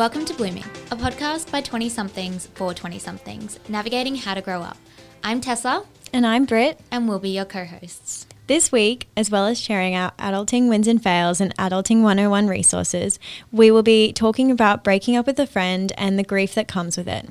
Welcome 0.00 0.24
to 0.24 0.32
Blooming, 0.32 0.64
a 0.90 0.96
podcast 0.96 1.52
by 1.52 1.60
20 1.60 1.90
somethings 1.90 2.46
for 2.54 2.72
20 2.72 2.98
somethings, 2.98 3.60
navigating 3.68 4.14
how 4.16 4.32
to 4.32 4.40
grow 4.40 4.62
up. 4.62 4.78
I'm 5.22 5.42
Tessa, 5.42 5.84
And 6.10 6.26
I'm 6.26 6.46
Britt. 6.46 6.80
and 6.90 7.06
we'll 7.06 7.18
be 7.18 7.28
your 7.28 7.44
co 7.44 7.66
hosts. 7.66 8.26
This 8.46 8.72
week, 8.72 9.08
as 9.14 9.30
well 9.30 9.44
as 9.46 9.60
sharing 9.60 9.94
our 9.94 10.12
adulting 10.12 10.70
wins 10.70 10.88
and 10.88 11.02
fails 11.02 11.38
and 11.38 11.54
adulting 11.58 12.00
101 12.00 12.48
resources, 12.48 13.18
we 13.52 13.70
will 13.70 13.82
be 13.82 14.10
talking 14.14 14.50
about 14.50 14.82
breaking 14.82 15.16
up 15.16 15.26
with 15.26 15.38
a 15.38 15.46
friend 15.46 15.92
and 15.98 16.18
the 16.18 16.24
grief 16.24 16.54
that 16.54 16.66
comes 16.66 16.96
with 16.96 17.06
it. 17.06 17.28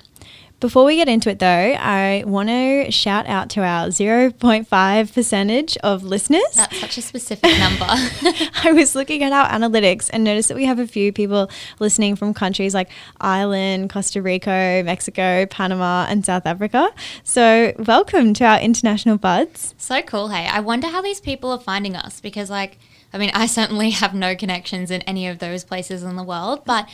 Before 0.59 0.83
we 0.83 0.97
get 0.97 1.07
into 1.07 1.29
it 1.29 1.39
though, 1.39 1.47
I 1.47 2.25
want 2.27 2.49
to 2.49 2.91
shout 2.91 3.27
out 3.27 3.49
to 3.51 3.61
our 3.61 3.87
0.5 3.87 5.13
percentage 5.13 5.77
of 5.77 6.03
listeners. 6.03 6.41
That's 6.53 6.81
such 6.81 6.97
a 6.97 7.01
specific 7.01 7.57
number. 7.59 7.85
I 8.65 8.73
was 8.73 8.93
looking 8.93 9.23
at 9.23 9.31
our 9.31 9.47
analytics 9.47 10.09
and 10.11 10.25
noticed 10.25 10.49
that 10.49 10.55
we 10.55 10.65
have 10.65 10.77
a 10.77 10.85
few 10.85 11.13
people 11.13 11.49
listening 11.79 12.17
from 12.17 12.33
countries 12.33 12.73
like 12.73 12.89
Ireland, 13.21 13.89
Costa 13.89 14.21
Rica, 14.21 14.81
Mexico, 14.83 15.45
Panama, 15.45 16.05
and 16.09 16.25
South 16.25 16.45
Africa. 16.45 16.89
So, 17.23 17.73
welcome 17.79 18.33
to 18.33 18.43
our 18.43 18.59
international 18.59 19.17
buds. 19.17 19.75
so 19.77 20.01
cool, 20.01 20.27
hey. 20.27 20.45
I 20.45 20.59
wonder 20.59 20.87
how 20.87 21.01
these 21.01 21.21
people 21.21 21.51
are 21.51 21.59
finding 21.59 21.95
us 21.95 22.19
because, 22.19 22.49
like, 22.49 22.77
I 23.13 23.17
mean, 23.17 23.31
I 23.33 23.45
certainly 23.45 23.91
have 23.91 24.13
no 24.13 24.35
connections 24.35 24.91
in 24.91 25.03
any 25.03 25.25
of 25.27 25.39
those 25.39 25.63
places 25.63 26.03
in 26.03 26.17
the 26.17 26.23
world, 26.23 26.63
but 26.65 26.89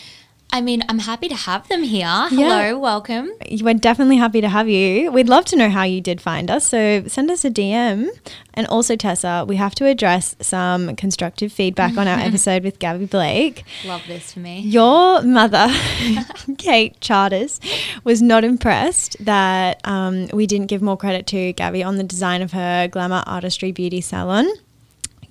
I 0.56 0.62
mean, 0.62 0.84
I'm 0.88 1.00
happy 1.00 1.28
to 1.28 1.36
have 1.36 1.68
them 1.68 1.84
here. 1.84 2.08
Hello, 2.30 2.80
welcome. 2.80 3.30
We're 3.60 3.74
definitely 3.74 4.16
happy 4.16 4.40
to 4.40 4.48
have 4.48 4.70
you. 4.70 5.12
We'd 5.12 5.28
love 5.28 5.44
to 5.48 5.58
know 5.58 5.70
how 5.70 5.84
you 5.84 6.00
did 6.00 6.22
find 6.22 6.50
us. 6.50 6.66
So 6.66 7.04
send 7.08 7.30
us 7.30 7.44
a 7.44 7.50
DM. 7.50 8.08
And 8.54 8.66
also, 8.68 8.96
Tessa, 8.96 9.44
we 9.46 9.58
have 9.58 9.76
to 9.76 9.86
address 9.86 10.34
some 10.40 10.96
constructive 10.96 11.52
feedback 11.52 11.98
on 11.98 12.08
our 12.08 12.20
episode 12.30 12.64
with 12.64 12.80
Gabby 12.80 13.06
Blake. 13.06 13.66
Love 13.84 14.04
this 14.08 14.32
for 14.32 14.40
me. 14.40 14.62
Your 14.62 15.22
mother, 15.24 15.68
Kate 16.58 16.98
Charters, 17.02 17.60
was 18.06 18.22
not 18.22 18.46
impressed 18.46 19.18
that 19.26 19.82
um, 19.84 20.28
we 20.32 20.48
didn't 20.48 20.68
give 20.68 20.82
more 20.82 20.96
credit 20.96 21.28
to 21.28 21.52
Gabby 21.52 21.84
on 21.84 21.98
the 21.98 22.04
design 22.06 22.42
of 22.42 22.54
her 22.54 22.88
glamour 22.88 23.26
artistry 23.28 23.74
beauty 23.74 24.00
salon. 24.00 24.48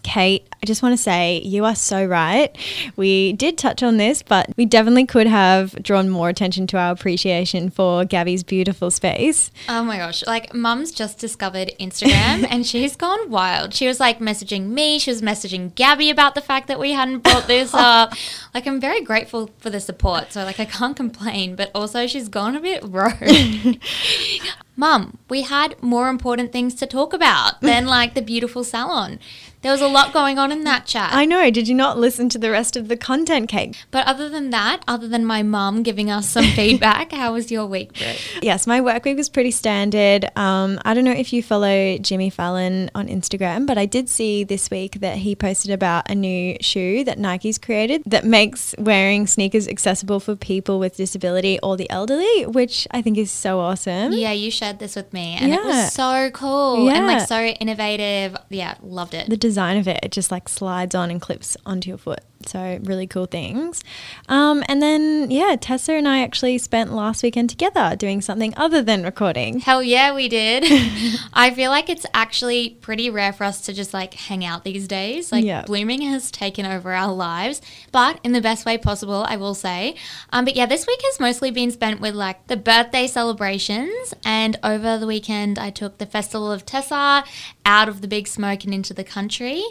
Kate, 0.04 0.46
I 0.62 0.66
just 0.66 0.82
want 0.82 0.92
to 0.92 1.02
say 1.02 1.40
you 1.40 1.64
are 1.64 1.74
so 1.74 2.04
right. 2.04 2.56
We 2.94 3.32
did 3.32 3.58
touch 3.58 3.82
on 3.82 3.96
this, 3.96 4.22
but 4.22 4.50
we 4.56 4.66
definitely 4.66 5.06
could 5.06 5.26
have 5.26 5.82
drawn 5.82 6.08
more 6.08 6.28
attention 6.28 6.66
to 6.68 6.78
our 6.78 6.92
appreciation 6.92 7.70
for 7.70 8.04
Gabby's 8.04 8.44
beautiful 8.44 8.90
space. 8.90 9.50
Oh 9.68 9.82
my 9.82 9.96
gosh. 9.96 10.24
Like, 10.26 10.54
mum's 10.54 10.92
just 10.92 11.18
discovered 11.18 11.72
Instagram 11.80 12.46
and 12.50 12.66
she's 12.66 12.94
gone 12.94 13.30
wild. 13.30 13.74
She 13.74 13.88
was 13.88 13.98
like 13.98 14.20
messaging 14.20 14.68
me, 14.68 14.98
she 14.98 15.10
was 15.10 15.22
messaging 15.22 15.74
Gabby 15.74 16.10
about 16.10 16.34
the 16.34 16.42
fact 16.42 16.68
that 16.68 16.78
we 16.78 16.92
hadn't 16.92 17.20
brought 17.20 17.46
this 17.46 17.72
up. 17.74 18.12
Like, 18.52 18.66
I'm 18.66 18.80
very 18.80 19.00
grateful 19.00 19.50
for 19.58 19.70
the 19.70 19.80
support. 19.80 20.32
So, 20.32 20.44
like, 20.44 20.60
I 20.60 20.66
can't 20.66 20.96
complain, 20.96 21.56
but 21.56 21.70
also 21.74 22.06
she's 22.06 22.28
gone 22.28 22.54
a 22.54 22.60
bit 22.60 22.82
rogue. 22.84 23.78
Mum, 24.76 25.18
we 25.28 25.42
had 25.42 25.80
more 25.82 26.08
important 26.08 26.50
things 26.50 26.74
to 26.74 26.86
talk 26.86 27.12
about 27.12 27.60
than 27.60 27.86
like 27.86 28.14
the 28.14 28.22
beautiful 28.22 28.64
salon. 28.64 29.20
There 29.64 29.72
was 29.72 29.80
a 29.80 29.88
lot 29.88 30.12
going 30.12 30.38
on 30.38 30.52
in 30.52 30.64
that 30.64 30.84
chat. 30.84 31.14
I 31.14 31.24
know. 31.24 31.50
Did 31.50 31.68
you 31.68 31.74
not 31.74 31.96
listen 31.98 32.28
to 32.28 32.38
the 32.38 32.50
rest 32.50 32.76
of 32.76 32.88
the 32.88 32.98
content, 32.98 33.48
Kate? 33.48 33.74
but 33.90 34.06
other 34.06 34.28
than 34.28 34.50
that, 34.50 34.82
other 34.86 35.08
than 35.08 35.24
my 35.24 35.42
mum 35.42 35.82
giving 35.82 36.10
us 36.10 36.28
some 36.28 36.44
feedback, 36.54 37.12
how 37.12 37.32
was 37.32 37.50
your 37.50 37.64
week, 37.64 37.94
Britt? 37.94 38.20
Yes, 38.42 38.66
my 38.66 38.82
work 38.82 39.06
week 39.06 39.16
was 39.16 39.30
pretty 39.30 39.50
standard. 39.50 40.26
Um, 40.36 40.78
I 40.84 40.92
don't 40.92 41.04
know 41.04 41.12
if 41.12 41.32
you 41.32 41.42
follow 41.42 41.96
Jimmy 41.96 42.28
Fallon 42.28 42.90
on 42.94 43.08
Instagram, 43.08 43.66
but 43.66 43.78
I 43.78 43.86
did 43.86 44.10
see 44.10 44.44
this 44.44 44.70
week 44.70 45.00
that 45.00 45.16
he 45.16 45.34
posted 45.34 45.70
about 45.70 46.10
a 46.10 46.14
new 46.14 46.58
shoe 46.60 47.02
that 47.04 47.18
Nike's 47.18 47.56
created 47.56 48.02
that 48.04 48.26
makes 48.26 48.74
wearing 48.76 49.26
sneakers 49.26 49.66
accessible 49.66 50.20
for 50.20 50.36
people 50.36 50.78
with 50.78 50.96
disability 50.98 51.58
or 51.62 51.78
the 51.78 51.88
elderly, 51.88 52.44
which 52.44 52.86
I 52.90 53.00
think 53.00 53.16
is 53.16 53.30
so 53.30 53.60
awesome. 53.60 54.12
Yeah, 54.12 54.32
you 54.32 54.50
shared 54.50 54.78
this 54.78 54.94
with 54.94 55.10
me, 55.14 55.38
and 55.40 55.54
it 55.54 55.64
was 55.64 55.94
so 55.94 56.30
cool 56.34 56.90
and 56.90 57.06
like 57.06 57.26
so 57.26 57.40
innovative. 57.40 58.36
Yeah, 58.50 58.74
loved 58.82 59.14
it. 59.14 59.30
The 59.30 59.38
design 59.54 59.76
of 59.76 59.86
it, 59.86 60.00
it 60.02 60.10
just 60.10 60.32
like 60.32 60.48
slides 60.48 60.96
on 60.96 61.12
and 61.12 61.20
clips 61.20 61.56
onto 61.64 61.88
your 61.88 61.98
foot. 61.98 62.24
So 62.46 62.78
really 62.82 63.06
cool 63.06 63.26
things. 63.26 63.82
Um, 64.28 64.62
and 64.68 64.80
then 64.82 65.30
yeah, 65.30 65.56
Tessa 65.60 65.92
and 65.94 66.06
I 66.08 66.20
actually 66.22 66.58
spent 66.58 66.92
last 66.92 67.22
weekend 67.22 67.50
together 67.50 67.96
doing 67.96 68.20
something 68.20 68.54
other 68.56 68.82
than 68.82 69.02
recording. 69.02 69.60
Hell 69.60 69.82
yeah, 69.82 70.14
we 70.14 70.28
did. 70.28 70.64
I 71.32 71.50
feel 71.54 71.70
like 71.70 71.88
it's 71.88 72.06
actually 72.14 72.70
pretty 72.80 73.10
rare 73.10 73.32
for 73.32 73.44
us 73.44 73.60
to 73.62 73.72
just 73.72 73.94
like 73.94 74.14
hang 74.14 74.44
out 74.44 74.64
these 74.64 74.86
days. 74.86 75.32
Like 75.32 75.44
Yeah. 75.44 75.62
blooming 75.62 76.02
has 76.02 76.30
taken 76.30 76.66
over 76.66 76.92
our 76.92 77.12
lives, 77.12 77.60
but 77.92 78.20
in 78.22 78.32
the 78.32 78.40
best 78.40 78.66
way 78.66 78.78
possible, 78.78 79.24
I 79.28 79.36
will 79.36 79.54
say. 79.54 79.96
Um, 80.32 80.44
but 80.44 80.56
yeah, 80.56 80.66
this 80.66 80.86
week 80.86 81.00
has 81.04 81.20
mostly 81.20 81.50
been 81.50 81.70
spent 81.70 82.00
with 82.00 82.14
like 82.14 82.46
the 82.46 82.56
birthday 82.56 83.06
celebrations, 83.06 84.14
and 84.24 84.58
over 84.62 84.98
the 84.98 85.06
weekend, 85.06 85.58
I 85.58 85.70
took 85.70 85.98
the 85.98 86.06
Festival 86.06 86.50
of 86.50 86.64
Tessa 86.66 87.24
out 87.66 87.88
of 87.88 88.00
the 88.00 88.08
big 88.08 88.26
smoke 88.28 88.64
and 88.64 88.74
into 88.74 88.92
the 88.92 89.04
country. 89.04 89.62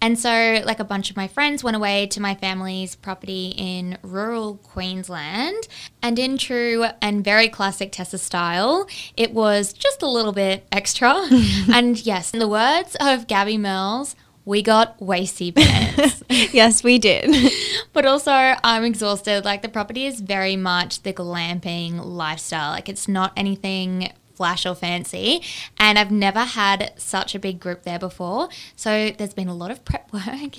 And 0.00 0.18
so, 0.18 0.62
like, 0.64 0.80
a 0.80 0.84
bunch 0.84 1.10
of 1.10 1.16
my 1.16 1.28
friends 1.28 1.62
went 1.62 1.76
away 1.76 2.06
to 2.08 2.20
my 2.22 2.34
family's 2.34 2.94
property 2.94 3.54
in 3.56 3.98
rural 4.02 4.56
Queensland. 4.56 5.68
And 6.02 6.18
in 6.18 6.38
true 6.38 6.86
and 7.02 7.22
very 7.22 7.48
classic 7.48 7.92
Tessa 7.92 8.18
style, 8.18 8.86
it 9.16 9.32
was 9.32 9.72
just 9.72 10.02
a 10.02 10.08
little 10.08 10.32
bit 10.32 10.66
extra. 10.72 11.10
and 11.72 12.04
yes, 12.04 12.32
in 12.32 12.38
the 12.38 12.48
words 12.48 12.96
of 13.00 13.26
Gabby 13.26 13.58
Mills, 13.58 14.16
we 14.44 14.62
got 14.62 14.98
wasty 14.98 15.54
pants. 15.54 16.22
yes, 16.52 16.82
we 16.82 16.98
did. 16.98 17.52
but 17.92 18.06
also, 18.06 18.32
I'm 18.32 18.84
exhausted. 18.84 19.44
Like, 19.44 19.62
the 19.62 19.68
property 19.68 20.06
is 20.06 20.20
very 20.20 20.56
much 20.56 21.02
the 21.02 21.12
glamping 21.12 22.04
lifestyle. 22.04 22.72
Like, 22.72 22.88
it's 22.88 23.06
not 23.06 23.32
anything 23.36 24.12
flash 24.42 24.66
or 24.66 24.74
fancy. 24.74 25.40
And 25.78 25.98
I've 26.00 26.10
never 26.10 26.40
had 26.40 26.92
such 26.96 27.36
a 27.36 27.38
big 27.38 27.60
group 27.60 27.84
there 27.84 27.98
before. 28.00 28.48
So, 28.74 29.10
there's 29.16 29.34
been 29.34 29.46
a 29.48 29.54
lot 29.54 29.70
of 29.70 29.84
prep 29.88 30.12
work. 30.12 30.54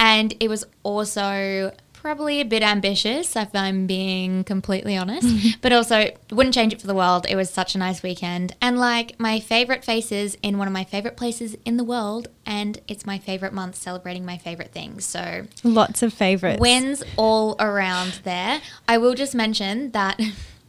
And 0.00 0.34
it 0.40 0.48
was 0.48 0.64
also 0.82 1.70
probably 1.92 2.40
a 2.40 2.44
bit 2.46 2.62
ambitious, 2.62 3.36
if 3.36 3.54
I'm 3.54 3.86
being 3.86 4.42
completely 4.44 4.96
honest. 4.96 5.28
Mm-hmm. 5.28 5.60
but 5.60 5.70
also, 5.72 6.10
wouldn't 6.30 6.54
change 6.54 6.72
it 6.72 6.80
for 6.80 6.86
the 6.88 6.94
world. 6.94 7.26
It 7.28 7.36
was 7.36 7.50
such 7.50 7.74
a 7.74 7.78
nice 7.78 8.02
weekend. 8.02 8.56
And 8.60 8.78
like 8.80 9.20
my 9.20 9.38
favorite 9.38 9.84
faces 9.84 10.36
in 10.42 10.56
one 10.58 10.66
of 10.66 10.72
my 10.72 10.82
favorite 10.84 11.16
places 11.16 11.56
in 11.64 11.76
the 11.76 11.84
world. 11.84 12.26
And 12.46 12.80
it's 12.88 13.04
my 13.06 13.18
favorite 13.18 13.52
month 13.52 13.76
celebrating 13.76 14.24
my 14.24 14.38
favorite 14.38 14.72
things. 14.72 15.04
So, 15.04 15.46
Lots 15.62 16.02
of 16.02 16.12
favorites. 16.12 16.58
wins 16.58 17.04
all 17.16 17.54
around 17.60 18.20
there. 18.24 18.60
I 18.88 18.96
will 18.98 19.14
just 19.14 19.34
mention 19.34 19.90
that 19.92 20.18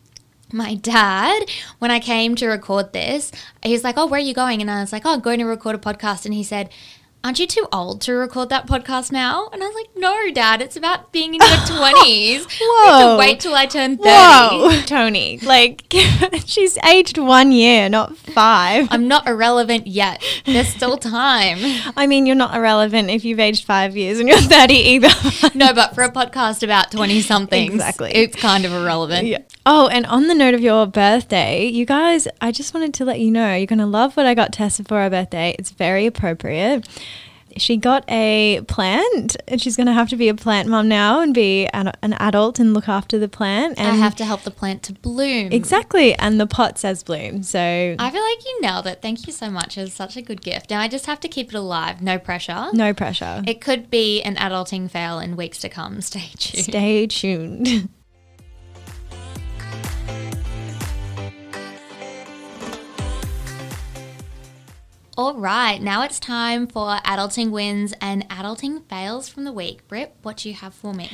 my 0.53 0.75
dad, 0.75 1.43
when 1.79 1.91
I 1.91 1.99
came 1.99 2.35
to 2.35 2.47
record 2.47 2.93
this, 2.93 3.31
he 3.63 3.71
was 3.71 3.83
like, 3.83 3.97
Oh, 3.97 4.05
where 4.05 4.19
are 4.19 4.23
you 4.23 4.33
going? 4.33 4.61
And 4.61 4.69
I 4.69 4.81
was 4.81 4.91
like, 4.91 5.03
Oh, 5.05 5.17
going 5.19 5.39
to 5.39 5.45
record 5.45 5.75
a 5.75 5.79
podcast. 5.79 6.25
And 6.25 6.33
he 6.33 6.43
said, 6.43 6.69
Aren't 7.23 7.37
you 7.37 7.45
too 7.45 7.67
old 7.71 8.01
to 8.01 8.13
record 8.13 8.49
that 8.49 8.65
podcast 8.65 9.11
now? 9.11 9.47
And 9.53 9.61
I 9.61 9.67
was 9.67 9.75
like, 9.75 9.89
No, 9.95 10.31
dad, 10.31 10.59
it's 10.59 10.75
about 10.75 11.11
being 11.11 11.35
in 11.35 11.39
your 11.39 11.49
20s. 11.49 12.47
Whoa. 12.59 13.13
to 13.13 13.19
wait 13.19 13.39
till 13.39 13.53
I 13.53 13.67
turn 13.67 13.97
30. 13.97 14.09
Whoa, 14.09 14.81
Tony. 14.87 15.37
Like, 15.37 15.83
she's 16.45 16.79
aged 16.79 17.19
one 17.19 17.51
year, 17.51 17.89
not 17.89 18.17
five. 18.17 18.87
I'm 18.89 19.07
not 19.07 19.27
irrelevant 19.27 19.85
yet. 19.85 20.23
There's 20.45 20.67
still 20.69 20.97
time. 20.97 21.59
I 21.95 22.07
mean, 22.07 22.25
you're 22.25 22.35
not 22.35 22.55
irrelevant 22.55 23.11
if 23.11 23.23
you've 23.23 23.39
aged 23.39 23.65
five 23.65 23.95
years 23.95 24.19
and 24.19 24.27
you're 24.27 24.39
30 24.39 24.73
either. 24.73 25.09
No, 25.53 25.73
but 25.75 25.93
for 25.93 26.01
a 26.03 26.11
podcast 26.11 26.63
about 26.63 26.91
20 26.91 27.21
something, 27.21 27.71
Exactly. 27.71 28.11
it's 28.15 28.35
kind 28.35 28.65
of 28.65 28.73
irrelevant. 28.73 29.27
Yeah. 29.27 29.39
Oh, 29.63 29.87
and 29.89 30.07
on 30.07 30.25
the 30.27 30.33
note 30.33 30.55
of 30.55 30.61
your 30.61 30.87
birthday, 30.87 31.65
you 31.67 31.85
guys, 31.85 32.27
I 32.41 32.51
just 32.51 32.73
wanted 32.73 32.95
to 32.95 33.05
let 33.05 33.19
you 33.19 33.29
know 33.29 33.53
you're 33.55 33.67
going 33.67 33.77
to 33.77 33.85
love 33.85 34.17
what 34.17 34.25
I 34.25 34.33
got 34.33 34.51
Tessa 34.53 34.83
for 34.83 34.97
our 34.97 35.09
birthday. 35.11 35.55
It's 35.59 35.69
very 35.69 36.07
appropriate. 36.07 36.87
She 37.57 37.77
got 37.77 38.03
a 38.09 38.61
plant, 38.67 39.37
and 39.47 39.61
she's 39.61 39.75
going 39.75 39.87
to 39.87 39.93
have 39.93 40.09
to 40.09 40.15
be 40.15 40.29
a 40.29 40.35
plant 40.35 40.67
mom 40.69 40.87
now 40.87 41.21
and 41.21 41.33
be 41.33 41.67
an, 41.67 41.91
an 42.01 42.13
adult 42.13 42.59
and 42.59 42.73
look 42.73 42.87
after 42.87 43.17
the 43.19 43.27
plant. 43.27 43.79
And 43.79 43.87
I 43.87 43.95
have 43.95 44.15
to 44.17 44.25
help 44.25 44.41
the 44.43 44.51
plant 44.51 44.83
to 44.83 44.93
bloom. 44.93 45.51
exactly, 45.51 46.13
and 46.15 46.39
the 46.39 46.47
pot 46.47 46.77
says 46.77 47.03
bloom. 47.03 47.43
So 47.43 47.59
I 47.59 48.09
feel 48.09 48.21
like 48.21 48.45
you 48.45 48.61
nailed 48.61 48.87
it. 48.87 49.01
Thank 49.01 49.27
you 49.27 49.33
so 49.33 49.49
much. 49.49 49.77
It 49.77 49.81
was 49.81 49.93
such 49.93 50.17
a 50.17 50.21
good 50.21 50.41
gift. 50.41 50.69
Now 50.69 50.79
I 50.81 50.87
just 50.87 51.05
have 51.05 51.19
to 51.21 51.27
keep 51.27 51.49
it 51.49 51.55
alive. 51.55 52.01
No 52.01 52.17
pressure. 52.19 52.67
no 52.73 52.93
pressure. 52.93 53.43
It 53.47 53.61
could 53.61 53.89
be 53.89 54.21
an 54.21 54.35
adulting 54.35 54.89
fail 54.89 55.19
in 55.19 55.35
weeks 55.35 55.59
to 55.59 55.69
come. 55.69 56.01
Stay 56.01 56.29
tuned. 56.37 56.63
Stay 56.65 57.07
tuned. 57.07 57.89
All 65.21 65.35
right, 65.35 65.79
now 65.79 66.01
it's 66.01 66.19
time 66.19 66.65
for 66.65 66.97
adulting 67.05 67.51
wins 67.51 67.93
and 68.01 68.27
adulting 68.29 68.83
fails 68.89 69.29
from 69.29 69.43
the 69.43 69.51
week. 69.51 69.87
Britt, 69.87 70.15
what 70.23 70.37
do 70.37 70.49
you 70.49 70.55
have 70.55 70.73
for 70.73 70.95
me? 70.95 71.11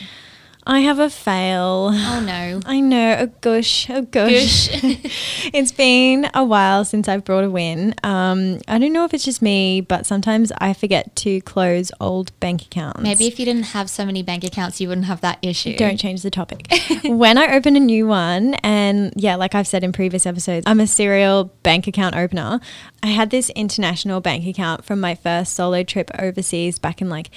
I 0.69 0.81
have 0.81 0.99
a 0.99 1.09
fail. 1.09 1.91
Oh 1.93 2.19
no. 2.19 2.59
I 2.65 2.81
know, 2.81 3.15
a 3.17 3.27
gush, 3.27 3.89
a 3.89 4.01
gush. 4.01 4.69
it's 5.53 5.71
been 5.71 6.29
a 6.33 6.43
while 6.43 6.83
since 6.83 7.07
I've 7.07 7.23
brought 7.23 7.45
a 7.45 7.49
win. 7.49 7.95
Um, 8.03 8.59
I 8.67 8.77
don't 8.77 8.91
know 8.91 9.05
if 9.05 9.13
it's 9.13 9.23
just 9.23 9.41
me, 9.41 9.79
but 9.79 10.05
sometimes 10.05 10.51
I 10.57 10.73
forget 10.73 11.15
to 11.17 11.39
close 11.41 11.89
old 12.01 12.37
bank 12.41 12.63
accounts. 12.63 12.99
Maybe 12.99 13.27
if 13.27 13.39
you 13.39 13.45
didn't 13.45 13.67
have 13.67 13.89
so 13.89 14.05
many 14.05 14.23
bank 14.23 14.43
accounts, 14.43 14.81
you 14.81 14.89
wouldn't 14.89 15.07
have 15.07 15.21
that 15.21 15.39
issue. 15.41 15.77
Don't 15.77 15.97
change 15.97 16.21
the 16.21 16.29
topic. 16.29 16.67
when 17.05 17.37
I 17.37 17.55
open 17.55 17.77
a 17.77 17.79
new 17.79 18.05
one, 18.05 18.55
and 18.55 19.13
yeah, 19.15 19.35
like 19.35 19.55
I've 19.55 19.67
said 19.67 19.85
in 19.85 19.93
previous 19.93 20.25
episodes, 20.25 20.65
I'm 20.67 20.81
a 20.81 20.87
serial 20.87 21.45
bank 21.63 21.87
account 21.87 22.15
opener. 22.17 22.59
I 23.01 23.07
had 23.07 23.29
this 23.29 23.49
international 23.51 24.19
bank 24.19 24.45
account 24.45 24.83
from 24.83 24.99
my 24.99 25.15
first 25.15 25.53
solo 25.53 25.83
trip 25.83 26.11
overseas 26.19 26.77
back 26.77 27.01
in 27.01 27.09
like 27.09 27.29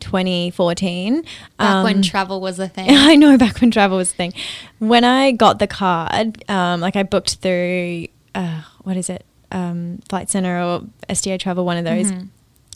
2014. 0.00 1.22
Back 1.58 1.84
when 1.84 1.96
Um, 1.96 2.02
travel 2.02 2.40
was 2.40 2.58
a 2.58 2.68
thing. 2.68 2.86
I 2.90 3.16
know 3.16 3.36
back 3.38 3.60
when 3.60 3.70
travel 3.70 3.96
was 3.96 4.12
a 4.12 4.14
thing. 4.14 4.32
When 4.78 5.04
I 5.04 5.32
got 5.32 5.58
the 5.58 5.66
card, 5.66 6.44
um, 6.48 6.80
like 6.80 6.96
I 6.96 7.02
booked 7.02 7.36
through, 7.36 8.06
uh, 8.34 8.62
what 8.82 8.96
is 8.96 9.08
it, 9.10 9.24
um, 9.52 10.00
Flight 10.08 10.28
Center 10.30 10.62
or 10.62 10.82
STA 11.08 11.38
Travel, 11.38 11.64
one 11.64 11.76
of 11.76 11.84
those, 11.84 12.10
Mhm. 12.12 12.28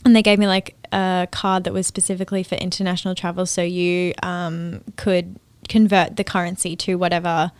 and 0.05 0.15
they 0.15 0.21
gave 0.23 0.39
me 0.39 0.47
like 0.47 0.75
a 0.91 1.27
card 1.31 1.63
that 1.65 1.73
was 1.73 1.87
specifically 1.87 2.43
for 2.43 2.55
international 2.55 3.15
travel, 3.15 3.45
so 3.45 3.61
you 3.61 4.13
um, 4.23 4.81
could 4.97 5.37
convert 5.69 6.15
the 6.17 6.23
currency 6.23 6.75
to 6.75 6.95
whatever. 6.95 7.51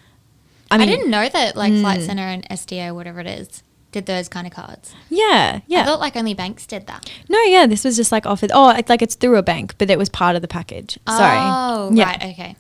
I, 0.70 0.78
mean, 0.78 0.88
I 0.88 0.92
didn't 0.92 1.12
know 1.12 1.28
that 1.30 1.56
like 1.56 1.74
Flight 1.74 2.00
Mm. 2.00 2.06
Center 2.06 2.24
and 2.24 2.48
SDA, 2.50 2.94
whatever 2.96 3.20
it 3.20 3.28
is, 3.28 3.62
did 3.92 4.06
those 4.06 4.30
kind 4.30 4.48
of 4.48 4.54
cards. 4.54 4.94
Yeah, 5.10 5.62
yeah. 5.68 5.82
I 5.82 5.86
thought 5.86 6.00
like 6.00 6.16
only 6.16 6.34
banks 6.34 6.66
did 6.66 6.88
that. 6.88 7.12
no, 7.30 7.42
yeah. 7.44 7.68
This 7.68 7.84
was 7.84 7.96
just 7.96 8.12
like 8.12 8.26
offered. 8.26 8.52
Oh, 8.54 8.70
it's 8.70 8.90
like 8.90 9.02
it's 9.02 9.16
through 9.16 9.38
a 9.38 9.44
bank, 9.44 9.76
but 9.78 9.90
it 9.90 9.98
was 9.98 10.10
part 10.10 10.36
of 10.36 10.42
the 10.42 10.48
package. 10.48 10.98
Sorry. 11.08 11.38
Oh, 11.40 11.92
Yeah. 11.94 12.06
right. 12.06 12.24
Okay. 12.24 12.56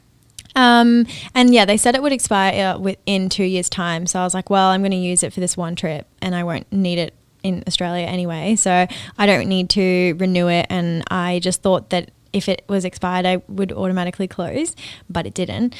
Um, 0.55 1.05
and 1.33 1.53
yeah, 1.53 1.63
they 1.63 1.77
said 1.77 1.95
it 1.95 2.01
would 2.03 2.11
expire 2.11 2.77
within 2.77 3.29
two 3.29 3.45
years' 3.45 3.69
time. 3.69 4.05
So 4.05 4.19
I 4.19 4.23
was 4.23 4.33
like, 4.33 4.49
well, 4.49 4.69
I'm 4.69 4.81
going 4.81 4.91
to 4.91 4.97
use 4.97 5.23
it 5.23 5.31
for 5.31 5.39
this 5.39 5.55
one 5.55 5.75
trip, 5.75 6.07
and 6.21 6.35
I 6.35 6.43
won't 6.43 6.71
need 6.73 6.99
it 6.99 7.13
in 7.43 7.63
Australia 7.67 8.05
anyway. 8.05 8.55
So 8.57 8.85
I 9.17 9.25
don't 9.25 9.47
need 9.47 9.69
to 9.71 10.13
renew 10.19 10.47
it. 10.49 10.67
And 10.69 11.03
I 11.09 11.39
just 11.39 11.61
thought 11.61 11.89
that 11.91 12.11
if 12.33 12.49
it 12.49 12.63
was 12.67 12.83
expired, 12.85 13.25
I 13.25 13.37
would 13.47 13.71
automatically 13.71 14.27
close, 14.27 14.75
but 15.09 15.25
it 15.25 15.33
didn't. 15.33 15.73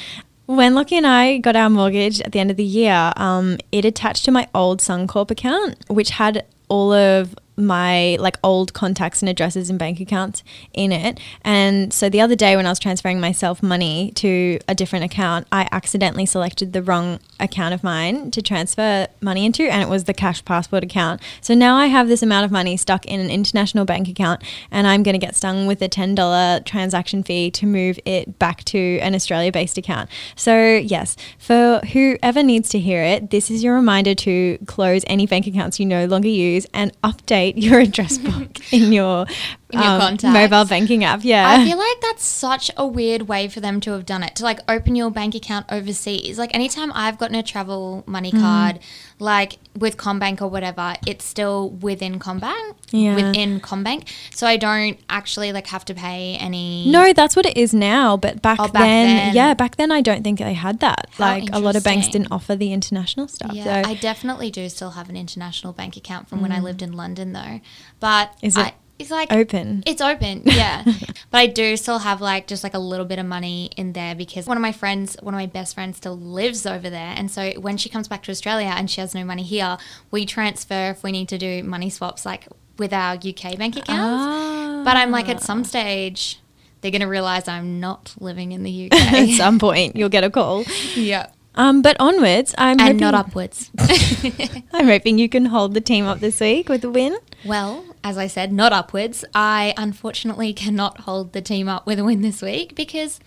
When 0.52 0.76
Lockie 0.76 0.98
and 0.98 1.08
I 1.08 1.38
got 1.38 1.56
our 1.56 1.70
mortgage 1.70 2.20
at 2.20 2.34
the 2.34 2.40
end 2.42 2.52
of 2.52 2.58
the 2.58 2.64
year, 2.66 3.14
um, 3.16 3.58
it 3.72 3.86
attached 3.86 4.26
to 4.26 4.34
my 4.34 4.50
old 4.54 4.82
Suncorp 4.82 5.32
account, 5.32 5.78
which 5.88 6.10
had 6.10 6.46
all 6.68 6.92
of 6.92 7.34
my 7.66 8.18
like 8.20 8.38
old 8.44 8.74
contacts 8.74 9.22
and 9.22 9.30
addresses 9.30 9.70
and 9.70 9.78
bank 9.80 10.00
accounts 10.00 10.44
in 10.74 10.92
it. 10.92 11.20
And 11.44 11.94
so 11.94 12.10
the 12.10 12.22
other 12.22 12.36
day 12.36 12.56
when 12.56 12.66
I 12.66 12.70
was 12.70 12.80
transferring 12.80 13.20
myself 13.20 13.62
money 13.64 14.12
to 14.16 14.60
a 14.68 14.76
different 14.76 15.06
account, 15.06 15.48
I 15.52 15.68
accidentally 15.72 16.26
selected 16.26 16.74
the 16.74 16.82
wrong 16.82 17.20
account 17.40 17.74
of 17.74 17.84
mine 17.84 18.32
to 18.32 18.42
transfer 18.42 19.08
money 19.22 19.46
into 19.46 19.64
and 19.64 19.82
it 19.82 19.90
was 19.90 20.06
the 20.06 20.14
cash 20.14 20.44
passport 20.46 20.84
account. 20.84 21.22
So 21.42 21.54
now 21.54 21.76
I 21.76 21.88
have 21.88 22.08
this 22.08 22.22
amount 22.22 22.46
of 22.46 22.52
money 22.52 22.78
stuck 22.78 23.06
in 23.06 23.20
an 23.20 23.30
international 23.30 23.86
bank 23.86 24.08
account 24.08 24.44
and 24.70 24.88
I'm 24.88 25.04
going 25.04 25.14
to 25.14 25.26
get 25.26 25.36
stung 25.36 25.68
with 25.68 25.82
a 25.82 25.90
$10 25.90 26.66
transaction 26.66 27.24
fee 27.24 27.52
to 27.52 27.66
move 27.66 28.00
it 28.06 28.40
back 28.40 28.64
to 28.66 29.00
an 29.00 29.16
Australia 29.16 29.52
based 29.52 29.78
account. 29.78 30.10
So, 30.36 30.76
yes, 30.76 31.16
for 31.38 31.80
whoever 31.92 32.44
needs 32.44 32.70
to 32.70 32.80
hear 32.80 33.04
it, 33.04 33.30
this 33.30 33.50
is 33.52 33.64
your 33.64 33.76
reminder 33.76 34.16
to 34.16 34.58
close 34.66 35.04
any 35.08 35.26
bank 35.26 35.48
accounts 35.48 35.80
you 35.80 35.86
no 35.86 36.06
longer 36.06 36.28
use 36.28 36.66
and 36.74 37.00
update 37.02 37.51
your 37.58 37.80
address 37.80 38.18
book 38.18 38.58
in 38.74 38.92
your, 38.92 39.26
In 39.74 39.80
your 39.80 39.90
um, 39.90 40.00
contacts. 40.02 40.34
mobile 40.34 40.66
banking 40.66 41.04
app. 41.04 41.24
Yeah. 41.24 41.50
I 41.50 41.66
feel 41.66 41.78
like 41.78 42.02
that's 42.02 42.26
such 42.26 42.72
a 42.78 42.86
weird 42.86 43.24
way 43.24 43.48
for 43.48 43.60
them 43.60 43.80
to 43.82 43.92
have 43.92 44.06
done 44.06 44.24
it 44.24 44.36
to 44.38 44.44
like 44.44 44.60
open 44.70 44.96
your 44.96 45.10
bank 45.12 45.36
account 45.36 45.66
overseas. 45.72 46.38
Like 46.38 46.54
anytime 46.56 46.92
I've 46.94 47.18
gotten 47.18 47.36
a 47.36 47.44
travel 47.44 48.04
money 48.06 48.32
Mm. 48.32 48.40
card, 48.42 48.80
like 49.20 49.60
with 49.78 49.98
CommBank 49.98 50.42
or 50.42 50.48
whatever, 50.48 50.96
it's 51.06 51.24
still 51.26 51.70
within 51.70 52.20
CommBank, 52.20 52.76
Yeah. 52.92 53.16
within 53.16 53.60
CommBank, 53.62 54.08
so 54.34 54.48
I 54.48 54.58
don't 54.58 54.98
actually 55.10 55.52
like 55.54 55.68
have 55.68 55.86
to 55.86 55.94
pay 55.94 56.36
any. 56.40 56.90
No, 56.90 57.14
that's 57.14 57.36
what 57.36 57.46
it 57.46 57.56
is 57.56 57.74
now. 57.74 58.18
But 58.18 58.42
back, 58.42 58.60
Oh, 58.60 58.68
back 58.68 58.82
then, 58.84 59.16
then. 59.18 59.36
yeah, 59.36 59.54
back 59.54 59.76
then 59.78 59.92
I 59.92 60.02
don't 60.02 60.24
think 60.24 60.40
they 60.40 60.54
had 60.54 60.80
that. 60.80 61.08
How 61.14 61.26
like 61.26 61.50
a 61.54 61.60
lot 61.60 61.76
of 61.76 61.84
banks 61.84 62.08
didn't 62.08 62.32
offer 62.32 62.56
the 62.56 62.74
international 62.74 63.28
stuff. 63.28 63.52
Yeah, 63.54 63.84
so 63.84 63.90
I 63.90 63.94
definitely 63.96 64.50
do 64.52 64.68
still 64.70 64.92
have 64.92 65.08
an 65.10 65.16
international 65.16 65.72
bank 65.74 65.96
account 65.96 66.28
from 66.28 66.42
when 66.42 66.52
I 66.52 66.60
lived 66.60 66.82
in 66.82 66.92
London 66.94 67.34
though, 67.34 67.62
but 68.00 68.30
Mm. 68.32 68.48
Is 68.48 68.58
it 68.58 68.62
I, 68.62 68.74
it's 69.02 69.12
like 69.12 69.32
open. 69.32 69.84
It's 69.86 70.02
open, 70.02 70.44
yeah. 70.46 70.84
but 71.32 71.38
I 71.38 71.48
do 71.48 71.76
still 71.76 72.00
have 72.00 72.22
like 72.22 72.48
just 72.48 72.64
like 72.64 72.74
a 72.74 72.80
little 72.80 73.06
bit 73.06 73.20
of 73.20 73.26
money 73.26 73.72
in 73.76 73.94
there 73.94 74.16
because 74.16 74.46
one 74.48 74.58
of 74.58 74.62
my 74.62 74.72
friends, 74.72 75.18
one 75.22 75.34
of 75.34 75.40
my 75.40 75.46
best 75.48 75.76
friends, 75.76 75.98
still 75.98 76.18
lives 76.18 76.66
over 76.66 76.90
there, 76.90 77.14
and 77.18 77.30
so 77.30 77.52
when 77.60 77.78
she 77.78 77.90
comes 77.90 78.08
back 78.08 78.24
to 78.24 78.32
Australia 78.32 78.72
and 78.76 78.90
she 78.90 79.02
has 79.02 79.14
no 79.14 79.24
money 79.26 79.44
here, 79.44 79.78
we 80.12 80.26
transfer 80.26 80.92
if 80.92 81.04
we 81.04 81.12
need 81.12 81.28
to 81.30 81.38
do 81.38 81.64
money 81.64 81.90
swaps 81.90 82.26
like 82.26 82.48
with 82.78 82.94
our 82.94 83.16
UK 83.16 83.58
bank 83.58 83.76
accounts. 83.78 84.24
Ah. 84.26 84.82
But 84.86 84.98
I'm 84.98 85.12
like 85.12 85.30
at 85.30 85.42
some 85.42 85.64
stage. 85.64 86.40
They're 86.82 86.90
going 86.90 87.02
to 87.02 87.08
realize 87.08 87.48
I'm 87.48 87.80
not 87.80 88.16
living 88.20 88.54
in 88.54 88.64
the 88.64 88.88
UK. 88.88 88.98
At 89.14 89.30
some 89.38 89.60
point, 89.60 89.96
you'll 89.96 90.10
get 90.10 90.24
a 90.24 90.32
call. 90.32 90.64
yeah. 90.96 91.28
Um, 91.54 91.84
but 91.84 91.96
onwards, 92.00 92.56
I'm 92.58 92.72
And 92.80 92.82
hoping, 92.82 92.98
not 92.98 93.14
upwards. 93.14 93.70
I'm 94.74 94.88
hoping 94.88 95.20
you 95.20 95.30
can 95.30 95.46
hold 95.46 95.76
the 95.76 95.82
team 95.82 96.08
up 96.08 96.22
this 96.22 96.40
week 96.40 96.70
with 96.70 96.84
a 96.84 96.90
win. 96.90 97.18
Well, 97.46 97.86
as 98.04 98.18
I 98.18 98.28
said, 98.28 98.52
not 98.52 98.74
upwards. 98.74 99.24
I 99.34 99.74
unfortunately 99.78 100.54
cannot 100.64 101.02
hold 101.02 101.34
the 101.34 101.42
team 101.42 101.68
up 101.68 101.86
with 101.86 102.00
a 102.00 102.04
win 102.04 102.22
this 102.22 102.42
week 102.42 102.76
because 102.76 103.20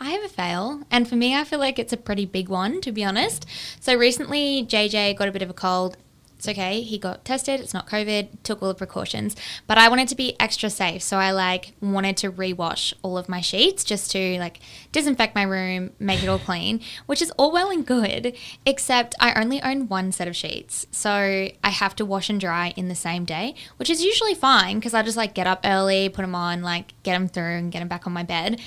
I 0.00 0.10
have 0.10 0.24
a 0.24 0.28
fail. 0.28 0.82
And 0.90 1.08
for 1.08 1.16
me, 1.16 1.36
I 1.36 1.44
feel 1.44 1.58
like 1.58 1.78
it's 1.78 1.92
a 1.92 1.98
pretty 1.98 2.24
big 2.24 2.48
one, 2.48 2.80
to 2.80 2.92
be 2.92 3.04
honest. 3.04 3.46
So 3.80 3.94
recently, 3.94 4.64
JJ 4.64 5.16
got 5.16 5.28
a 5.28 5.32
bit 5.32 5.42
of 5.42 5.50
a 5.50 5.54
cold. 5.54 5.96
It's 6.40 6.48
okay. 6.48 6.80
He 6.80 6.96
got 6.96 7.22
tested. 7.22 7.60
It's 7.60 7.74
not 7.74 7.86
COVID. 7.86 8.28
Took 8.44 8.62
all 8.62 8.68
the 8.68 8.74
precautions. 8.74 9.36
But 9.66 9.76
I 9.76 9.90
wanted 9.90 10.08
to 10.08 10.14
be 10.14 10.40
extra 10.40 10.70
safe. 10.70 11.02
So 11.02 11.18
I 11.18 11.32
like 11.32 11.74
wanted 11.82 12.16
to 12.18 12.32
rewash 12.32 12.94
all 13.02 13.18
of 13.18 13.28
my 13.28 13.42
sheets 13.42 13.84
just 13.84 14.10
to 14.12 14.38
like 14.38 14.58
disinfect 14.90 15.34
my 15.34 15.42
room, 15.42 15.90
make 15.98 16.22
it 16.22 16.28
all 16.28 16.38
clean, 16.38 16.80
which 17.06 17.20
is 17.20 17.30
all 17.32 17.52
well 17.52 17.70
and 17.70 17.84
good, 17.84 18.34
except 18.64 19.14
I 19.20 19.38
only 19.38 19.60
own 19.62 19.88
one 19.88 20.12
set 20.12 20.28
of 20.28 20.34
sheets. 20.34 20.86
So 20.90 21.10
I 21.10 21.68
have 21.68 21.94
to 21.96 22.06
wash 22.06 22.30
and 22.30 22.40
dry 22.40 22.72
in 22.74 22.88
the 22.88 22.94
same 22.94 23.26
day, 23.26 23.54
which 23.76 23.90
is 23.90 24.02
usually 24.02 24.34
fine 24.34 24.78
because 24.78 24.94
I 24.94 25.02
just 25.02 25.18
like 25.18 25.34
get 25.34 25.46
up 25.46 25.60
early, 25.62 26.08
put 26.08 26.22
them 26.22 26.34
on, 26.34 26.62
like 26.62 26.94
get 27.02 27.12
them 27.12 27.28
through 27.28 27.56
and 27.58 27.70
get 27.70 27.80
them 27.80 27.88
back 27.88 28.06
on 28.06 28.14
my 28.14 28.22
bed. 28.22 28.62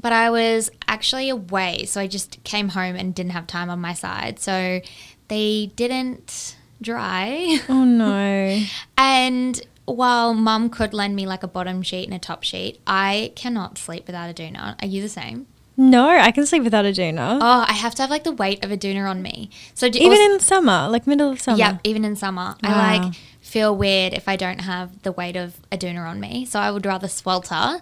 But 0.00 0.14
I 0.14 0.30
was 0.30 0.70
actually 0.88 1.28
away, 1.28 1.84
so 1.84 2.00
I 2.00 2.06
just 2.06 2.42
came 2.42 2.70
home 2.70 2.96
and 2.96 3.14
didn't 3.14 3.32
have 3.32 3.46
time 3.46 3.68
on 3.68 3.80
my 3.80 3.92
side. 3.92 4.38
So 4.40 4.80
they 5.28 5.72
didn't 5.76 6.56
dry. 6.82 7.58
Oh 7.68 7.84
no. 7.84 8.60
And 8.98 9.60
while 9.84 10.32
mum 10.34 10.70
could 10.70 10.94
lend 10.94 11.16
me 11.16 11.26
like 11.26 11.42
a 11.42 11.48
bottom 11.48 11.82
sheet 11.82 12.04
and 12.04 12.14
a 12.14 12.18
top 12.18 12.42
sheet, 12.44 12.80
I 12.86 13.32
cannot 13.34 13.78
sleep 13.78 14.06
without 14.06 14.30
a 14.30 14.34
doona. 14.34 14.80
Are 14.82 14.86
you 14.86 15.02
the 15.02 15.08
same? 15.08 15.46
no, 15.74 16.06
I 16.08 16.30
can 16.32 16.44
sleep 16.46 16.62
without 16.64 16.84
a 16.84 16.90
doona. 16.92 17.38
Oh, 17.40 17.64
I 17.66 17.72
have 17.72 17.94
to 17.96 18.02
have 18.02 18.10
like 18.10 18.24
the 18.24 18.32
weight 18.32 18.62
of 18.64 18.70
a 18.70 18.76
doona 18.76 19.08
on 19.08 19.22
me. 19.22 19.48
So 19.74 19.88
do, 19.88 19.98
Even 19.98 20.12
also- 20.18 20.34
in 20.34 20.40
summer, 20.40 20.88
like 20.88 21.06
middle 21.06 21.30
of 21.30 21.40
summer. 21.40 21.58
Yep, 21.58 21.80
even 21.84 22.04
in 22.04 22.14
summer. 22.14 22.56
I 22.62 22.98
like 23.00 23.14
feel 23.40 23.74
weird 23.74 24.12
if 24.12 24.28
I 24.28 24.36
don't 24.36 24.60
have 24.60 25.02
the 25.02 25.12
weight 25.12 25.34
of 25.34 25.56
a 25.72 25.76
doona 25.78 26.06
on 26.08 26.20
me. 26.20 26.44
So 26.44 26.60
I 26.60 26.70
would 26.70 26.86
rather 26.86 27.08
swelter 27.08 27.80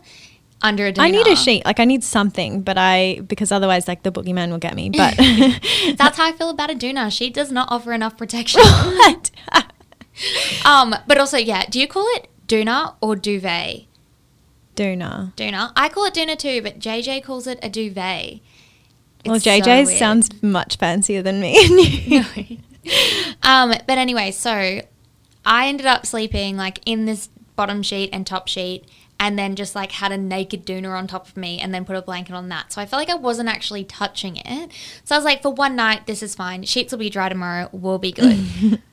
under 0.63 0.87
a 0.87 0.93
doona. 0.93 1.03
I 1.03 1.11
need 1.11 1.27
a 1.27 1.37
sheet. 1.37 1.65
Like 1.65 1.81
I 1.81 1.85
need 1.85 2.05
something, 2.05 2.63
but 2.63 2.77
I 2.79 3.21
because 3.27 3.51
otherwise 3.53 3.89
like 3.89 4.03
the 4.03 4.13
boogeyman 4.13 4.51
will 4.51 4.59
get 4.59 4.75
me. 4.75 4.91
But 4.91 5.17
That's 5.97 6.17
how 6.17 6.27
I 6.27 6.33
feel 6.33 6.51
about 6.51 6.71
a 6.71 6.75
doona. 6.75 7.11
She 7.11 7.31
does 7.31 7.51
not 7.51 7.69
offer 7.71 7.93
enough 7.93 8.17
protection. 8.17 8.61
um, 10.65 10.95
but 11.07 11.19
also, 11.19 11.37
yeah, 11.37 11.65
do 11.67 11.81
you 11.81 11.87
call 11.89 12.07
it 12.17 12.29
doona 12.47 12.95
or 13.01 13.17
duvet? 13.17 13.87
Doona. 14.77 15.35
Doona. 15.35 15.73
I 15.77 15.89
call 15.89 16.05
it 16.05 16.15
doona 16.15 16.39
too, 16.39 16.63
but 16.63 16.79
JJ 16.79 17.25
calls 17.25 17.47
it 17.47 17.59
a 17.63 17.69
duvet. 17.69 18.41
Well, 19.27 19.37
It's 19.37 19.45
so 19.45 19.51
JJ 19.51 19.87
weird. 19.87 19.99
sounds 19.99 20.43
much 20.43 20.77
fancier 20.77 21.23
than 21.23 21.41
me. 21.41 22.25
um, 23.43 23.71
but 23.87 23.99
anyway, 23.99 24.31
so 24.31 24.81
I 25.45 25.69
ended 25.69 25.87
up 25.87 26.07
sleeping 26.07 26.57
like 26.57 26.81
in 26.87 27.05
this 27.05 27.29
bottom 27.57 27.83
sheet 27.83 28.09
and 28.13 28.27
top 28.27 28.49
sheet, 28.49 28.87
and 29.21 29.39
then 29.39 29.55
just 29.55 29.75
like 29.77 29.93
had 29.93 30.11
a 30.11 30.19
naked 30.19 30.65
doona 30.67 30.97
on 30.97 31.07
top 31.07 31.29
of 31.29 31.37
me, 31.37 31.61
and 31.61 31.73
then 31.73 31.85
put 31.85 31.95
a 31.95 32.03
blanket 32.03 32.35
on 32.35 32.49
that. 32.49 32.73
So 32.73 32.81
I 32.81 32.87
felt 32.87 33.01
like 33.01 33.11
I 33.11 33.15
wasn't 33.15 33.51
actually 33.51 33.85
touching 33.85 34.39
it. 34.39 34.73
So 35.05 35.15
I 35.15 35.19
was 35.19 35.25
like, 35.27 35.43
for 35.43 35.53
one 35.53 35.77
night, 35.77 36.07
this 36.07 36.23
is 36.23 36.35
fine. 36.35 36.65
Sheets 36.65 36.91
will 36.91 36.99
be 36.99 37.11
dry 37.11 37.29
tomorrow. 37.29 37.69
We'll 37.71 37.99
be 37.99 38.13
good. 38.13 38.83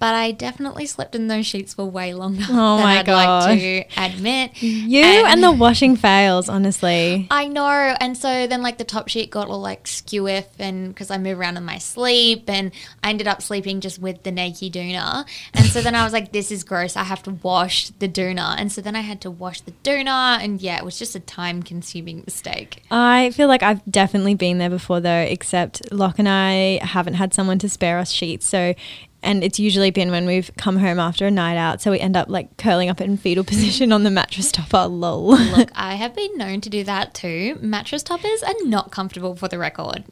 but 0.00 0.14
I 0.14 0.32
definitely 0.32 0.86
slept 0.86 1.14
in 1.14 1.28
those 1.28 1.46
sheets 1.46 1.74
for 1.74 1.84
way 1.84 2.14
longer 2.14 2.42
Oh 2.48 2.78
than 2.78 2.84
my 2.84 2.98
I'd 2.98 3.08
like 3.08 3.58
to 3.58 3.84
admit. 3.96 4.60
You 4.60 5.04
and, 5.04 5.44
the 5.44 5.52
washing 5.52 5.94
fails, 5.94 6.48
honestly. 6.48 7.28
I 7.30 7.46
know, 7.46 7.94
and 8.00 8.16
so 8.16 8.48
then 8.48 8.62
like 8.62 8.78
the 8.78 8.84
top 8.84 9.08
sheet 9.08 9.30
got 9.30 9.48
all 9.48 9.60
like 9.60 9.84
skewiff, 9.84 10.46
and 10.58 10.88
because 10.88 11.10
I 11.10 11.18
move 11.18 11.38
around 11.38 11.56
in 11.56 11.64
my 11.64 11.78
sleep, 11.78 12.50
and 12.50 12.72
I 13.04 13.10
ended 13.10 13.28
up 13.28 13.42
sleeping 13.42 13.80
just 13.80 14.00
with 14.00 14.22
the 14.24 14.32
naked 14.32 14.72
doona, 14.72 15.26
and 15.54 15.66
so 15.66 15.80
then 15.80 15.94
I 15.94 16.02
was 16.02 16.12
like, 16.12 16.32
this 16.32 16.50
is 16.50 16.64
gross. 16.64 16.96
I 16.96 17.04
have 17.04 17.22
to 17.24 17.32
wash 17.42 17.90
the 17.90 18.08
doona, 18.08 18.56
and 18.58 18.72
so 18.72 18.80
then 18.80 18.96
I 18.96 19.00
had 19.00 19.20
to 19.20 19.30
wash 19.30 19.60
the 19.60 19.72
doona, 19.84 20.42
and 20.42 20.60
yeah, 20.60 20.78
it 20.78 20.84
was 20.84 20.98
just 20.98 21.14
a 21.14 21.20
time-consuming 21.20 22.24
mistake. 22.24 22.82
I 22.90 23.30
feel 23.30 23.48
like 23.48 23.62
I've 23.62 23.84
definitely 23.84 24.34
been 24.34 24.58
there 24.58 24.70
before 24.70 25.00
though, 25.00 25.10
except 25.28 25.92
Locke 25.92 26.18
and 26.18 26.28
I 26.28 26.80
haven't 26.82 27.14
had 27.14 27.34
someone 27.34 27.58
to 27.58 27.68
spare 27.68 27.98
us 27.98 28.10
sheets. 28.10 28.46
So, 28.46 28.74
and 29.22 29.44
it's 29.44 29.58
usually 29.58 29.90
been 29.90 30.10
when 30.10 30.26
we've 30.26 30.50
come 30.56 30.76
home 30.76 30.98
after 30.98 31.26
a 31.26 31.30
night 31.30 31.56
out. 31.56 31.80
So 31.80 31.90
we 31.90 32.00
end 32.00 32.16
up 32.16 32.28
like 32.28 32.56
curling 32.56 32.88
up 32.88 33.00
in 33.00 33.16
fetal 33.16 33.44
position 33.52 33.92
on 33.92 34.02
the 34.02 34.10
mattress 34.10 34.50
topper. 34.52 34.76
Ah, 34.76 34.86
lol. 34.86 35.36
Look, 35.36 35.70
I 35.74 35.94
have 35.94 36.14
been 36.14 36.36
known 36.36 36.60
to 36.62 36.70
do 36.70 36.84
that 36.84 37.14
too. 37.14 37.58
Mattress 37.60 38.02
toppers 38.02 38.42
are 38.42 38.54
not 38.64 38.90
comfortable 38.90 39.36
for 39.36 39.48
the 39.48 39.58
record. 39.58 40.04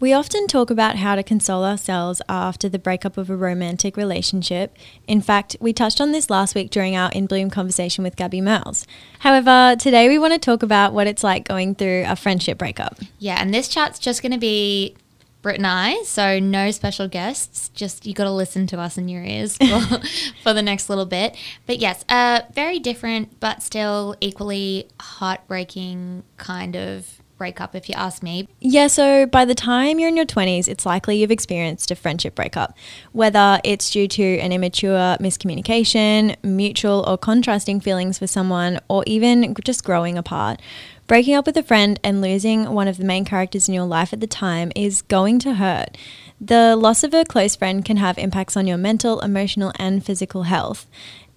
We 0.00 0.14
often 0.14 0.46
talk 0.46 0.70
about 0.70 0.96
how 0.96 1.14
to 1.14 1.22
console 1.22 1.62
ourselves 1.62 2.22
after 2.26 2.70
the 2.70 2.78
breakup 2.78 3.18
of 3.18 3.28
a 3.28 3.36
romantic 3.36 3.98
relationship. 3.98 4.74
In 5.06 5.20
fact, 5.20 5.58
we 5.60 5.74
touched 5.74 6.00
on 6.00 6.10
this 6.10 6.30
last 6.30 6.54
week 6.54 6.70
during 6.70 6.96
our 6.96 7.12
In 7.12 7.26
Bloom 7.26 7.50
conversation 7.50 8.02
with 8.02 8.16
Gabby 8.16 8.40
Merles. 8.40 8.86
However, 9.18 9.76
today 9.78 10.08
we 10.08 10.18
want 10.18 10.32
to 10.32 10.38
talk 10.38 10.62
about 10.62 10.94
what 10.94 11.06
it's 11.06 11.22
like 11.22 11.46
going 11.46 11.74
through 11.74 12.04
a 12.06 12.16
friendship 12.16 12.56
breakup. 12.56 12.98
Yeah, 13.18 13.36
and 13.42 13.52
this 13.52 13.68
chat's 13.68 13.98
just 13.98 14.22
going 14.22 14.32
to 14.32 14.38
be 14.38 14.96
Britt 15.42 15.58
and 15.58 15.66
I, 15.66 16.02
so 16.04 16.38
no 16.38 16.70
special 16.70 17.06
guests. 17.06 17.68
Just 17.74 18.06
you 18.06 18.14
got 18.14 18.24
to 18.24 18.32
listen 18.32 18.66
to 18.68 18.80
us 18.80 18.96
in 18.96 19.06
your 19.06 19.22
ears 19.22 19.58
for, 19.58 20.00
for 20.42 20.54
the 20.54 20.62
next 20.62 20.88
little 20.88 21.04
bit. 21.04 21.36
But 21.66 21.78
yes, 21.78 22.06
uh, 22.08 22.40
very 22.54 22.78
different, 22.78 23.38
but 23.38 23.62
still 23.62 24.16
equally 24.22 24.88
heartbreaking 24.98 26.22
kind 26.38 26.74
of 26.74 27.19
breakup, 27.40 27.74
if 27.74 27.88
you 27.88 27.94
ask 27.96 28.22
me. 28.22 28.46
Yeah, 28.60 28.86
so 28.86 29.24
by 29.24 29.46
the 29.46 29.54
time 29.54 29.98
you're 29.98 30.10
in 30.10 30.16
your 30.16 30.26
20s, 30.26 30.68
it's 30.68 30.84
likely 30.84 31.16
you've 31.16 31.30
experienced 31.30 31.90
a 31.90 31.94
friendship 31.96 32.34
breakup, 32.34 32.76
whether 33.12 33.58
it's 33.64 33.88
due 33.90 34.06
to 34.08 34.38
an 34.40 34.52
immature 34.52 35.16
miscommunication, 35.18 36.36
mutual 36.44 37.02
or 37.08 37.16
contrasting 37.16 37.80
feelings 37.80 38.18
for 38.18 38.26
someone, 38.26 38.78
or 38.88 39.04
even 39.06 39.56
just 39.64 39.84
growing 39.84 40.18
apart. 40.18 40.60
Breaking 41.06 41.34
up 41.34 41.46
with 41.46 41.56
a 41.56 41.62
friend 41.62 41.98
and 42.04 42.20
losing 42.20 42.74
one 42.74 42.88
of 42.88 42.98
the 42.98 43.04
main 43.04 43.24
characters 43.24 43.68
in 43.68 43.74
your 43.74 43.86
life 43.86 44.12
at 44.12 44.20
the 44.20 44.26
time 44.26 44.70
is 44.76 45.00
going 45.00 45.38
to 45.40 45.54
hurt. 45.54 45.96
The 46.42 46.76
loss 46.76 47.02
of 47.02 47.14
a 47.14 47.24
close 47.24 47.56
friend 47.56 47.82
can 47.82 47.96
have 47.96 48.18
impacts 48.18 48.56
on 48.56 48.66
your 48.66 48.76
mental, 48.76 49.18
emotional, 49.20 49.72
and 49.76 50.04
physical 50.04 50.42
health. 50.42 50.86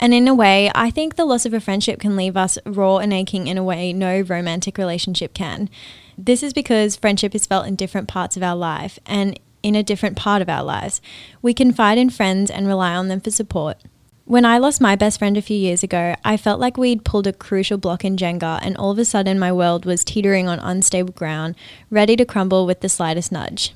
And 0.04 0.14
in 0.14 0.28
a 0.28 0.36
way, 0.36 0.70
I 0.76 0.92
think 0.92 1.16
the 1.16 1.24
loss 1.24 1.46
of 1.46 1.54
a 1.54 1.62
friendship 1.62 1.98
can 1.98 2.18
leave 2.18 2.36
us 2.36 2.58
raw 2.66 2.98
and 2.98 3.14
aching 3.14 3.48
in 3.48 3.58
a 3.58 3.64
way 3.64 3.94
no 3.94 4.20
romantic 4.20 4.78
relationship 4.78 5.34
can. 5.34 5.70
This 6.18 6.44
is 6.44 6.52
because 6.52 6.98
friendship 6.98 7.34
is 7.34 7.46
felt 7.46 7.68
in 7.68 7.78
different 7.78 8.10
parts 8.10 8.36
of 8.36 8.44
our 8.44 8.58
life 8.58 9.00
and 9.06 9.40
in 9.64 9.76
a 9.76 9.82
different 9.82 10.18
part 10.18 10.42
of 10.42 10.50
our 10.50 10.62
lives. 10.62 11.00
We 11.42 11.54
confide 11.54 11.98
in 11.98 12.10
friends 12.10 12.52
and 12.52 12.68
rely 12.68 12.94
on 12.94 13.08
them 13.08 13.22
for 13.22 13.32
support. 13.32 13.78
When 14.26 14.44
I 14.44 14.58
lost 14.58 14.82
my 14.82 14.98
best 14.98 15.20
friend 15.20 15.38
a 15.38 15.42
few 15.42 15.56
years 15.56 15.84
ago, 15.84 16.16
I 16.26 16.36
felt 16.36 16.60
like 16.60 16.76
we'd 16.76 17.06
pulled 17.06 17.26
a 17.26 17.32
crucial 17.32 17.78
block 17.78 18.04
in 18.04 18.18
Jenga, 18.18 18.60
and 18.62 18.76
all 18.76 18.92
of 18.92 19.00
a 19.00 19.06
sudden 19.06 19.40
my 19.40 19.54
world 19.54 19.86
was 19.86 20.04
teetering 20.04 20.50
on 20.50 20.60
unstable 20.60 21.14
ground, 21.14 21.56
ready 21.90 22.18
to 22.18 22.26
crumble 22.26 22.66
with 22.66 22.82
the 22.82 22.90
slightest 22.90 23.32
nudge. 23.32 23.74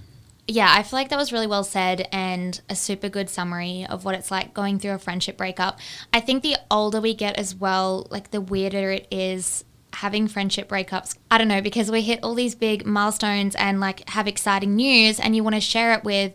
Yeah, 0.50 0.74
I 0.74 0.84
feel 0.84 0.98
like 0.98 1.10
that 1.10 1.18
was 1.18 1.34
really 1.34 1.48
well 1.48 1.66
said 1.66 2.08
and 2.14 2.60
a 2.70 2.76
super 2.76 3.10
good 3.10 3.30
summary 3.30 3.86
of 3.90 4.06
what 4.06 4.16
it's 4.16 4.32
like 4.32 4.54
going 4.54 4.80
through 4.80 4.94
a 4.94 4.98
friendship 4.98 5.36
breakup. 5.36 5.80
I 6.14 6.22
think 6.22 6.42
the 6.42 6.56
older 6.72 7.02
we 7.02 7.14
get 7.14 7.38
as 7.38 7.54
well, 7.54 8.08
like 8.10 8.32
the 8.32 8.40
weirder 8.40 8.92
it 8.92 9.08
is 9.12 9.66
having 9.92 10.28
friendship 10.30 10.70
breakups. 10.70 11.18
I 11.30 11.38
don't 11.38 11.50
know, 11.50 11.62
because 11.62 11.92
we 11.92 12.02
hit 12.02 12.22
all 12.24 12.34
these 12.34 12.56
big 12.56 12.86
milestones 12.86 13.56
and 13.56 13.82
like 13.82 14.08
have 14.10 14.28
exciting 14.28 14.76
news 14.78 15.20
and 15.20 15.36
you 15.36 15.44
want 15.44 15.56
to 15.56 15.62
share 15.62 15.92
it 15.94 16.06
with 16.06 16.34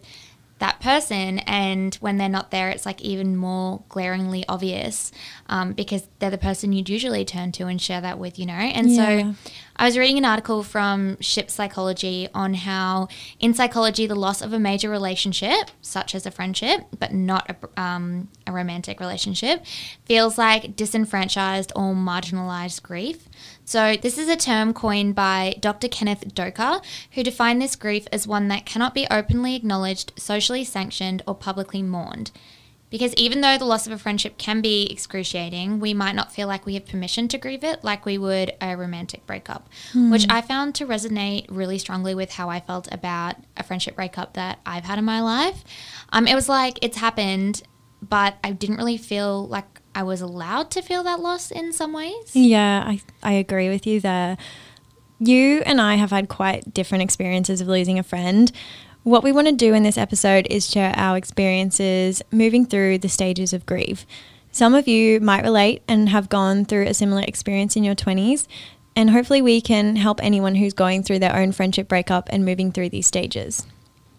that 0.63 0.81
person 0.81 1.41
and 1.41 1.95
when 1.97 2.17
they're 2.19 2.29
not 2.29 2.51
there 2.53 2.69
it's 2.71 2.87
like 2.87 3.01
even 3.03 3.37
more 3.37 3.83
glaringly 3.89 4.45
obvious 4.49 5.11
um, 5.49 5.73
because 5.73 6.09
they're 6.21 6.31
the 6.31 6.39
person 6.39 6.73
you'd 6.73 6.89
usually 6.89 7.25
turn 7.25 7.51
to 7.53 7.67
and 7.67 7.83
share 7.83 8.01
that 8.01 8.17
with 8.19 8.39
you 8.39 8.47
know 8.47 8.53
and 8.55 8.89
Yeah. 8.91 9.33
so 9.33 9.35
I 9.75 9.87
was 9.87 9.97
reading 9.99 10.19
an 10.19 10.25
article 10.25 10.63
from 10.63 11.19
Ship 11.21 11.51
Psychology 11.51 12.29
on 12.35 12.53
how, 12.55 13.09
in 13.41 13.55
psychology, 13.55 14.07
the 14.07 14.15
loss 14.15 14.43
of 14.43 14.53
a 14.53 14.59
major 14.59 14.91
relationship, 14.91 15.71
such 15.81 16.15
as 16.15 16.27
a 16.27 16.31
friendship, 16.31 16.83
but 16.99 17.13
not 17.15 17.51
a, 17.51 17.81
um, 17.83 18.29
a 18.47 18.53
romantic 18.53 19.01
relationship, 19.01 19.65
feels 20.05 20.37
like 20.37 20.77
disenfranchised 20.77 21.73
or 21.75 21.95
marginalized 21.95 22.83
grief. 22.83 23.29
So, 23.65 23.97
this 23.97 24.19
is 24.19 24.29
a 24.29 24.37
term 24.37 24.75
coined 24.75 25.15
by 25.15 25.55
Dr. 25.61 25.89
Kenneth 25.89 26.35
Doka, 26.35 26.83
who 27.13 27.23
defined 27.23 27.63
this 27.63 27.77
grief 27.77 28.07
as 28.13 28.27
one 28.27 28.49
that 28.49 28.67
cannot 28.67 28.95
be 28.95 29.07
openly 29.11 29.55
acknowledged, 29.55 30.13
socially 30.17 30.65
sanctioned, 30.65 31.23
or 31.27 31.35
publicly 31.35 31.83
mourned. 31.83 32.33
Because 32.91 33.15
even 33.15 33.41
though 33.41 33.57
the 33.57 33.65
loss 33.65 33.87
of 33.87 33.93
a 33.95 33.99
friendship 33.99 34.37
can 34.37 34.61
be 34.61 34.87
excruciating, 34.91 35.81
we 35.81 35.95
might 35.95 36.15
not 36.15 36.31
feel 36.31 36.47
like 36.47 36.67
we 36.67 36.75
have 36.75 36.85
permission 36.85 37.27
to 37.29 37.39
grieve 37.39 37.65
it 37.65 37.83
like 37.83 38.05
we 38.05 38.19
would 38.19 38.53
a 38.61 38.77
romantic 38.77 39.25
breakup, 39.25 39.71
which 40.11 40.27
I 40.29 40.43
found 40.43 40.75
to 40.75 40.87
resonate 40.87 41.47
really 41.49 41.79
strongly 41.79 42.15
with 42.15 42.33
how 42.33 42.51
I 42.51 42.61
felt 42.61 42.93
about 42.93 43.37
a 43.57 43.63
friendship 43.63 43.97
breakup 43.97 44.35
that 44.35 44.59
I've 44.67 44.85
had 44.85 44.99
in 44.99 45.07
my 45.07 45.23
life. 45.23 45.65
Um, 46.11 46.27
it 46.27 46.35
was 46.35 46.51
like 46.51 46.81
it's 46.83 46.99
happened, 46.99 47.63
but 48.03 48.37
I 48.45 48.53
didn't 48.53 48.77
really 48.77 48.99
feel 48.99 49.47
like 49.49 49.81
I 49.95 50.03
was 50.03 50.21
allowed 50.21 50.71
to 50.73 50.83
feel 50.83 51.03
that 51.05 51.21
loss 51.21 51.51
in 51.51 51.73
some 51.73 51.93
ways. 51.93 52.35
Yeah, 52.35 52.85
I, 52.87 53.01
I 53.23 53.33
agree 53.33 53.69
with 53.69 53.87
you 53.87 54.01
there. 54.01 54.37
You 55.19 55.63
and 55.67 55.81
I 55.81 55.95
have 55.95 56.11
had 56.11 56.29
quite 56.29 56.75
different 56.75 57.03
experiences 57.03 57.61
of 57.61 57.69
losing 57.69 57.99
a 57.99 58.03
friend. 58.03 58.51
What 59.05 59.23
we 59.23 59.33
want 59.33 59.49
to 59.49 59.53
do 59.53 59.75
in 59.75 59.83
this 59.83 59.99
episode 59.99 60.47
is 60.51 60.69
share 60.69 60.95
our 60.97 61.17
experiences 61.17 62.23
moving 62.31 62.65
through 62.67 62.99
the 62.99 63.09
stages 63.09 63.53
of 63.53 63.67
grief. 63.67 64.07
Some 64.51 64.75
of 64.75 64.87
you 64.87 65.21
might 65.21 65.45
relate 65.45 65.83
and 65.89 66.09
have 66.09 66.29
gone 66.29 66.65
through 66.65 66.87
a 66.87 66.95
similar 66.95 67.23
experience 67.23 67.77
in 67.77 67.85
your 67.85 67.95
20s, 67.95 68.47
and 68.95 69.11
hopefully, 69.11 69.41
we 69.41 69.63
can 69.63 69.97
help 69.97 70.23
anyone 70.23 70.55
who's 70.55 70.75
going 70.75 71.03
through 71.03 71.21
their 71.21 71.35
own 71.35 71.53
friendship 71.53 71.89
breakup 71.89 72.29
and 72.31 72.45
moving 72.45 72.73
through 72.73 72.91
these 72.91 73.07
stages. 73.07 73.67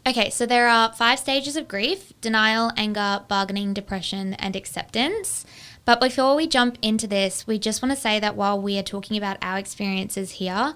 Okay, 0.05 0.29
so 0.29 0.45
there 0.45 0.67
are 0.67 0.91
five 0.91 1.19
stages 1.19 1.55
of 1.55 1.67
grief 1.67 2.13
denial, 2.19 2.71
anger, 2.75 3.23
bargaining, 3.27 3.73
depression, 3.73 4.33
and 4.33 4.55
acceptance. 4.55 5.45
But 5.85 6.01
before 6.01 6.35
we 6.35 6.47
jump 6.47 6.77
into 6.81 7.07
this, 7.07 7.47
we 7.47 7.57
just 7.57 7.81
want 7.81 7.93
to 7.93 7.99
say 7.99 8.19
that 8.19 8.35
while 8.35 8.59
we 8.59 8.77
are 8.77 8.83
talking 8.83 9.17
about 9.17 9.37
our 9.41 9.57
experiences 9.57 10.31
here, 10.31 10.75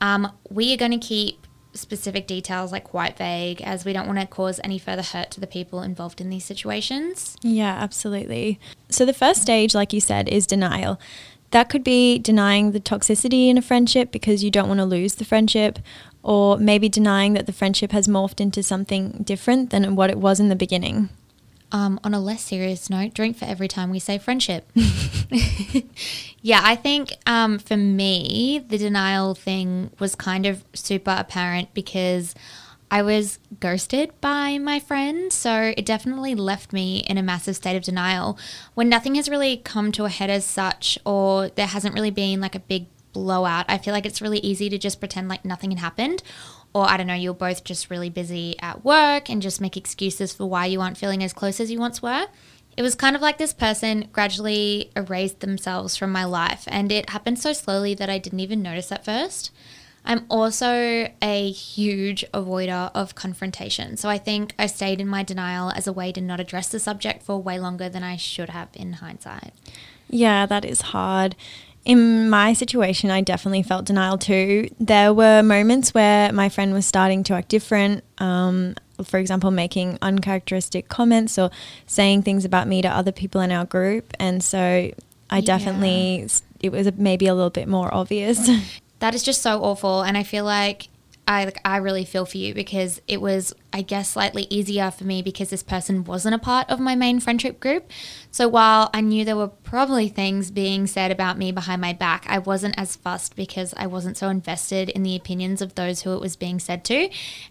um, 0.00 0.32
we 0.50 0.72
are 0.72 0.76
going 0.76 0.98
to 0.98 0.98
keep 0.98 1.46
specific 1.72 2.26
details 2.26 2.72
like 2.72 2.84
quite 2.84 3.16
vague 3.16 3.60
as 3.62 3.84
we 3.84 3.92
don't 3.92 4.06
want 4.06 4.18
to 4.18 4.26
cause 4.26 4.60
any 4.64 4.78
further 4.78 5.02
hurt 5.02 5.30
to 5.30 5.40
the 5.40 5.46
people 5.46 5.82
involved 5.82 6.20
in 6.20 6.28
these 6.28 6.44
situations. 6.44 7.36
Yeah, 7.42 7.74
absolutely. 7.74 8.58
So 8.90 9.04
the 9.04 9.14
first 9.14 9.42
stage, 9.42 9.74
like 9.74 9.92
you 9.92 10.00
said, 10.00 10.28
is 10.28 10.46
denial. 10.46 10.98
That 11.50 11.70
could 11.70 11.84
be 11.84 12.18
denying 12.18 12.72
the 12.72 12.80
toxicity 12.80 13.48
in 13.48 13.56
a 13.56 13.62
friendship 13.62 14.12
because 14.12 14.44
you 14.44 14.50
don't 14.50 14.68
want 14.68 14.78
to 14.78 14.84
lose 14.84 15.14
the 15.14 15.24
friendship, 15.24 15.78
or 16.22 16.58
maybe 16.58 16.88
denying 16.88 17.34
that 17.34 17.46
the 17.46 17.52
friendship 17.52 17.92
has 17.92 18.08
morphed 18.08 18.40
into 18.40 18.62
something 18.62 19.22
different 19.24 19.70
than 19.70 19.96
what 19.96 20.10
it 20.10 20.18
was 20.18 20.40
in 20.40 20.48
the 20.48 20.56
beginning. 20.56 21.08
Um, 21.70 22.00
on 22.02 22.14
a 22.14 22.20
less 22.20 22.42
serious 22.42 22.88
note, 22.88 23.12
drink 23.12 23.36
for 23.36 23.44
every 23.44 23.68
time 23.68 23.90
we 23.90 23.98
say 23.98 24.16
friendship. 24.16 24.70
yeah, 26.40 26.60
I 26.64 26.76
think 26.76 27.12
um, 27.26 27.58
for 27.58 27.76
me, 27.76 28.64
the 28.66 28.78
denial 28.78 29.34
thing 29.34 29.90
was 29.98 30.14
kind 30.14 30.46
of 30.46 30.64
super 30.72 31.14
apparent 31.18 31.74
because 31.74 32.34
I 32.90 33.02
was 33.02 33.38
ghosted 33.60 34.18
by 34.22 34.56
my 34.56 34.80
friend. 34.80 35.30
So 35.30 35.74
it 35.76 35.84
definitely 35.84 36.34
left 36.34 36.72
me 36.72 36.98
in 37.00 37.18
a 37.18 37.22
massive 37.22 37.56
state 37.56 37.76
of 37.76 37.82
denial 37.82 38.38
when 38.72 38.88
nothing 38.88 39.16
has 39.16 39.28
really 39.28 39.58
come 39.58 39.92
to 39.92 40.06
a 40.06 40.08
head 40.08 40.30
as 40.30 40.46
such, 40.46 40.98
or 41.04 41.48
there 41.50 41.66
hasn't 41.66 41.94
really 41.94 42.10
been 42.10 42.40
like 42.40 42.54
a 42.54 42.60
big 42.60 42.86
blowout. 43.22 43.66
I 43.68 43.78
feel 43.78 43.92
like 43.92 44.06
it's 44.06 44.22
really 44.22 44.38
easy 44.38 44.68
to 44.70 44.78
just 44.78 45.00
pretend 45.00 45.28
like 45.28 45.44
nothing 45.44 45.70
had 45.70 45.80
happened. 45.80 46.22
Or 46.74 46.88
I 46.88 46.96
don't 46.96 47.06
know, 47.06 47.14
you're 47.14 47.34
both 47.34 47.64
just 47.64 47.90
really 47.90 48.10
busy 48.10 48.56
at 48.60 48.84
work 48.84 49.28
and 49.28 49.40
just 49.40 49.60
make 49.60 49.76
excuses 49.76 50.32
for 50.32 50.48
why 50.48 50.66
you 50.66 50.80
aren't 50.80 50.98
feeling 50.98 51.24
as 51.24 51.32
close 51.32 51.60
as 51.60 51.70
you 51.70 51.78
once 51.78 52.02
were. 52.02 52.26
It 52.76 52.82
was 52.82 52.94
kind 52.94 53.16
of 53.16 53.22
like 53.22 53.38
this 53.38 53.52
person 53.52 54.08
gradually 54.12 54.92
erased 54.94 55.40
themselves 55.40 55.96
from 55.96 56.12
my 56.12 56.24
life, 56.24 56.62
and 56.68 56.92
it 56.92 57.10
happened 57.10 57.40
so 57.40 57.52
slowly 57.52 57.94
that 57.94 58.08
I 58.08 58.18
didn't 58.18 58.38
even 58.38 58.62
notice 58.62 58.92
at 58.92 59.04
first. 59.04 59.50
I'm 60.04 60.24
also 60.30 61.10
a 61.20 61.50
huge 61.50 62.24
avoider 62.32 62.92
of 62.94 63.16
confrontation, 63.16 63.96
so 63.96 64.08
I 64.08 64.18
think 64.18 64.54
I 64.58 64.66
stayed 64.66 65.00
in 65.00 65.08
my 65.08 65.24
denial 65.24 65.70
as 65.70 65.88
a 65.88 65.92
way 65.92 66.12
to 66.12 66.20
not 66.20 66.38
address 66.38 66.68
the 66.68 66.78
subject 66.78 67.24
for 67.24 67.42
way 67.42 67.58
longer 67.58 67.88
than 67.88 68.04
I 68.04 68.16
should 68.16 68.50
have 68.50 68.68
in 68.74 68.92
hindsight. 68.94 69.52
Yeah, 70.08 70.46
that 70.46 70.64
is 70.64 70.80
hard. 70.80 71.34
In 71.88 72.28
my 72.28 72.52
situation, 72.52 73.10
I 73.10 73.22
definitely 73.22 73.62
felt 73.62 73.86
denial 73.86 74.18
too. 74.18 74.68
There 74.78 75.14
were 75.14 75.42
moments 75.42 75.94
where 75.94 76.30
my 76.34 76.50
friend 76.50 76.74
was 76.74 76.84
starting 76.84 77.22
to 77.24 77.34
act 77.34 77.48
different. 77.48 78.04
Um, 78.18 78.74
for 79.02 79.18
example, 79.18 79.50
making 79.50 79.96
uncharacteristic 80.02 80.88
comments 80.88 81.38
or 81.38 81.50
saying 81.86 82.24
things 82.24 82.44
about 82.44 82.68
me 82.68 82.82
to 82.82 82.88
other 82.88 83.10
people 83.10 83.40
in 83.40 83.50
our 83.50 83.64
group. 83.64 84.12
And 84.20 84.44
so 84.44 84.90
I 85.30 85.40
definitely, 85.40 86.20
yeah. 86.20 86.26
it 86.60 86.72
was 86.72 86.92
maybe 86.98 87.26
a 87.26 87.34
little 87.34 87.48
bit 87.48 87.68
more 87.68 87.92
obvious. 87.92 88.48
That 89.00 89.14
is 89.14 89.22
just 89.22 89.42
so 89.42 89.62
awful. 89.62 90.02
And 90.02 90.16
I 90.16 90.24
feel 90.24 90.44
like 90.44 90.88
I 91.28 91.44
like 91.44 91.60
I 91.62 91.76
really 91.76 92.06
feel 92.06 92.24
for 92.24 92.38
you 92.38 92.54
because 92.54 93.02
it 93.06 93.20
was 93.20 93.54
I 93.70 93.82
guess 93.82 94.08
slightly 94.08 94.46
easier 94.48 94.90
for 94.90 95.04
me 95.04 95.20
because 95.20 95.50
this 95.50 95.62
person 95.62 96.04
wasn't 96.04 96.34
a 96.34 96.38
part 96.38 96.70
of 96.70 96.80
my 96.80 96.94
main 96.94 97.20
friendship 97.20 97.60
group. 97.60 97.90
So 98.30 98.48
while 98.48 98.88
I 98.94 99.02
knew 99.02 99.26
there 99.26 99.36
were 99.36 99.48
probably 99.48 100.08
things 100.08 100.50
being 100.50 100.86
said 100.86 101.10
about 101.10 101.36
me 101.36 101.52
behind 101.52 101.82
my 101.82 101.92
back, 101.92 102.24
I 102.28 102.38
wasn't 102.38 102.78
as 102.78 102.96
fussed 102.96 103.36
because 103.36 103.74
I 103.76 103.86
wasn't 103.86 104.16
so 104.16 104.30
invested 104.30 104.88
in 104.88 105.02
the 105.02 105.14
opinions 105.14 105.60
of 105.60 105.74
those 105.74 106.02
who 106.02 106.14
it 106.14 106.20
was 106.20 106.34
being 106.34 106.58
said 106.58 106.82
to, 106.86 107.10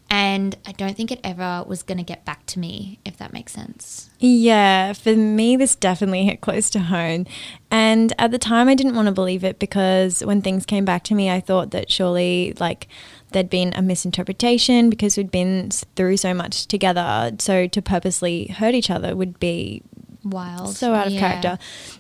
and 0.09 0.57
I 0.65 0.71
don't 0.71 0.97
think 0.97 1.11
it 1.11 1.19
ever 1.23 1.63
was 1.67 1.83
going 1.83 1.99
to 1.99 2.03
get 2.03 2.25
back 2.25 2.47
to 2.47 2.59
me 2.59 2.99
if 3.05 3.17
that 3.17 3.31
makes 3.31 3.51
sense. 3.51 4.09
Yeah, 4.17 4.93
for 4.93 5.15
me 5.15 5.55
this 5.55 5.75
definitely 5.75 6.25
hit 6.25 6.41
close 6.41 6.71
to 6.71 6.79
home. 6.79 7.27
And 7.69 8.13
at 8.17 8.31
the 8.31 8.39
time 8.39 8.67
I 8.67 8.73
didn't 8.75 8.95
want 8.95 9.05
to 9.05 9.11
believe 9.11 9.43
it 9.43 9.59
because 9.59 10.25
when 10.25 10.41
things 10.41 10.65
came 10.65 10.85
back 10.85 11.03
to 11.03 11.15
me 11.15 11.29
I 11.29 11.41
thought 11.41 11.69
that 11.71 11.91
surely 11.91 12.53
like 12.59 12.87
there'd 13.37 13.51
been 13.51 13.71
a 13.75 13.83
misinterpretation 13.83 14.89
because 14.89 15.15
we'd 15.15 15.29
been 15.29 15.69
through 15.95 16.17
so 16.17 16.33
much 16.33 16.65
together. 16.65 17.31
So 17.37 17.67
to 17.67 17.81
purposely 17.83 18.47
hurt 18.47 18.73
each 18.73 18.89
other 18.89 19.15
would 19.15 19.39
be 19.39 19.83
wild. 20.23 20.75
So 20.75 20.95
out 20.95 21.05
of 21.05 21.13
yeah. 21.13 21.19
character. 21.19 21.59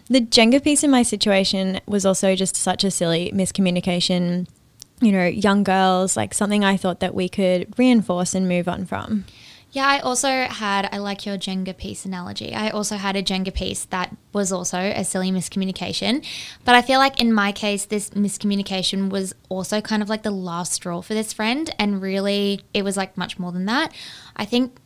The 0.09 0.21
Jenga 0.21 0.63
piece 0.63 0.83
in 0.83 0.89
my 0.89 1.03
situation 1.03 1.79
was 1.85 2.07
also 2.07 2.35
just 2.35 2.55
such 2.55 2.83
a 2.83 2.89
silly 2.89 3.31
miscommunication. 3.35 4.47
You 4.99 5.11
know, 5.11 5.27
young 5.27 5.63
girls, 5.63 6.17
like 6.17 6.33
something 6.33 6.63
I 6.63 6.75
thought 6.75 7.01
that 7.01 7.13
we 7.13 7.29
could 7.29 7.77
reinforce 7.77 8.33
and 8.33 8.47
move 8.49 8.67
on 8.67 8.87
from. 8.87 9.25
Yeah, 9.77 9.85
I 9.85 9.99
also 9.99 10.27
had, 10.27 10.89
I 10.91 10.97
like 10.97 11.23
your 11.27 11.37
Jenga 11.37 11.77
piece 11.77 12.03
analogy. 12.03 12.51
I 12.55 12.71
also 12.71 12.95
had 12.95 13.15
a 13.15 13.21
Jenga 13.21 13.53
piece 13.53 13.85
that 13.85 14.17
was 14.33 14.51
also 14.51 14.79
a 14.79 15.03
silly 15.03 15.29
miscommunication. 15.29 16.25
But 16.65 16.73
I 16.73 16.81
feel 16.81 16.97
like 16.97 17.21
in 17.21 17.31
my 17.31 17.51
case, 17.51 17.85
this 17.85 18.09
miscommunication 18.09 19.11
was 19.11 19.35
also 19.49 19.79
kind 19.79 20.01
of 20.01 20.09
like 20.09 20.23
the 20.23 20.31
last 20.31 20.73
straw 20.73 21.01
for 21.01 21.13
this 21.13 21.31
friend. 21.31 21.69
And 21.77 22.01
really, 22.01 22.61
it 22.73 22.81
was 22.81 22.97
like 22.97 23.15
much 23.17 23.37
more 23.37 23.51
than 23.51 23.65
that. 23.65 23.93
I 24.35 24.45
think 24.45 24.79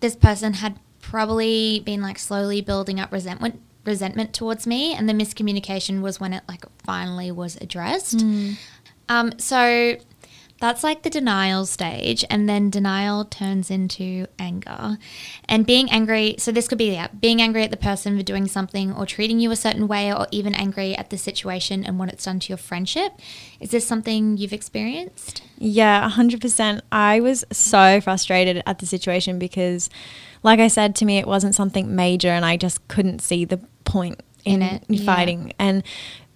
this 0.00 0.16
person 0.16 0.54
had 0.54 0.80
probably 1.00 1.78
been 1.86 2.02
like 2.02 2.18
slowly 2.18 2.60
building 2.60 2.98
up 2.98 3.12
resentment 3.12 3.60
resentment 3.84 4.34
towards 4.34 4.66
me 4.66 4.94
and 4.94 5.08
the 5.08 5.12
miscommunication 5.12 6.00
was 6.00 6.18
when 6.18 6.32
it 6.32 6.42
like 6.48 6.64
finally 6.82 7.30
was 7.30 7.56
addressed 7.60 8.16
mm. 8.16 8.56
um 9.10 9.30
so 9.38 9.94
that's 10.64 10.82
like 10.82 11.02
the 11.02 11.10
denial 11.10 11.66
stage, 11.66 12.24
and 12.30 12.48
then 12.48 12.70
denial 12.70 13.24
turns 13.24 13.70
into 13.70 14.26
anger. 14.38 14.98
And 15.46 15.66
being 15.66 15.90
angry, 15.90 16.36
so 16.38 16.52
this 16.52 16.68
could 16.68 16.78
be 16.78 16.92
yeah, 16.92 17.08
being 17.08 17.42
angry 17.42 17.62
at 17.62 17.70
the 17.70 17.76
person 17.76 18.16
for 18.16 18.22
doing 18.22 18.46
something 18.46 18.92
or 18.92 19.04
treating 19.04 19.40
you 19.40 19.50
a 19.50 19.56
certain 19.56 19.86
way, 19.86 20.12
or 20.12 20.26
even 20.30 20.54
angry 20.54 20.96
at 20.96 21.10
the 21.10 21.18
situation 21.18 21.84
and 21.84 21.98
what 21.98 22.08
it's 22.08 22.24
done 22.24 22.40
to 22.40 22.48
your 22.48 22.56
friendship. 22.56 23.12
Is 23.60 23.70
this 23.70 23.86
something 23.86 24.38
you've 24.38 24.54
experienced? 24.54 25.42
Yeah, 25.58 26.10
100%. 26.10 26.80
I 26.90 27.20
was 27.20 27.44
so 27.52 28.00
frustrated 28.00 28.62
at 28.66 28.78
the 28.78 28.86
situation 28.86 29.38
because, 29.38 29.90
like 30.42 30.60
I 30.60 30.68
said, 30.68 30.96
to 30.96 31.04
me, 31.04 31.18
it 31.18 31.26
wasn't 31.26 31.54
something 31.54 31.94
major, 31.94 32.30
and 32.30 32.44
I 32.44 32.56
just 32.56 32.86
couldn't 32.88 33.20
see 33.20 33.44
the 33.44 33.58
point 33.84 34.22
in, 34.44 34.62
in 34.62 34.80
it, 34.88 35.00
fighting. 35.04 35.48
Yeah. 35.48 35.54
And 35.58 35.82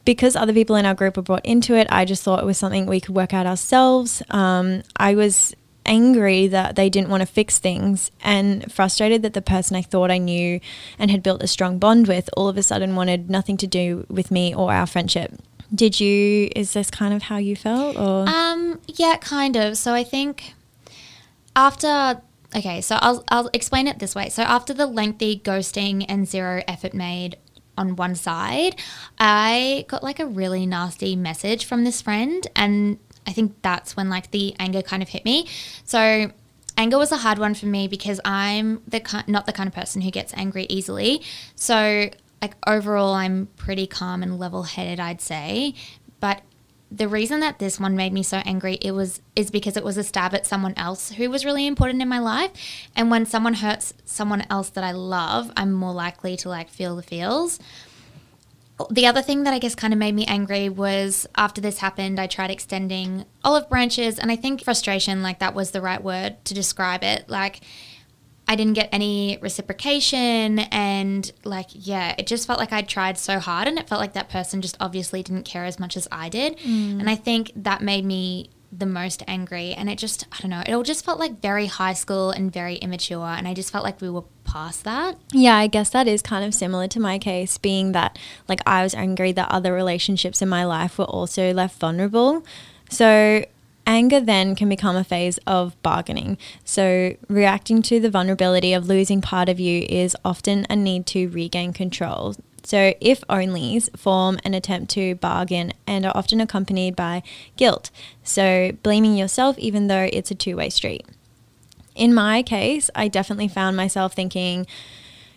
because 0.04 0.36
other 0.36 0.52
people 0.52 0.76
in 0.76 0.86
our 0.86 0.94
group 0.94 1.16
were 1.16 1.22
brought 1.22 1.44
into 1.44 1.74
it, 1.74 1.86
I 1.90 2.04
just 2.04 2.22
thought 2.22 2.40
it 2.40 2.46
was 2.46 2.58
something 2.58 2.86
we 2.86 3.00
could 3.00 3.14
work 3.14 3.34
out 3.34 3.46
ourselves. 3.46 4.22
Um, 4.30 4.82
I 4.96 5.14
was 5.14 5.54
angry 5.88 6.46
that 6.48 6.76
they 6.76 6.90
didn't 6.90 7.08
want 7.08 7.22
to 7.22 7.26
fix 7.26 7.58
things 7.58 8.10
and 8.22 8.70
frustrated 8.72 9.22
that 9.22 9.32
the 9.32 9.42
person 9.42 9.76
I 9.76 9.82
thought 9.82 10.10
I 10.10 10.18
knew 10.18 10.60
and 10.98 11.10
had 11.10 11.22
built 11.22 11.42
a 11.42 11.46
strong 11.46 11.78
bond 11.78 12.06
with 12.06 12.30
all 12.36 12.48
of 12.48 12.56
a 12.56 12.62
sudden 12.62 12.94
wanted 12.94 13.30
nothing 13.30 13.56
to 13.56 13.66
do 13.66 14.06
with 14.08 14.30
me 14.30 14.54
or 14.54 14.72
our 14.72 14.86
friendship. 14.86 15.32
Did 15.74 15.98
you 15.98 16.50
is 16.54 16.72
this 16.72 16.90
kind 16.90 17.12
of 17.12 17.22
how 17.24 17.38
you 17.38 17.56
felt 17.56 17.96
or 17.96 18.28
Um 18.28 18.80
yeah, 18.86 19.16
kind 19.16 19.56
of. 19.56 19.76
So 19.76 19.94
I 19.94 20.04
think 20.04 20.54
after 21.56 22.20
okay, 22.54 22.80
so 22.80 22.96
I'll 23.00 23.24
I'll 23.28 23.50
explain 23.52 23.86
it 23.88 23.98
this 23.98 24.14
way. 24.14 24.28
So 24.28 24.42
after 24.42 24.72
the 24.72 24.86
lengthy 24.86 25.40
ghosting 25.40 26.04
and 26.08 26.28
zero 26.28 26.62
effort 26.68 26.94
made 26.94 27.36
on 27.78 27.96
one 27.96 28.14
side, 28.14 28.76
I 29.18 29.86
got 29.88 30.02
like 30.02 30.20
a 30.20 30.26
really 30.26 30.66
nasty 30.66 31.16
message 31.16 31.64
from 31.64 31.84
this 31.84 32.02
friend. 32.02 32.46
And 32.54 32.98
I 33.26 33.32
think 33.32 33.54
that's 33.62 33.96
when 33.96 34.10
like 34.10 34.30
the 34.30 34.54
anger 34.58 34.82
kind 34.82 35.02
of 35.02 35.08
hit 35.08 35.24
me. 35.24 35.48
So 35.84 36.30
anger 36.76 36.98
was 36.98 37.12
a 37.12 37.18
hard 37.18 37.38
one 37.38 37.54
for 37.54 37.66
me 37.66 37.88
because 37.88 38.20
I'm 38.24 38.82
the 38.86 39.24
not 39.26 39.46
the 39.46 39.52
kind 39.52 39.66
of 39.66 39.74
person 39.74 40.02
who 40.02 40.10
gets 40.10 40.32
angry 40.34 40.66
easily. 40.68 41.22
So 41.54 42.10
like 42.42 42.54
overall, 42.66 43.14
I'm 43.14 43.46
pretty 43.56 43.86
calm 43.86 44.22
and 44.22 44.38
level 44.38 44.62
headed, 44.62 45.00
I'd 45.00 45.20
say. 45.20 45.74
But 46.20 46.42
the 46.90 47.08
reason 47.08 47.40
that 47.40 47.58
this 47.58 47.78
one 47.78 47.96
made 47.96 48.12
me 48.12 48.22
so 48.22 48.38
angry 48.38 48.74
it 48.80 48.92
was 48.92 49.20
is 49.36 49.50
because 49.50 49.76
it 49.76 49.84
was 49.84 49.96
a 49.96 50.04
stab 50.04 50.34
at 50.34 50.46
someone 50.46 50.74
else 50.76 51.10
who 51.10 51.28
was 51.28 51.44
really 51.44 51.66
important 51.66 52.00
in 52.00 52.08
my 52.08 52.18
life. 52.18 52.50
And 52.96 53.10
when 53.10 53.26
someone 53.26 53.54
hurts 53.54 53.92
someone 54.04 54.46
else 54.48 54.70
that 54.70 54.84
I 54.84 54.92
love 54.92 55.50
I'm 55.56 55.72
more 55.72 55.92
likely 55.92 56.36
to 56.38 56.48
like 56.48 56.70
feel 56.70 56.96
the 56.96 57.02
feels. 57.02 57.58
The 58.90 59.06
other 59.06 59.22
thing 59.22 59.42
that 59.42 59.52
I 59.52 59.58
guess 59.58 59.74
kind 59.74 59.92
of 59.92 59.98
made 59.98 60.14
me 60.14 60.24
angry 60.26 60.68
was 60.68 61.26
after 61.36 61.60
this 61.60 61.78
happened 61.78 62.18
I 62.18 62.26
tried 62.26 62.50
extending 62.50 63.26
olive 63.44 63.68
branches. 63.68 64.18
And 64.18 64.30
I 64.30 64.36
think 64.36 64.62
frustration 64.62 65.22
like 65.22 65.40
that 65.40 65.54
was 65.54 65.72
the 65.72 65.82
right 65.82 66.02
word 66.02 66.42
to 66.46 66.54
describe 66.54 67.02
it. 67.02 67.28
Like 67.28 67.60
I 68.48 68.56
didn't 68.56 68.72
get 68.72 68.88
any 68.90 69.38
reciprocation. 69.40 70.58
And 70.58 71.30
like, 71.44 71.68
yeah, 71.72 72.14
it 72.18 72.26
just 72.26 72.46
felt 72.46 72.58
like 72.58 72.72
I'd 72.72 72.88
tried 72.88 73.18
so 73.18 73.38
hard 73.38 73.68
and 73.68 73.78
it 73.78 73.88
felt 73.88 74.00
like 74.00 74.14
that 74.14 74.30
person 74.30 74.62
just 74.62 74.76
obviously 74.80 75.22
didn't 75.22 75.44
care 75.44 75.64
as 75.64 75.78
much 75.78 75.96
as 75.96 76.08
I 76.10 76.30
did. 76.30 76.56
Mm. 76.58 76.98
And 76.98 77.10
I 77.10 77.14
think 77.14 77.52
that 77.54 77.82
made 77.82 78.04
me 78.04 78.50
the 78.72 78.86
most 78.86 79.22
angry. 79.26 79.72
And 79.72 79.88
it 79.88 79.98
just, 79.98 80.26
I 80.32 80.40
don't 80.40 80.50
know, 80.50 80.62
it 80.66 80.72
all 80.72 80.82
just 80.82 81.04
felt 81.04 81.18
like 81.18 81.40
very 81.40 81.66
high 81.66 81.92
school 81.92 82.30
and 82.30 82.52
very 82.52 82.76
immature. 82.76 83.26
And 83.26 83.46
I 83.46 83.54
just 83.54 83.70
felt 83.70 83.84
like 83.84 84.00
we 84.00 84.10
were 84.10 84.24
past 84.44 84.84
that. 84.84 85.18
Yeah, 85.32 85.56
I 85.56 85.66
guess 85.66 85.90
that 85.90 86.06
is 86.08 86.22
kind 86.22 86.44
of 86.44 86.54
similar 86.54 86.88
to 86.88 87.00
my 87.00 87.18
case, 87.18 87.58
being 87.58 87.92
that 87.92 88.18
like 88.48 88.60
I 88.66 88.82
was 88.82 88.94
angry 88.94 89.32
that 89.32 89.50
other 89.50 89.72
relationships 89.72 90.42
in 90.42 90.48
my 90.48 90.64
life 90.64 90.98
were 90.98 91.04
also 91.04 91.52
left 91.52 91.78
vulnerable. 91.78 92.44
So 92.90 93.44
Anger 93.88 94.20
then 94.20 94.54
can 94.54 94.68
become 94.68 94.96
a 94.96 95.02
phase 95.02 95.38
of 95.46 95.82
bargaining. 95.82 96.36
So, 96.62 97.16
reacting 97.26 97.80
to 97.82 97.98
the 97.98 98.10
vulnerability 98.10 98.74
of 98.74 98.86
losing 98.86 99.22
part 99.22 99.48
of 99.48 99.58
you 99.58 99.86
is 99.88 100.14
often 100.26 100.66
a 100.68 100.76
need 100.76 101.06
to 101.06 101.28
regain 101.28 101.72
control. 101.72 102.34
So, 102.62 102.92
if 103.00 103.22
onlys 103.28 103.88
form 103.96 104.40
an 104.44 104.52
attempt 104.52 104.90
to 104.90 105.14
bargain 105.14 105.72
and 105.86 106.04
are 106.04 106.14
often 106.14 106.38
accompanied 106.38 106.96
by 106.96 107.22
guilt. 107.56 107.90
So, 108.22 108.72
blaming 108.82 109.16
yourself 109.16 109.58
even 109.58 109.86
though 109.86 110.10
it's 110.12 110.30
a 110.30 110.34
two 110.34 110.56
way 110.56 110.68
street. 110.68 111.06
In 111.94 112.12
my 112.12 112.42
case, 112.42 112.90
I 112.94 113.08
definitely 113.08 113.48
found 113.48 113.74
myself 113.74 114.12
thinking, 114.12 114.66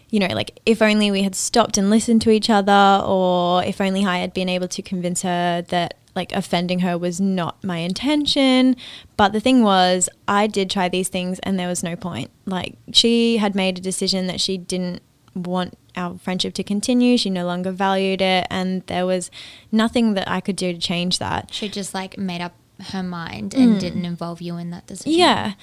you 0.09 0.19
know, 0.19 0.35
like 0.35 0.59
if 0.65 0.81
only 0.81 1.09
we 1.09 1.23
had 1.23 1.35
stopped 1.35 1.77
and 1.77 1.89
listened 1.89 2.21
to 2.23 2.29
each 2.29 2.49
other, 2.49 3.01
or 3.05 3.63
if 3.63 3.79
only 3.79 4.05
I 4.05 4.17
had 4.17 4.33
been 4.33 4.49
able 4.49 4.67
to 4.67 4.81
convince 4.81 5.21
her 5.21 5.61
that 5.69 5.95
like 6.15 6.31
offending 6.33 6.79
her 6.79 6.97
was 6.97 7.21
not 7.21 7.63
my 7.63 7.77
intention. 7.77 8.75
But 9.17 9.33
the 9.33 9.39
thing 9.39 9.63
was, 9.63 10.09
I 10.27 10.47
did 10.47 10.69
try 10.69 10.89
these 10.89 11.09
things 11.09 11.39
and 11.39 11.59
there 11.59 11.67
was 11.67 11.83
no 11.83 11.95
point. 11.95 12.31
Like, 12.45 12.75
she 12.91 13.37
had 13.37 13.55
made 13.55 13.77
a 13.77 13.81
decision 13.81 14.27
that 14.27 14.41
she 14.41 14.57
didn't 14.57 15.01
want 15.33 15.77
our 15.95 16.17
friendship 16.17 16.53
to 16.55 16.63
continue. 16.63 17.17
She 17.17 17.29
no 17.29 17.45
longer 17.45 17.71
valued 17.71 18.21
it. 18.21 18.47
And 18.49 18.85
there 18.87 19.05
was 19.05 19.31
nothing 19.71 20.13
that 20.15 20.29
I 20.29 20.41
could 20.41 20.55
do 20.55 20.73
to 20.73 20.79
change 20.79 21.19
that. 21.19 21.53
She 21.53 21.69
just 21.69 21.93
like 21.93 22.17
made 22.17 22.41
up 22.41 22.53
her 22.89 23.03
mind 23.03 23.53
and 23.53 23.75
mm. 23.75 23.79
didn't 23.79 24.05
involve 24.05 24.41
you 24.41 24.57
in 24.57 24.71
that 24.71 24.87
decision. 24.87 25.17
Yeah. 25.17 25.53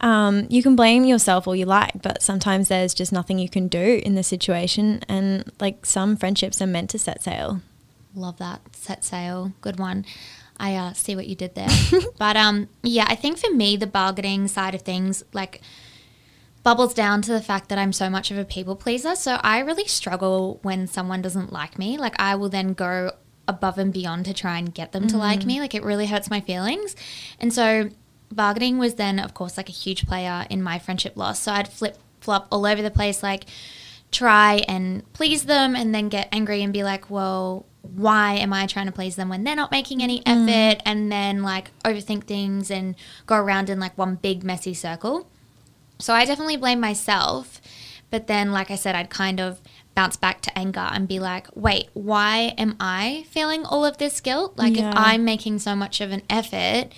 Um, 0.00 0.46
you 0.50 0.62
can 0.62 0.76
blame 0.76 1.04
yourself 1.04 1.48
all 1.48 1.56
you 1.56 1.64
like, 1.64 2.02
but 2.02 2.22
sometimes 2.22 2.68
there's 2.68 2.92
just 2.92 3.12
nothing 3.12 3.38
you 3.38 3.48
can 3.48 3.66
do 3.66 4.00
in 4.04 4.14
the 4.14 4.22
situation. 4.22 5.00
And 5.08 5.50
like 5.58 5.86
some 5.86 6.16
friendships 6.16 6.60
are 6.60 6.66
meant 6.66 6.90
to 6.90 6.98
set 6.98 7.22
sail. 7.22 7.62
Love 8.16 8.38
that 8.38 8.74
set 8.74 9.04
sail. 9.04 9.52
Good 9.60 9.78
one. 9.78 10.06
I 10.58 10.74
uh, 10.74 10.92
see 10.94 11.14
what 11.14 11.26
you 11.26 11.34
did 11.34 11.54
there. 11.54 11.68
but 12.18 12.36
um, 12.36 12.68
yeah, 12.82 13.04
I 13.08 13.14
think 13.14 13.38
for 13.38 13.52
me, 13.52 13.76
the 13.76 13.86
bargaining 13.86 14.48
side 14.48 14.74
of 14.74 14.82
things, 14.82 15.22
like, 15.34 15.60
bubbles 16.62 16.94
down 16.94 17.20
to 17.22 17.30
the 17.30 17.42
fact 17.42 17.68
that 17.68 17.78
I'm 17.78 17.92
so 17.92 18.08
much 18.08 18.30
of 18.30 18.38
a 18.38 18.44
people 18.44 18.74
pleaser. 18.74 19.14
So 19.14 19.38
I 19.42 19.60
really 19.60 19.84
struggle 19.84 20.58
when 20.62 20.86
someone 20.86 21.20
doesn't 21.20 21.52
like 21.52 21.78
me. 21.78 21.98
Like, 21.98 22.18
I 22.18 22.34
will 22.36 22.48
then 22.48 22.72
go 22.72 23.12
above 23.46 23.78
and 23.78 23.92
beyond 23.92 24.24
to 24.24 24.34
try 24.34 24.58
and 24.58 24.74
get 24.74 24.92
them 24.92 25.02
mm-hmm. 25.04 25.16
to 25.16 25.18
like 25.18 25.40
mm-hmm. 25.40 25.48
me. 25.48 25.60
Like, 25.60 25.74
it 25.74 25.84
really 25.84 26.06
hurts 26.06 26.30
my 26.30 26.40
feelings. 26.40 26.96
And 27.38 27.52
so, 27.52 27.90
bargaining 28.32 28.78
was 28.78 28.94
then, 28.94 29.18
of 29.18 29.34
course, 29.34 29.58
like 29.58 29.68
a 29.68 29.72
huge 29.72 30.06
player 30.06 30.46
in 30.48 30.62
my 30.62 30.78
friendship 30.78 31.16
loss. 31.16 31.38
So 31.38 31.52
I'd 31.52 31.68
flip 31.68 31.98
flop 32.20 32.48
all 32.50 32.66
over 32.66 32.80
the 32.80 32.90
place, 32.90 33.22
like, 33.22 33.44
try 34.10 34.62
and 34.66 35.10
please 35.12 35.44
them 35.44 35.76
and 35.76 35.94
then 35.94 36.08
get 36.08 36.28
angry 36.32 36.62
and 36.62 36.72
be 36.72 36.82
like, 36.82 37.10
well, 37.10 37.66
why 37.94 38.34
am 38.34 38.52
I 38.52 38.66
trying 38.66 38.86
to 38.86 38.92
please 38.92 39.16
them 39.16 39.28
when 39.28 39.44
they're 39.44 39.56
not 39.56 39.70
making 39.70 40.02
any 40.02 40.20
Mm. 40.22 40.48
effort? 40.48 40.82
And 40.84 41.10
then 41.12 41.42
like 41.42 41.70
overthink 41.84 42.24
things 42.24 42.70
and 42.70 42.94
go 43.26 43.36
around 43.36 43.70
in 43.70 43.78
like 43.80 43.96
one 43.96 44.16
big 44.16 44.42
messy 44.44 44.74
circle. 44.74 45.28
So 45.98 46.12
I 46.14 46.24
definitely 46.24 46.56
blame 46.56 46.80
myself. 46.80 47.60
But 48.10 48.26
then, 48.28 48.52
like 48.52 48.70
I 48.70 48.76
said, 48.76 48.94
I'd 48.94 49.10
kind 49.10 49.40
of 49.40 49.60
bounce 49.94 50.16
back 50.16 50.40
to 50.42 50.56
anger 50.58 50.88
and 50.92 51.08
be 51.08 51.18
like, 51.18 51.48
wait, 51.54 51.88
why 51.94 52.54
am 52.58 52.76
I 52.78 53.24
feeling 53.30 53.64
all 53.64 53.84
of 53.84 53.98
this 53.98 54.20
guilt? 54.20 54.56
Like, 54.56 54.76
Yeah. 54.76 54.90
if 54.90 54.94
I'm 54.96 55.24
making 55.24 55.58
so 55.58 55.74
much 55.74 56.00
of 56.00 56.12
an 56.12 56.22
effort, 56.30 56.92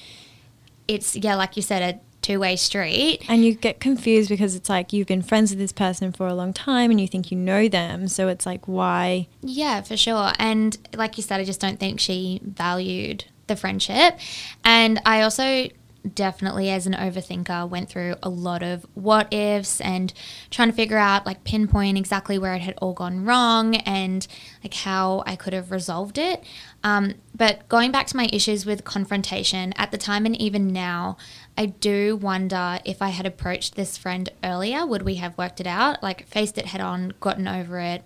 it's, 0.87 1.15
yeah, 1.17 1.35
like 1.37 1.57
you 1.57 1.63
said, 1.63 1.83
a 1.95 2.01
two 2.29 2.39
way 2.39 2.57
street. 2.57 3.25
And 3.29 3.45
you 3.45 3.55
get 3.55 3.81
confused 3.81 4.29
because 4.29 4.55
it's 4.55 4.69
like 4.69 4.93
you've 4.93 5.07
been 5.07 5.23
friends 5.23 5.51
with 5.51 5.59
this 5.59 5.73
person 5.73 6.13
for 6.13 6.27
a 6.27 6.35
long 6.35 6.53
time 6.53 6.91
and 6.91 7.01
you 7.01 7.09
think 7.09 7.31
you 7.31 7.39
know 7.39 7.69
them. 7.69 8.07
So 8.09 8.29
it's 8.29 8.45
like, 8.45 8.69
why? 8.69 9.29
Yeah, 9.41 9.81
for 9.81 9.97
sure. 9.97 10.33
And 10.39 10.77
like 10.95 11.17
you 11.17 11.23
said, 11.23 11.41
I 11.41 11.45
just 11.45 11.61
don't 11.61 11.81
think 11.81 12.01
she 12.01 12.41
valued 12.45 13.25
the 13.47 13.57
friendship. 13.57 14.19
And 14.63 15.01
I 15.07 15.23
also 15.23 15.69
definitely, 16.15 16.71
as 16.71 16.87
an 16.87 16.93
overthinker, 16.93 17.69
went 17.69 17.89
through 17.89 18.15
a 18.23 18.29
lot 18.29 18.63
of 18.63 18.87
what 18.95 19.33
ifs 19.33 19.81
and 19.81 20.13
trying 20.51 20.71
to 20.71 20.75
figure 20.75 20.97
out, 20.97 21.27
like, 21.27 21.45
pinpoint 21.45 21.99
exactly 21.99 22.39
where 22.39 22.55
it 22.55 22.61
had 22.61 22.75
all 22.79 22.93
gone 22.93 23.25
wrong 23.25 23.77
and 23.77 24.27
like 24.63 24.75
how 24.75 25.23
I 25.27 25.37
could 25.37 25.53
have 25.53 25.71
resolved 25.71 26.19
it. 26.19 26.45
Um, 26.85 27.15
but 27.35 27.69
going 27.69 27.91
back 27.91 28.07
to 28.09 28.17
my 28.17 28.29
issues 28.33 28.65
with 28.65 28.85
confrontation 28.85 29.73
at 29.77 29.91
the 29.91 29.99
time 29.99 30.27
and 30.27 30.41
even 30.41 30.69
now, 30.69 31.17
I 31.59 31.67
do 31.67 32.15
wonder 32.15 32.79
if 32.85 33.03
I 33.03 33.09
had 33.09 33.27
approached 33.27 33.75
this 33.75 33.99
friend 33.99 34.31
earlier, 34.45 34.87
would 34.87 35.03
we 35.03 35.17
have 35.17 35.37
worked 35.37 35.61
it 35.61 35.67
out? 35.67 36.05
Like, 36.05 36.29
faced 36.29 36.57
it 36.57 36.67
head 36.67 36.81
on, 36.81 37.15
gotten 37.19 37.49
over 37.49 37.81
it, 37.81 38.05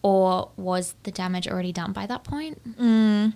or 0.00 0.50
was 0.56 0.94
the 1.02 1.10
damage 1.10 1.46
already 1.46 1.70
done 1.70 1.92
by 1.92 2.06
that 2.06 2.24
point? 2.24 2.80
Mm. 2.80 3.34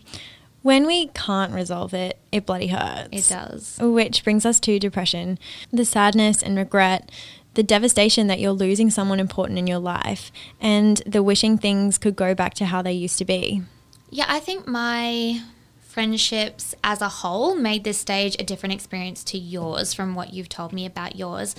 When 0.63 0.87
we 0.87 1.09
can't 1.09 1.53
resolve 1.53 1.93
it, 1.93 2.19
it 2.33 2.47
bloody 2.47 2.69
hurts. 2.69 3.11
It 3.13 3.29
does. 3.29 3.79
Which 3.79 4.25
brings 4.25 4.47
us 4.47 4.59
to 4.61 4.79
depression, 4.79 5.39
the 5.71 5.85
sadness 5.85 6.43
and 6.43 6.57
regret, 6.57 7.11
the 7.53 7.63
devastation 7.63 8.27
that 8.29 8.41
you're 8.41 8.53
losing 8.53 8.89
someone 8.89 9.21
important 9.21 9.59
in 9.59 9.67
your 9.67 9.81
life, 9.81 10.33
and 10.63 11.03
the 11.05 11.23
wishing 11.23 11.59
things 11.59 11.99
could 11.99 12.17
go 12.17 12.35
back 12.35 12.55
to 12.55 12.65
how 12.65 12.81
they 12.81 12.93
used 12.93 13.19
to 13.19 13.25
be. 13.27 13.63
Yeah, 14.09 14.25
I 14.29 14.41
think 14.41 14.67
my 14.67 15.43
friendships 15.89 16.75
as 16.85 17.01
a 17.01 17.09
whole 17.09 17.55
made 17.55 17.83
this 17.83 17.99
stage 17.99 18.37
a 18.39 18.45
different 18.45 18.75
experience 18.75 19.25
to 19.25 19.39
yours 19.39 19.95
from 19.95 20.15
what 20.15 20.35
you've 20.35 20.49
told 20.49 20.73
me 20.73 20.85
about 20.85 21.17
yours. 21.17 21.57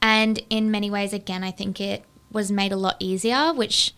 And 0.00 0.40
in 0.48 0.70
many 0.70 0.88
ways, 0.88 1.12
again, 1.12 1.42
I 1.42 1.50
think 1.50 1.80
it 1.80 2.04
was 2.30 2.50
made 2.50 2.70
a 2.70 2.76
lot 2.76 2.96
easier, 3.00 3.52
which 3.52 3.92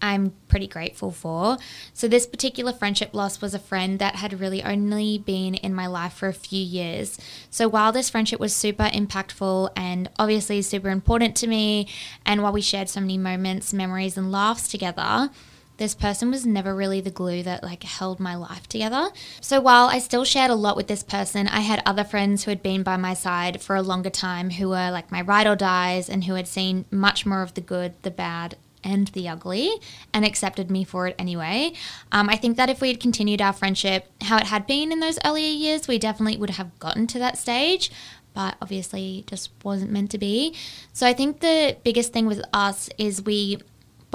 I'm 0.00 0.32
pretty 0.48 0.66
grateful 0.66 1.10
for. 1.10 1.58
So, 1.92 2.08
this 2.08 2.26
particular 2.26 2.72
friendship 2.72 3.10
loss 3.12 3.40
was 3.40 3.54
a 3.54 3.58
friend 3.58 3.98
that 3.98 4.16
had 4.16 4.40
really 4.40 4.62
only 4.62 5.18
been 5.18 5.54
in 5.54 5.74
my 5.74 5.86
life 5.86 6.14
for 6.14 6.28
a 6.28 6.34
few 6.34 6.62
years. 6.62 7.18
So, 7.50 7.68
while 7.68 7.92
this 7.92 8.10
friendship 8.10 8.40
was 8.40 8.54
super 8.54 8.84
impactful 8.84 9.70
and 9.76 10.10
obviously 10.18 10.60
super 10.62 10.88
important 10.88 11.36
to 11.36 11.46
me, 11.46 11.88
and 12.24 12.42
while 12.42 12.52
we 12.52 12.60
shared 12.62 12.88
so 12.88 13.00
many 13.00 13.18
moments, 13.18 13.72
memories, 13.72 14.16
and 14.16 14.32
laughs 14.32 14.68
together, 14.68 15.30
this 15.78 15.94
person 15.94 16.30
was 16.30 16.46
never 16.46 16.74
really 16.74 17.00
the 17.00 17.10
glue 17.10 17.42
that 17.42 17.62
like 17.62 17.82
held 17.82 18.18
my 18.18 18.34
life 18.34 18.66
together. 18.66 19.10
So 19.40 19.60
while 19.60 19.88
I 19.88 19.98
still 19.98 20.24
shared 20.24 20.50
a 20.50 20.54
lot 20.54 20.76
with 20.76 20.86
this 20.86 21.02
person, 21.02 21.48
I 21.48 21.60
had 21.60 21.82
other 21.84 22.04
friends 22.04 22.44
who 22.44 22.50
had 22.50 22.62
been 22.62 22.82
by 22.82 22.96
my 22.96 23.14
side 23.14 23.60
for 23.60 23.76
a 23.76 23.82
longer 23.82 24.10
time 24.10 24.50
who 24.50 24.70
were 24.70 24.90
like 24.90 25.12
my 25.12 25.20
ride 25.20 25.46
or 25.46 25.56
dies 25.56 26.08
and 26.08 26.24
who 26.24 26.34
had 26.34 26.48
seen 26.48 26.86
much 26.90 27.26
more 27.26 27.42
of 27.42 27.54
the 27.54 27.60
good, 27.60 27.94
the 28.02 28.10
bad, 28.10 28.56
and 28.86 29.08
the 29.08 29.28
ugly 29.28 29.70
and 30.14 30.24
accepted 30.24 30.70
me 30.70 30.84
for 30.84 31.08
it 31.08 31.16
anyway. 31.18 31.72
Um, 32.12 32.28
I 32.28 32.36
think 32.36 32.56
that 32.56 32.70
if 32.70 32.80
we 32.80 32.88
had 32.88 33.00
continued 33.00 33.42
our 33.42 33.52
friendship 33.52 34.06
how 34.22 34.36
it 34.38 34.44
had 34.44 34.66
been 34.66 34.92
in 34.92 35.00
those 35.00 35.18
earlier 35.24 35.48
years, 35.48 35.88
we 35.88 35.98
definitely 35.98 36.38
would 36.38 36.50
have 36.50 36.78
gotten 36.78 37.06
to 37.08 37.18
that 37.18 37.36
stage. 37.36 37.90
But 38.32 38.56
obviously, 38.60 39.24
just 39.26 39.50
wasn't 39.64 39.90
meant 39.90 40.10
to 40.10 40.18
be. 40.18 40.54
So 40.92 41.06
I 41.06 41.14
think 41.14 41.40
the 41.40 41.76
biggest 41.82 42.12
thing 42.12 42.26
with 42.26 42.42
us 42.52 42.90
is 42.98 43.24
we 43.24 43.58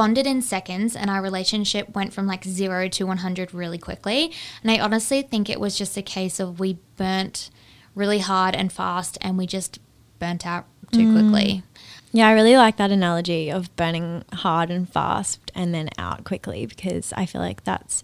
bonded 0.01 0.25
in 0.25 0.41
seconds 0.41 0.95
and 0.95 1.11
our 1.11 1.21
relationship 1.21 1.93
went 1.93 2.11
from 2.11 2.25
like 2.25 2.43
zero 2.43 2.87
to 2.87 3.05
100 3.05 3.53
really 3.53 3.77
quickly. 3.77 4.31
And 4.63 4.71
I 4.71 4.79
honestly 4.79 5.21
think 5.21 5.47
it 5.47 5.59
was 5.59 5.77
just 5.77 5.95
a 5.95 6.01
case 6.01 6.39
of 6.39 6.59
we 6.59 6.79
burnt 6.97 7.51
really 7.93 8.17
hard 8.17 8.55
and 8.55 8.73
fast 8.73 9.19
and 9.21 9.37
we 9.37 9.45
just 9.45 9.77
burnt 10.17 10.43
out 10.43 10.65
too 10.91 11.05
mm. 11.05 11.13
quickly. 11.13 11.61
Yeah, 12.11 12.29
I 12.29 12.31
really 12.31 12.57
like 12.57 12.77
that 12.77 12.89
analogy 12.89 13.51
of 13.51 13.75
burning 13.75 14.25
hard 14.33 14.71
and 14.71 14.91
fast 14.91 15.51
and 15.53 15.71
then 15.71 15.91
out 15.99 16.23
quickly 16.23 16.65
because 16.65 17.13
I 17.13 17.27
feel 17.27 17.41
like 17.41 17.63
that's 17.63 18.01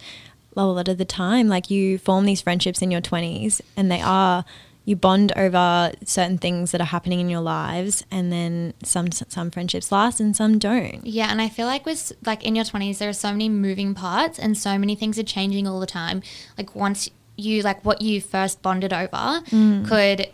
a 0.56 0.68
lot 0.68 0.88
of 0.88 1.00
the 1.00 1.04
time. 1.04 1.48
Like 1.48 1.72
you 1.72 1.98
form 1.98 2.26
these 2.26 2.42
friendships 2.42 2.84
in 2.84 2.92
your 2.92 3.02
20s 3.02 3.60
and 3.76 3.90
they 3.90 4.02
are, 4.02 4.46
you 4.88 4.96
bond 4.96 5.34
over 5.36 5.92
certain 6.06 6.38
things 6.38 6.72
that 6.72 6.80
are 6.80 6.86
happening 6.86 7.20
in 7.20 7.28
your 7.30 7.42
lives 7.42 8.06
and 8.10 8.32
then 8.32 8.74
some 8.84 9.12
some 9.12 9.52
friendships 9.52 9.92
last 9.92 10.20
and 10.22 10.34
some 10.34 10.58
don't. 10.58 11.06
Yeah, 11.06 11.28
and 11.30 11.42
I 11.42 11.50
feel 11.50 11.68
like 11.68 11.86
with 11.86 12.14
like 12.26 12.44
in 12.46 12.56
your 12.56 12.64
20s 12.64 12.98
there 12.98 13.10
are 13.10 13.14
so 13.28 13.32
many 13.32 13.50
moving 13.50 13.94
parts 13.94 14.40
and 14.40 14.58
so 14.58 14.78
many 14.78 14.96
things 14.96 15.20
are 15.20 15.24
changing 15.24 15.68
all 15.68 15.82
the 15.82 15.86
time. 16.02 16.24
Like 16.58 16.74
once 16.74 17.10
you 17.36 17.62
like 17.64 17.84
what 17.84 18.02
you 18.02 18.22
first 18.22 18.62
bonded 18.62 18.94
over 18.94 19.42
could 19.88 20.30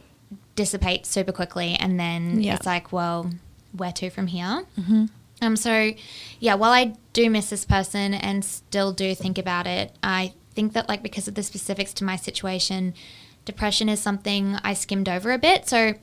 dissipate 0.55 1.05
super 1.07 1.31
quickly 1.31 1.75
and 1.79 1.99
then 1.99 2.39
Yeah. 2.41 2.55
it's 2.55 2.65
like, 2.67 2.93
well, 2.93 3.31
where 3.75 3.91
to 3.93 4.09
from 4.11 4.27
here? 4.27 4.65
Um, 5.41 5.55
so, 5.57 5.91
yeah, 6.39 6.53
while 6.53 6.71
I 6.71 6.93
do 7.11 7.29
miss 7.29 7.49
this 7.49 7.65
person 7.65 8.13
and 8.13 8.45
still 8.45 8.93
do 8.93 9.13
think 9.15 9.37
about 9.37 9.65
it, 9.67 9.91
I 10.03 10.33
think 10.53 10.71
that, 10.73 10.87
like, 10.87 11.01
because 11.03 11.27
of 11.27 11.33
the 11.35 11.43
specifics 11.43 11.91
to 11.95 12.05
my 12.05 12.15
situation, 12.15 12.93
depression 13.45 13.89
is 13.89 13.99
something 13.99 14.57
I 14.63 14.73
skimmed 14.73 15.09
over 15.09 15.31
a 15.31 15.37
bit. 15.37 15.67
So, 15.67 15.95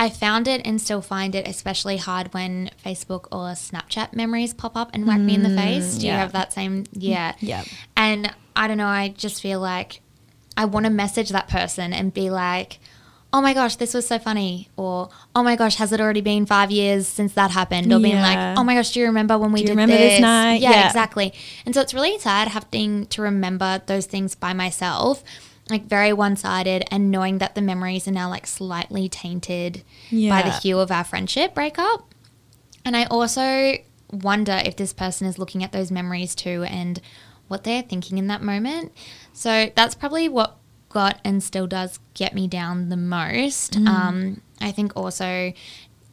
I 0.00 0.10
found 0.10 0.46
it 0.46 0.62
and 0.64 0.80
still 0.80 1.02
find 1.02 1.34
it 1.34 1.48
especially 1.48 1.96
hard 1.96 2.32
when 2.32 2.70
Facebook 2.84 3.26
or 3.32 3.48
Snapchat 3.54 4.12
memories 4.14 4.54
pop 4.54 4.76
up 4.76 4.90
and 4.94 5.08
whack 5.08 5.18
me 5.18 5.34
in 5.34 5.42
the 5.42 5.48
mm, 5.48 5.56
face. 5.56 5.98
Do 5.98 6.06
you 6.06 6.12
have 6.12 6.32
that 6.32 6.52
same? 6.52 6.84
Yeah. 6.92 7.32
Mm, 7.32 7.36
yeah. 7.40 7.64
And 7.96 8.32
I 8.54 8.68
don't 8.68 8.76
know, 8.76 8.86
I 8.86 9.08
just 9.08 9.42
feel 9.42 9.58
like 9.58 10.00
I 10.56 10.66
want 10.66 10.86
to 10.86 10.90
message 10.90 11.30
that 11.30 11.48
person 11.48 11.92
and 11.92 12.14
be 12.14 12.30
like, 12.30 12.78
oh 13.32 13.42
my 13.42 13.54
gosh, 13.54 13.74
this 13.76 13.92
was 13.92 14.06
so 14.06 14.20
funny. 14.20 14.68
Or, 14.76 15.08
oh 15.34 15.42
my 15.42 15.56
gosh, 15.56 15.76
has 15.76 15.92
it 15.92 16.00
already 16.00 16.20
been 16.20 16.46
five 16.46 16.70
years 16.70 17.08
since 17.08 17.34
that 17.34 17.50
happened? 17.50 17.92
Or 17.92 17.98
being 17.98 18.20
like, 18.20 18.56
oh 18.56 18.62
my 18.62 18.74
gosh, 18.74 18.92
do 18.92 19.00
you 19.00 19.06
remember 19.06 19.36
when 19.36 19.50
we 19.50 19.60
Do 19.60 19.62
you 19.62 19.66
did 19.66 19.72
remember 19.72 19.96
this 19.96 20.20
night? 20.20 20.60
Yeah, 20.60 20.70
Yeah. 20.70 20.86
exactly. 20.86 21.34
And 21.66 21.74
so 21.74 21.80
it's 21.80 21.92
really 21.92 22.18
sad 22.20 22.48
having 22.48 23.06
to 23.06 23.22
remember 23.22 23.82
those 23.86 24.06
things 24.06 24.34
by 24.34 24.52
myself, 24.52 25.22
like 25.70 25.86
very 25.86 26.12
one 26.12 26.36
sided, 26.36 26.84
and 26.90 27.10
knowing 27.10 27.38
that 27.38 27.54
the 27.54 27.60
memories 27.60 28.06
are 28.08 28.12
now 28.12 28.28
like 28.28 28.46
slightly 28.46 29.08
tainted 29.08 29.82
by 30.30 30.42
the 30.42 30.50
hue 30.58 30.78
of 30.78 30.90
our 30.90 31.04
friendship 31.04 31.54
breakup. 31.54 32.12
And 32.84 32.96
I 32.96 33.04
also 33.04 33.74
wonder 34.10 34.62
if 34.64 34.76
this 34.76 34.92
person 34.92 35.26
is 35.26 35.38
looking 35.38 35.62
at 35.62 35.72
those 35.72 35.90
memories 35.90 36.34
too 36.34 36.64
and 36.64 37.00
what 37.48 37.64
they're 37.64 37.82
thinking 37.82 38.18
in 38.18 38.26
that 38.28 38.42
moment. 38.42 38.92
So 39.32 39.70
that's 39.74 39.94
probably 39.94 40.28
what 40.28 40.56
got 40.88 41.20
and 41.24 41.42
still 41.42 41.66
does 41.66 41.98
get 42.14 42.34
me 42.34 42.48
down 42.48 42.88
the 42.88 42.96
most. 42.96 43.76
Um, 43.76 44.40
I 44.60 44.72
think 44.72 44.92
also 44.96 45.52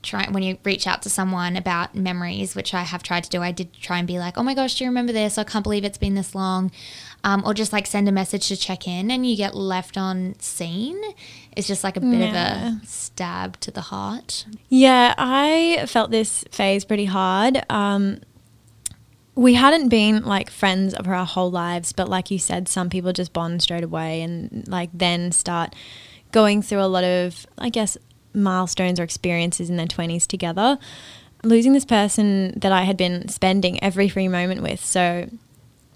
try 0.04 0.28
when 0.30 0.44
you 0.44 0.58
reach 0.64 0.86
out 0.86 1.02
to 1.02 1.10
someone 1.10 1.56
about 1.56 1.96
memories, 1.96 2.56
which 2.56 2.74
I 2.74 2.84
have 2.84 3.02
tried 3.02 3.24
to 3.24 3.30
do. 3.30 3.42
I 3.42 3.52
did 3.52 3.74
try 3.74 3.98
and 3.98 4.08
be 4.08 4.20
like, 4.20 4.38
"Oh 4.38 4.44
my 4.44 4.54
gosh, 4.54 4.76
do 4.76 4.84
you 4.84 4.90
remember 4.90 5.14
this? 5.14 5.38
I 5.38 5.44
can't 5.46 5.64
believe 5.64 5.84
it's 5.84 5.98
been 5.98 6.16
this 6.16 6.36
long," 6.36 6.72
um, 7.26 7.44
or 7.46 7.54
just 7.54 7.74
like 7.74 7.86
send 7.88 8.08
a 8.08 8.12
message 8.14 8.48
to 8.48 8.56
check 8.56 8.88
in, 8.88 9.12
and 9.12 9.26
you 9.30 9.36
get 9.36 9.54
left 9.56 9.98
on 9.98 10.36
seen. 10.40 10.98
It's 11.58 11.68
just 11.68 11.84
like 11.84 11.98
a 11.98 12.00
bit 12.00 12.20
Yeah. 12.20 12.68
of 12.78 12.84
a 12.84 12.86
stab 12.86 13.60
to 13.62 13.72
the 13.72 13.82
heart. 13.82 14.46
Yeah, 14.70 15.14
I 15.18 15.86
felt 15.88 16.12
this 16.12 16.46
phase 16.52 16.86
pretty 16.86 17.06
hard. 17.06 17.64
Um, 17.70 18.20
we 19.34 19.56
hadn't 19.56 19.90
been 19.90 20.24
like 20.24 20.50
friends 20.50 20.94
of 20.94 21.08
our 21.08 21.26
whole 21.26 21.52
lives, 21.52 21.92
but 21.92 22.08
like 22.10 22.32
you 22.32 22.40
said, 22.40 22.70
some 22.70 22.90
people 22.90 23.12
just 23.12 23.34
bond 23.34 23.62
straight 23.62 23.84
away 23.84 24.22
and 24.22 24.66
like 24.68 24.90
then 24.94 25.32
start 25.34 25.76
going 26.32 26.62
through 26.62 26.82
a 26.82 26.88
lot 26.88 27.04
of, 27.04 27.46
I 27.58 27.70
guess, 27.70 27.98
milestones 28.34 29.00
or 29.00 29.04
experiences 29.04 29.70
in 29.70 29.76
their 29.78 29.88
20s 29.88 30.26
together. 30.28 30.78
Losing 31.44 31.74
this 31.74 31.86
person 31.86 32.58
that 32.60 32.72
I 32.72 32.84
had 32.84 32.98
been 32.98 33.28
spending 33.28 33.82
every 33.84 34.10
free 34.10 34.28
moment 34.28 34.62
with. 34.62 34.84
So, 34.84 35.30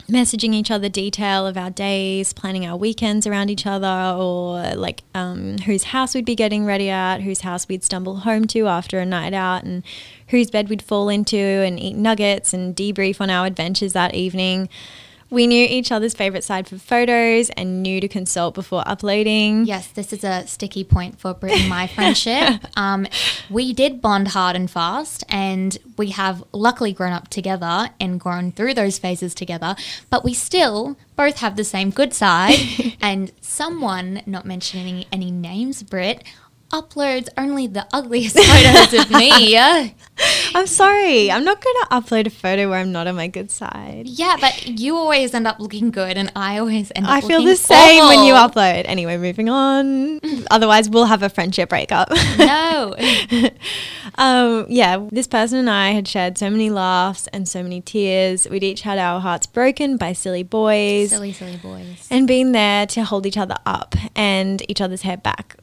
messaging 0.09 0.53
each 0.53 0.71
other 0.71 0.89
detail 0.89 1.47
of 1.47 1.57
our 1.57 1.69
days, 1.69 2.33
planning 2.33 2.65
our 2.65 2.75
weekends 2.75 3.25
around 3.25 3.49
each 3.49 3.65
other, 3.65 4.15
or 4.17 4.75
like 4.75 5.03
um, 5.15 5.57
whose 5.59 5.85
house 5.85 6.13
we'd 6.13 6.25
be 6.25 6.35
getting 6.35 6.65
ready 6.65 6.89
at, 6.89 7.21
whose 7.21 7.41
house 7.41 7.67
we'd 7.67 7.83
stumble 7.83 8.17
home 8.17 8.45
to 8.47 8.67
after 8.67 8.99
a 8.99 9.05
night 9.05 9.33
out, 9.33 9.63
and 9.63 9.83
whose 10.27 10.49
bed 10.51 10.69
we'd 10.69 10.81
fall 10.81 11.09
into, 11.09 11.37
and 11.37 11.79
eat 11.79 11.95
nuggets 11.95 12.53
and 12.53 12.75
debrief 12.75 13.21
on 13.21 13.29
our 13.29 13.45
adventures 13.45 13.93
that 13.93 14.13
evening. 14.13 14.69
We 15.29 15.45
knew 15.45 15.65
each 15.69 15.91
other's 15.91 16.13
favorite 16.13 16.43
side 16.43 16.67
for 16.67 16.77
photos 16.77 17.49
and 17.51 17.83
knew 17.83 18.01
to 18.01 18.07
consult 18.07 18.55
before 18.55 18.83
uploading. 18.87 19.65
Yes, 19.65 19.87
this 19.87 20.11
is 20.11 20.23
a 20.23 20.47
sticky 20.47 20.83
point 20.83 21.19
for 21.19 21.33
Britt 21.33 21.59
and 21.59 21.69
my 21.69 21.85
friendship. 21.87 22.61
um, 22.75 23.05
we 23.49 23.73
did 23.73 24.01
bond 24.01 24.29
hard 24.29 24.55
and 24.55 24.69
fast, 24.69 25.23
and 25.29 25.77
we 25.97 26.09
have 26.11 26.43
luckily 26.51 26.93
grown 26.93 27.13
up 27.13 27.27
together 27.27 27.89
and 27.99 28.19
grown 28.19 28.51
through 28.51 28.73
those 28.73 28.97
phases 28.97 29.35
together, 29.35 29.75
but 30.09 30.23
we 30.23 30.33
still 30.33 30.97
both 31.15 31.37
have 31.37 31.55
the 31.55 31.63
same 31.63 31.91
good 31.91 32.13
side. 32.13 32.57
and 33.01 33.31
someone, 33.41 34.21
not 34.25 34.45
mentioning 34.45 35.05
any 35.11 35.29
names, 35.29 35.83
Britt, 35.83 36.23
uploads 36.71 37.29
only 37.37 37.67
the 37.67 37.87
ugliest 37.93 38.37
photos 38.39 39.05
of 39.05 39.11
me. 39.11 39.57
I'm 40.55 40.67
sorry. 40.67 41.31
I'm 41.31 41.43
not 41.43 41.63
going 41.63 41.75
to 41.83 41.87
upload 41.91 42.27
a 42.27 42.29
photo 42.29 42.69
where 42.69 42.79
I'm 42.79 42.91
not 42.91 43.07
on 43.07 43.15
my 43.15 43.27
good 43.27 43.51
side. 43.51 44.03
Yeah, 44.05 44.35
but 44.39 44.67
you 44.67 44.97
always 44.97 45.33
end 45.33 45.47
up 45.47 45.59
looking 45.59 45.91
good, 45.91 46.17
and 46.17 46.31
I 46.35 46.57
always 46.57 46.91
end 46.95 47.05
up. 47.05 47.11
I 47.11 47.21
feel 47.21 47.43
the 47.43 47.55
same 47.55 48.05
when 48.05 48.25
you 48.25 48.33
upload. 48.33 48.83
Anyway, 48.85 49.17
moving 49.17 49.49
on. 49.49 50.19
Otherwise, 50.51 50.89
we'll 50.89 51.05
have 51.05 51.23
a 51.23 51.29
friendship 51.29 51.69
breakup. 51.69 52.09
No. 52.37 52.95
um, 54.15 54.65
yeah, 54.69 55.07
this 55.11 55.27
person 55.27 55.59
and 55.59 55.69
I 55.69 55.91
had 55.91 56.07
shared 56.07 56.37
so 56.37 56.49
many 56.49 56.69
laughs 56.69 57.27
and 57.27 57.47
so 57.47 57.63
many 57.63 57.81
tears. 57.81 58.47
We'd 58.49 58.63
each 58.63 58.81
had 58.81 58.97
our 58.97 59.19
hearts 59.21 59.45
broken 59.47 59.97
by 59.97 60.13
silly 60.13 60.43
boys. 60.43 61.11
silly, 61.11 61.31
silly 61.31 61.57
boys. 61.57 62.07
and 62.09 62.27
being 62.27 62.51
there 62.51 62.85
to 62.87 63.03
hold 63.03 63.25
each 63.25 63.37
other 63.37 63.55
up 63.65 63.95
and 64.15 64.69
each 64.69 64.81
other's 64.81 65.03
hair 65.03 65.17
back. 65.17 65.55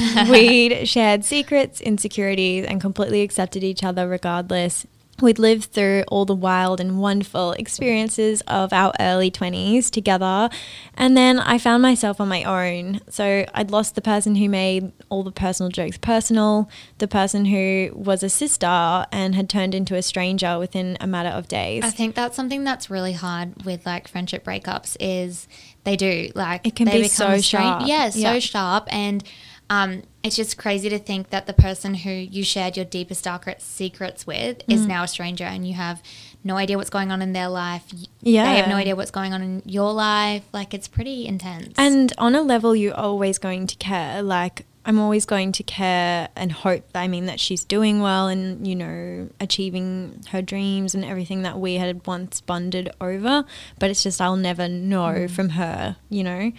We'd 0.30 0.86
shared 0.88 1.24
secrets, 1.24 1.80
insecurities, 1.80 2.64
and 2.66 2.80
completely 2.80 3.22
accepted 3.22 3.62
each 3.64 3.82
other 3.84 4.08
regardless. 4.08 4.86
We'd 5.22 5.38
lived 5.38 5.72
through 5.72 6.04
all 6.08 6.26
the 6.26 6.34
wild 6.34 6.78
and 6.78 6.98
wonderful 7.00 7.52
experiences 7.52 8.42
of 8.42 8.70
our 8.74 8.92
early 9.00 9.30
20s 9.30 9.90
together. 9.90 10.50
And 10.94 11.16
then 11.16 11.38
I 11.40 11.56
found 11.56 11.80
myself 11.82 12.20
on 12.20 12.28
my 12.28 12.44
own. 12.44 13.00
So 13.08 13.46
I'd 13.54 13.70
lost 13.70 13.94
the 13.94 14.02
person 14.02 14.34
who 14.34 14.46
made 14.50 14.92
all 15.08 15.22
the 15.22 15.32
personal 15.32 15.70
jokes 15.70 15.96
personal, 15.96 16.68
the 16.98 17.08
person 17.08 17.46
who 17.46 17.92
was 17.94 18.22
a 18.22 18.28
sister 18.28 19.06
and 19.10 19.34
had 19.34 19.48
turned 19.48 19.74
into 19.74 19.94
a 19.94 20.02
stranger 20.02 20.58
within 20.58 20.98
a 21.00 21.06
matter 21.06 21.30
of 21.30 21.48
days. 21.48 21.82
I 21.82 21.90
think 21.90 22.14
that's 22.14 22.36
something 22.36 22.62
that's 22.64 22.90
really 22.90 23.14
hard 23.14 23.64
with 23.64 23.86
like 23.86 24.08
friendship 24.08 24.44
breakups 24.44 24.98
is 25.00 25.48
they 25.84 25.96
do 25.96 26.30
like 26.34 26.66
It 26.66 26.76
can 26.76 26.84
they 26.88 27.00
be 27.02 27.08
so 27.08 27.24
become 27.28 27.40
stra- 27.42 27.60
sharp. 27.60 27.82
Yeah, 27.86 28.10
so 28.10 28.18
Yeah. 28.18 28.38
sharp 28.40 28.88
and 28.92 29.24
um, 29.70 30.02
it's 30.22 30.36
just 30.36 30.56
crazy 30.58 30.88
to 30.88 30.98
think 30.98 31.30
that 31.30 31.46
the 31.46 31.52
person 31.52 31.94
who 31.94 32.10
you 32.10 32.44
shared 32.44 32.76
your 32.76 32.84
deepest 32.84 33.24
darkest 33.24 33.74
secrets 33.76 34.26
with 34.26 34.62
is 34.68 34.82
Mm. 34.82 34.88
now 34.88 35.02
a 35.04 35.08
stranger 35.08 35.44
and 35.44 35.66
you 35.66 35.74
have 35.74 36.02
no 36.44 36.56
idea 36.56 36.76
what's 36.76 36.90
going 36.90 37.10
on 37.10 37.20
in 37.22 37.32
their 37.32 37.48
life. 37.48 37.82
Yeah. 38.22 38.44
They 38.52 38.58
have 38.60 38.68
no 38.68 38.76
idea 38.76 38.94
what's 38.94 39.10
going 39.10 39.32
on 39.34 39.42
in 39.42 39.62
your 39.64 39.92
life. 39.92 40.44
Like 40.52 40.72
it's 40.74 40.86
pretty 40.88 41.26
intense. 41.26 41.74
And 41.76 42.12
on 42.18 42.34
a 42.36 42.42
level, 42.42 42.76
you're 42.76 42.94
always 42.94 43.38
going 43.38 43.66
to 43.66 43.76
care. 43.76 44.22
Like, 44.22 44.64
I'm 44.88 45.00
always 45.00 45.26
going 45.26 45.50
to 45.50 45.64
care 45.64 46.28
and 46.36 46.52
hope, 46.52 46.84
I 46.94 47.08
mean, 47.08 47.26
that 47.26 47.40
she's 47.40 47.64
doing 47.64 48.00
well 48.00 48.28
and, 48.28 48.64
you 48.64 48.76
know, 48.76 49.28
achieving 49.40 50.22
her 50.30 50.40
dreams 50.40 50.94
and 50.94 51.04
everything 51.04 51.42
that 51.42 51.58
we 51.58 51.74
had 51.74 52.06
once 52.06 52.40
bonded 52.40 52.90
over. 53.00 53.44
But 53.80 53.90
it's 53.90 54.04
just, 54.04 54.20
I'll 54.20 54.36
never 54.36 54.68
know 54.68 55.26
from 55.26 55.48
her, 55.50 55.96
you 56.08 56.22
know. 56.22 56.52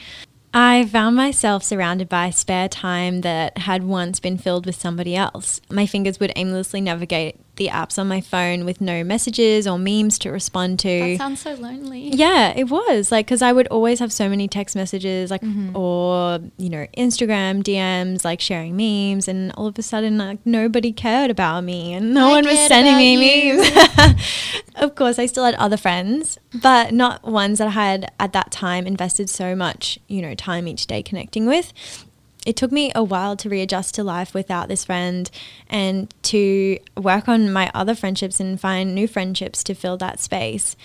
I 0.60 0.88
found 0.88 1.16
myself 1.16 1.62
surrounded 1.64 2.10
by 2.10 2.32
spare 2.32 2.68
time 2.68 3.22
that 3.22 3.60
had 3.60 3.84
once 3.84 4.20
been 4.20 4.40
filled 4.40 4.66
with 4.66 4.74
somebody 4.74 5.16
else. 5.16 5.62
My 5.70 5.86
fingers 5.86 6.20
would 6.20 6.34
aimlessly 6.36 6.82
navigate 6.82 7.40
the 7.58 7.68
apps 7.68 8.00
on 8.00 8.08
my 8.08 8.22
phone 8.22 8.66
with 8.66 8.80
no 8.82 9.04
messages 9.04 9.68
or 9.68 9.78
memes 9.78 10.18
to 10.20 10.32
respond 10.32 10.80
to. 10.80 10.88
that 10.88 11.18
sounds 11.18 11.42
so 11.42 11.54
lonely. 11.56 12.10
Yeah, 12.10 12.54
it 12.56 12.66
was 12.70 13.12
like 13.12 13.26
because 13.28 13.42
I 13.42 13.52
would 13.52 13.68
always 13.68 14.00
have 14.00 14.12
so 14.14 14.30
many 14.30 14.48
text 14.48 14.76
messages, 14.76 15.30
like 15.30 15.42
Mm-hmm. 15.42 15.76
or 15.76 16.40
you 16.58 16.70
know 16.70 16.88
Instagram 16.98 17.64
DMs, 17.64 18.24
like 18.26 18.40
sharing 18.42 18.76
memes, 18.78 19.28
and 19.28 19.52
all 19.54 19.68
of 19.68 19.78
a 19.78 19.84
sudden, 19.84 20.18
like 20.18 20.40
nobody 20.46 20.92
cared 20.92 21.30
about 21.32 21.64
me, 21.64 21.94
and 21.94 22.14
no 22.14 22.28
I 22.28 22.32
one 22.32 22.46
was 22.46 22.60
sending 22.68 22.96
me 22.98 23.48
you. 23.48 23.58
memes. 23.58 24.16
of 24.76 24.96
course, 24.96 25.20
I 25.20 25.26
still 25.26 25.44
had 25.46 25.56
other 25.56 25.78
friends, 25.78 26.38
but 26.62 26.94
not 26.94 27.24
ones 27.24 27.58
that 27.60 27.68
I 27.68 27.72
had 27.72 28.12
at 28.20 28.34
that 28.34 28.52
time 28.52 28.86
invested 28.88 29.30
so 29.30 29.56
much, 29.56 30.00
you 30.08 30.22
know, 30.22 30.36
time 30.36 30.68
each 30.68 30.88
day 30.88 31.02
connecting 31.04 31.46
with. 31.46 31.74
It 32.48 32.56
took 32.56 32.72
me 32.72 32.92
a 32.96 33.04
while 33.04 33.36
to 33.38 33.50
readjust 33.50 33.94
to 33.96 34.04
life 34.06 34.34
without 34.34 34.70
this 34.70 34.86
friend 34.86 35.30
and 35.70 36.14
to 36.24 36.80
work 36.96 37.28
on 37.28 37.52
my 37.52 37.70
other 37.74 37.94
friendships 37.94 38.40
and 38.40 38.60
find 38.60 38.96
new 38.96 39.06
friendships 39.08 39.64
to 39.66 39.74
fill 39.76 39.98
that 39.98 40.22
space. 40.22 40.78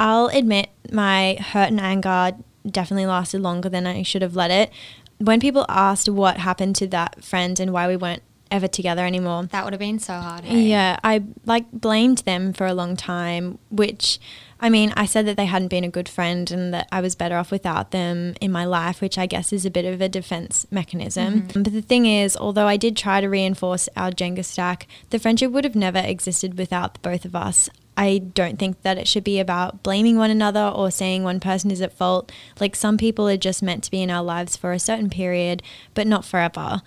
I'll 0.00 0.28
admit 0.28 0.70
my 0.90 1.36
hurt 1.38 1.68
and 1.68 1.78
anger 1.80 2.32
definitely 2.68 3.04
lasted 3.04 3.42
longer 3.42 3.68
than 3.68 3.86
I 3.86 4.02
should 4.02 4.22
have 4.22 4.34
let 4.34 4.50
it. 4.50 4.70
When 5.18 5.40
people 5.40 5.66
asked 5.68 6.08
what 6.08 6.38
happened 6.38 6.74
to 6.76 6.86
that 6.88 7.22
friend 7.22 7.60
and 7.60 7.70
why 7.74 7.86
we 7.86 7.96
weren't 7.96 8.22
ever 8.50 8.66
together 8.66 9.04
anymore, 9.04 9.44
That 9.52 9.64
would 9.64 9.74
have 9.74 9.80
been 9.80 9.98
so 9.98 10.14
hard. 10.14 10.44
hey? 10.44 10.62
yeah, 10.62 10.98
I 11.04 11.22
like 11.44 11.70
blamed 11.70 12.18
them 12.18 12.52
for 12.54 12.66
a 12.66 12.72
long 12.74 12.96
time, 12.96 13.58
which 13.70 14.18
I 14.64 14.70
mean, 14.70 14.94
I 14.96 15.04
said 15.04 15.26
that 15.26 15.36
they 15.36 15.44
hadn't 15.44 15.68
been 15.68 15.84
a 15.84 15.90
good 15.90 16.08
friend 16.08 16.50
and 16.50 16.72
that 16.72 16.88
I 16.90 17.02
was 17.02 17.14
better 17.14 17.36
off 17.36 17.50
without 17.50 17.90
them 17.90 18.34
in 18.40 18.50
my 18.50 18.64
life, 18.64 19.02
which 19.02 19.18
I 19.18 19.26
guess 19.26 19.52
is 19.52 19.66
a 19.66 19.70
bit 19.70 19.84
of 19.84 20.00
a 20.00 20.08
defense 20.08 20.66
mechanism. 20.70 21.42
Mm-hmm. 21.42 21.62
But 21.64 21.74
the 21.74 21.82
thing 21.82 22.06
is, 22.06 22.34
although 22.34 22.66
I 22.66 22.78
did 22.78 22.96
try 22.96 23.20
to 23.20 23.28
reinforce 23.28 23.90
our 23.94 24.10
Jenga 24.10 24.42
stack, 24.42 24.86
the 25.10 25.18
friendship 25.18 25.52
would 25.52 25.64
have 25.64 25.74
never 25.74 25.98
existed 25.98 26.56
without 26.56 26.94
the 26.94 27.00
both 27.00 27.26
of 27.26 27.36
us. 27.36 27.68
I 27.98 28.22
don't 28.32 28.58
think 28.58 28.80
that 28.80 28.96
it 28.96 29.06
should 29.06 29.22
be 29.22 29.38
about 29.38 29.82
blaming 29.82 30.16
one 30.16 30.30
another 30.30 30.72
or 30.74 30.90
saying 30.90 31.24
one 31.24 31.40
person 31.40 31.70
is 31.70 31.82
at 31.82 31.92
fault. 31.92 32.32
Like 32.58 32.74
some 32.74 32.96
people 32.96 33.28
are 33.28 33.36
just 33.36 33.62
meant 33.62 33.84
to 33.84 33.90
be 33.90 34.00
in 34.00 34.10
our 34.10 34.24
lives 34.24 34.56
for 34.56 34.72
a 34.72 34.78
certain 34.78 35.10
period, 35.10 35.62
but 35.92 36.06
not 36.06 36.24
forever. 36.24 36.80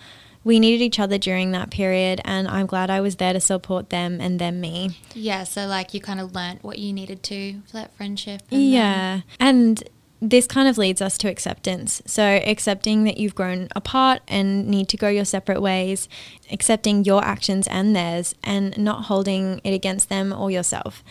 We 0.47 0.61
needed 0.61 0.81
each 0.81 0.97
other 0.97 1.17
during 1.17 1.51
that 1.51 1.71
period, 1.71 2.21
and 2.23 2.47
I'm 2.47 2.67
glad 2.67 2.89
I 2.89 3.01
was 3.01 3.17
there 3.17 3.33
to 3.33 3.41
support 3.41 3.89
them 3.89 4.21
and 4.21 4.39
them 4.39 4.61
me. 4.61 4.97
Yeah, 5.13 5.43
so 5.43 5.67
like 5.67 5.93
you 5.93 5.99
kind 5.99 6.21
of 6.21 6.33
learnt 6.33 6.63
what 6.63 6.79
you 6.79 6.93
needed 6.93 7.21
to 7.23 7.61
for 7.67 7.73
that 7.73 7.93
friendship. 7.97 8.43
and 8.49 8.63
Yeah. 8.63 9.21
And 9.41 9.83
this 10.21 10.47
kind 10.47 10.69
of 10.69 10.77
leads 10.77 11.01
us 11.01 11.17
to 11.17 11.27
acceptance. 11.27 12.01
So, 12.05 12.23
accepting 12.23 13.03
that 13.03 13.17
you've 13.17 13.35
grown 13.35 13.67
apart 13.75 14.21
and 14.29 14.69
need 14.69 14.87
to 14.87 14.95
go 14.95 15.09
your 15.09 15.25
separate 15.25 15.61
ways, 15.61 16.07
accepting 16.49 17.03
your 17.03 17.25
actions 17.25 17.67
and 17.67 17.93
theirs, 17.93 18.33
and 18.41 18.77
not 18.77 19.07
holding 19.07 19.59
it 19.65 19.73
against 19.73 20.07
them 20.07 20.31
or 20.31 20.49
yourself. 20.49 21.03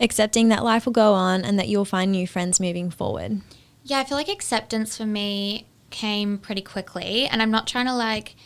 Accepting 0.00 0.50
that 0.50 0.64
life 0.64 0.84
will 0.84 0.92
go 0.92 1.14
on 1.14 1.46
and 1.46 1.58
that 1.58 1.68
you'll 1.68 1.86
find 1.86 2.12
new 2.12 2.26
friends 2.26 2.60
moving 2.60 2.90
forward. 2.90 3.40
Yeah, 3.84 4.00
I 4.00 4.04
feel 4.04 4.18
like 4.18 4.28
acceptance 4.28 4.98
for 4.98 5.06
me 5.06 5.66
came 5.88 6.36
pretty 6.36 6.60
quickly, 6.60 7.26
and 7.26 7.40
I'm 7.40 7.50
not 7.50 7.66
trying 7.66 7.86
to 7.86 7.94
like 7.94 8.36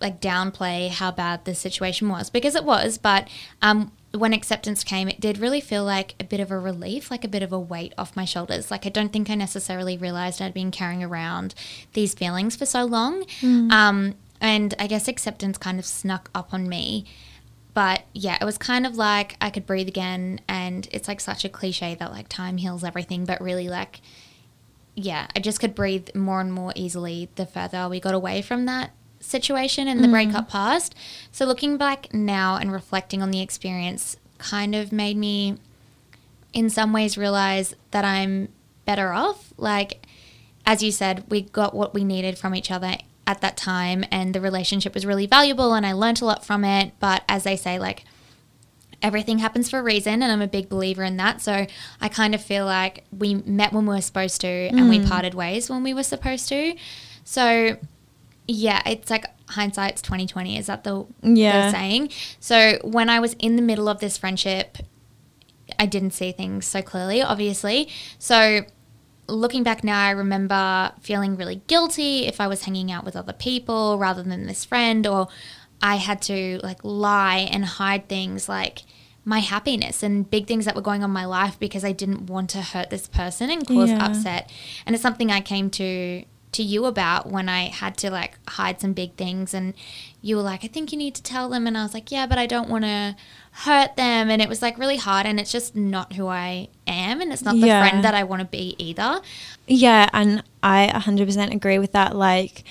like 0.00 0.20
downplay 0.20 0.88
how 0.90 1.10
bad 1.10 1.44
the 1.44 1.54
situation 1.54 2.08
was 2.08 2.30
because 2.30 2.54
it 2.54 2.64
was, 2.64 2.98
but 2.98 3.28
um 3.62 3.92
when 4.14 4.32
acceptance 4.32 4.84
came, 4.84 5.08
it 5.08 5.20
did 5.20 5.38
really 5.38 5.60
feel 5.60 5.84
like 5.84 6.14
a 6.20 6.24
bit 6.24 6.38
of 6.38 6.50
a 6.50 6.58
relief, 6.58 7.10
like 7.10 7.24
a 7.24 7.28
bit 7.28 7.42
of 7.42 7.52
a 7.52 7.58
weight 7.58 7.92
off 7.98 8.14
my 8.14 8.24
shoulders. 8.24 8.70
Like 8.70 8.86
I 8.86 8.88
don't 8.88 9.12
think 9.12 9.28
I 9.28 9.34
necessarily 9.34 9.96
realized 9.96 10.40
I'd 10.40 10.54
been 10.54 10.70
carrying 10.70 11.02
around 11.02 11.54
these 11.94 12.14
feelings 12.14 12.54
for 12.54 12.64
so 12.64 12.84
long. 12.84 13.24
Um, 13.72 14.14
and 14.40 14.74
I 14.78 14.86
guess 14.86 15.08
acceptance 15.08 15.58
kind 15.58 15.78
of 15.78 15.84
snuck 15.84 16.30
up 16.34 16.54
on 16.54 16.68
me. 16.68 17.06
But 17.72 18.02
yeah, 18.12 18.38
it 18.40 18.44
was 18.44 18.56
kind 18.56 18.86
of 18.86 18.96
like 18.96 19.36
I 19.40 19.50
could 19.50 19.66
breathe 19.66 19.88
again. 19.88 20.40
And 20.46 20.88
it's 20.92 21.08
like 21.08 21.20
such 21.20 21.44
a 21.44 21.48
cliche 21.48 21.96
that 21.96 22.12
like 22.12 22.28
time 22.28 22.58
heals 22.58 22.84
everything, 22.84 23.24
but 23.24 23.40
really 23.40 23.68
like 23.68 24.00
yeah, 24.94 25.26
I 25.34 25.40
just 25.40 25.58
could 25.58 25.74
breathe 25.74 26.14
more 26.14 26.40
and 26.40 26.52
more 26.52 26.72
easily 26.76 27.28
the 27.34 27.46
further 27.46 27.88
we 27.88 27.98
got 27.98 28.14
away 28.14 28.42
from 28.42 28.66
that 28.66 28.92
situation 29.24 29.88
and 29.88 30.02
the 30.02 30.08
breakup 30.08 30.46
mm. 30.46 30.50
past. 30.50 30.94
So 31.32 31.44
looking 31.44 31.76
back 31.76 32.12
now 32.12 32.56
and 32.56 32.72
reflecting 32.72 33.22
on 33.22 33.30
the 33.30 33.40
experience 33.40 34.16
kind 34.38 34.74
of 34.74 34.92
made 34.92 35.16
me 35.16 35.56
in 36.52 36.70
some 36.70 36.92
ways 36.92 37.18
realize 37.18 37.74
that 37.90 38.04
I'm 38.04 38.48
better 38.84 39.12
off. 39.12 39.52
Like 39.56 40.06
as 40.66 40.82
you 40.82 40.92
said, 40.92 41.24
we 41.28 41.42
got 41.42 41.74
what 41.74 41.94
we 41.94 42.04
needed 42.04 42.38
from 42.38 42.54
each 42.54 42.70
other 42.70 42.96
at 43.26 43.40
that 43.40 43.56
time 43.56 44.04
and 44.10 44.34
the 44.34 44.40
relationship 44.40 44.94
was 44.94 45.06
really 45.06 45.26
valuable 45.26 45.74
and 45.74 45.86
I 45.86 45.92
learned 45.92 46.20
a 46.20 46.26
lot 46.26 46.44
from 46.44 46.64
it, 46.64 46.92
but 47.00 47.24
as 47.28 47.44
they 47.44 47.56
say 47.56 47.78
like 47.78 48.04
everything 49.02 49.38
happens 49.38 49.68
for 49.68 49.78
a 49.78 49.82
reason 49.82 50.22
and 50.22 50.32
I'm 50.32 50.40
a 50.40 50.46
big 50.46 50.68
believer 50.68 51.02
in 51.02 51.16
that. 51.18 51.40
So 51.42 51.66
I 52.00 52.08
kind 52.08 52.34
of 52.34 52.42
feel 52.42 52.64
like 52.64 53.04
we 53.16 53.34
met 53.34 53.72
when 53.72 53.86
we 53.86 53.94
were 53.94 54.00
supposed 54.00 54.40
to 54.42 54.48
and 54.48 54.88
we 54.88 54.98
mm. 54.98 55.08
parted 55.08 55.34
ways 55.34 55.68
when 55.68 55.82
we 55.82 55.92
were 55.92 56.02
supposed 56.02 56.48
to. 56.48 56.74
So 57.24 57.76
yeah, 58.46 58.82
it's 58.86 59.10
like 59.10 59.24
hindsight's 59.48 60.02
2020 60.02 60.58
is 60.58 60.66
that 60.66 60.84
the, 60.84 61.04
Yeah. 61.22 61.66
the 61.66 61.70
saying. 61.72 62.10
So 62.40 62.78
when 62.82 63.08
I 63.10 63.20
was 63.20 63.34
in 63.38 63.56
the 63.56 63.62
middle 63.62 63.88
of 63.88 64.00
this 64.00 64.16
friendship, 64.18 64.78
I 65.78 65.86
didn't 65.86 66.12
see 66.12 66.32
things 66.32 66.66
so 66.66 66.82
clearly, 66.82 67.22
obviously. 67.22 67.88
So 68.18 68.62
looking 69.28 69.62
back 69.62 69.82
now, 69.82 70.02
I 70.04 70.10
remember 70.10 70.92
feeling 71.00 71.36
really 71.36 71.62
guilty 71.66 72.26
if 72.26 72.40
I 72.40 72.46
was 72.46 72.64
hanging 72.64 72.92
out 72.92 73.04
with 73.04 73.16
other 73.16 73.32
people 73.32 73.98
rather 73.98 74.22
than 74.22 74.46
this 74.46 74.64
friend, 74.64 75.06
or 75.06 75.28
I 75.82 75.96
had 75.96 76.20
to 76.22 76.60
like 76.62 76.78
lie 76.84 77.48
and 77.50 77.64
hide 77.64 78.08
things 78.08 78.48
like 78.48 78.82
my 79.26 79.38
happiness 79.38 80.02
and 80.02 80.30
big 80.30 80.46
things 80.46 80.66
that 80.66 80.74
were 80.76 80.82
going 80.82 81.02
on 81.02 81.08
in 81.10 81.14
my 81.14 81.24
life 81.24 81.58
because 81.58 81.82
I 81.82 81.92
didn't 81.92 82.26
want 82.26 82.50
to 82.50 82.60
hurt 82.60 82.90
this 82.90 83.08
person 83.08 83.50
and 83.50 83.66
cause 83.66 83.88
Yeah. 83.90 84.04
upset. 84.06 84.50
And 84.84 84.94
it's 84.94 85.02
something 85.02 85.30
I 85.30 85.40
came 85.40 85.70
to 85.70 86.24
to 86.54 86.62
you 86.62 86.86
about 86.86 87.30
when 87.30 87.48
I 87.48 87.68
had 87.68 87.96
to 87.98 88.10
like 88.10 88.38
hide 88.48 88.80
some 88.80 88.92
big 88.92 89.14
things 89.16 89.54
and 89.54 89.74
you 90.22 90.36
were 90.36 90.42
like, 90.42 90.64
I 90.64 90.68
think 90.68 90.90
you 90.92 90.98
need 90.98 91.14
to 91.16 91.22
tell 91.22 91.48
them 91.48 91.66
and 91.66 91.76
I 91.76 91.82
was 91.82 91.94
like, 91.94 92.10
Yeah, 92.10 92.26
but 92.26 92.38
I 92.38 92.46
don't 92.46 92.68
wanna 92.68 93.16
hurt 93.52 93.96
them 93.96 94.30
and 94.30 94.42
it 94.42 94.48
was 94.48 94.62
like 94.62 94.78
really 94.78 94.96
hard 94.96 95.26
and 95.26 95.38
it's 95.38 95.52
just 95.52 95.76
not 95.76 96.14
who 96.14 96.26
I 96.26 96.68
am 96.86 97.20
and 97.20 97.32
it's 97.32 97.42
not 97.42 97.52
the 97.60 97.66
Yeah. 97.66 97.80
friend 97.86 98.04
that 98.04 98.14
I 98.14 98.24
wanna 98.24 98.44
be 98.46 98.74
either. 98.78 99.20
Yeah, 99.66 100.08
and 100.12 100.42
I 100.62 100.90
100% 100.94 101.52
agree 101.54 101.78
with 101.78 101.92
that. 101.92 102.16
Like, 102.16 102.64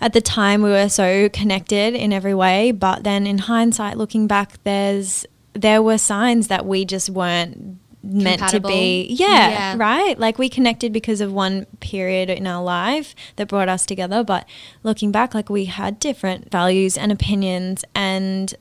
at 0.00 0.12
the 0.14 0.20
time, 0.22 0.62
we 0.62 0.70
were 0.70 0.88
so 0.88 1.28
connected 1.28 1.94
in 1.94 2.12
every 2.12 2.34
way, 2.34 2.72
but 2.72 3.04
then 3.04 3.26
in 3.26 3.36
hindsight, 3.38 3.98
looking 3.98 4.26
back, 4.26 4.62
there's 4.64 5.26
there 5.52 5.82
were 5.82 5.98
signs 5.98 6.46
that 6.46 6.64
we 6.64 6.84
just 6.84 7.10
weren't 7.10 7.76
meant 8.02 8.48
to 8.48 8.60
be. 8.60 9.06
Yeah, 9.10 9.50
Yeah. 9.50 9.74
right. 9.78 10.18
Like 10.18 10.38
we 10.38 10.48
connected 10.48 10.92
because 10.92 11.20
of 11.20 11.32
one 11.32 11.66
period 11.80 12.30
in 12.30 12.46
our 12.46 12.62
life 12.62 13.14
that 13.36 13.48
brought 13.48 13.68
us 13.68 13.84
together, 13.86 14.24
but 14.24 14.46
looking 14.82 15.12
back, 15.12 15.34
like 15.34 15.50
we 15.50 15.66
had 15.66 15.98
different 15.98 16.50
values 16.50 16.96
and 16.96 17.12
opinions, 17.12 17.84
and 17.94 18.54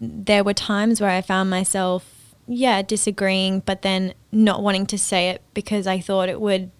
there 0.00 0.42
were 0.44 0.54
times 0.54 1.00
where 1.00 1.10
I 1.10 1.20
found 1.22 1.50
myself, 1.50 2.34
yeah, 2.48 2.82
disagreeing, 2.82 3.60
but 3.60 3.82
then 3.82 4.14
not 4.32 4.62
wanting 4.62 4.86
to 4.86 4.98
say 4.98 5.28
it 5.30 5.42
because 5.54 5.86
I 5.86 6.00
thought 6.00 6.28
it 6.28 6.40
would 6.40 6.70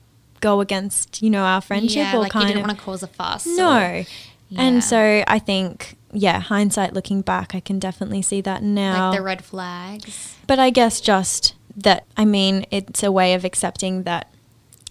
go 0.41 0.61
against, 0.61 1.23
you 1.23 1.31
know, 1.31 1.43
our 1.45 1.61
friendship 1.61 1.97
yeah, 1.97 2.15
or 2.17 2.21
like 2.21 2.29
you 2.29 2.41
kind 2.41 2.47
didn't 2.49 2.63
of 2.63 2.67
want 2.69 2.79
to 2.79 2.85
cause 2.85 3.03
a 3.03 3.07
fuss. 3.09 3.47
no. 3.47 3.77
or- 3.79 4.05
Yeah. 4.49 4.63
And 4.63 4.85
so 4.85 5.25
I 5.27 5.41
think, 5.41 5.97
yeah, 6.13 6.39
hindsight 6.39 6.95
looking 6.95 7.21
back, 7.21 7.53
I 7.57 7.59
can 7.59 7.81
definitely 7.81 8.23
see 8.23 8.41
that 8.43 8.63
now. 8.63 9.09
like 9.11 9.19
the 9.19 9.23
red 9.25 9.45
flags. 9.45 10.37
but 10.47 10.61
I 10.61 10.71
guess 10.71 11.01
just 11.01 11.56
that, 11.77 12.05
I 12.17 12.25
mean, 12.25 12.67
it's 12.71 13.03
a 13.03 13.13
way 13.13 13.35
of 13.35 13.45
accepting 13.45 14.03
that 14.05 14.33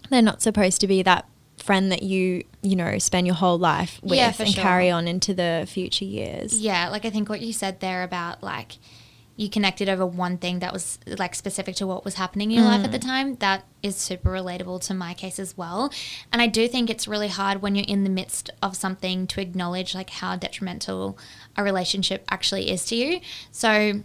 they're 0.09 0.21
not 0.21 0.41
supposed 0.41 0.81
to 0.81 0.87
be 0.87 1.01
that 1.03 1.27
friend 1.57 1.91
that 1.91 2.03
you, 2.03 2.43
you 2.61 2.75
know, 2.75 2.97
spend 2.99 3.25
your 3.25 3.35
whole 3.35 3.57
life 3.57 3.99
with 4.03 4.17
Yeah, 4.17 4.33
and 4.37 4.49
sure. 4.49 4.61
carry 4.61 4.89
on 4.91 5.07
into 5.07 5.33
the 5.33 5.65
future 5.67 6.05
years. 6.05 6.59
Yeah, 6.59 6.89
like 6.89 7.05
I 7.05 7.09
think 7.09 7.27
what 7.29 7.41
you 7.41 7.53
said 7.53 7.79
there 7.79 8.03
about 8.03 8.43
like 8.43 8.73
you 9.37 9.49
connected 9.49 9.89
over 9.89 10.05
one 10.05 10.37
thing 10.37 10.59
that 10.59 10.71
was 10.71 10.97
like 11.05 11.35
specific 11.35 11.75
to 11.75 11.85
what 11.87 12.05
was 12.05 12.15
happening 12.15 12.51
in 12.51 12.57
your 12.59 12.65
life 12.67 12.83
at 12.85 12.89
Mm. 12.89 12.93
the 12.93 12.99
time, 12.99 13.35
that 13.37 13.65
is 13.83 13.97
super 13.97 14.29
relatable 14.29 14.79
to 14.87 14.93
my 14.93 15.13
case 15.13 15.39
as 15.39 15.57
well. 15.57 15.91
And 16.31 16.41
I 16.41 16.47
do 16.47 16.67
think 16.69 16.89
it's 16.89 17.05
really 17.05 17.27
hard 17.27 17.61
when 17.61 17.75
you're 17.75 17.85
in 17.85 18.05
the 18.05 18.09
midst 18.09 18.49
of 18.61 18.77
something 18.77 19.27
to 19.27 19.41
acknowledge 19.41 19.93
like 19.93 20.09
how 20.09 20.37
detrimental 20.37 21.17
a 21.57 21.63
relationship 21.63 22.23
actually 22.29 22.69
is 22.71 22.85
to 22.85 22.95
you. 22.95 23.19
So 23.51 24.01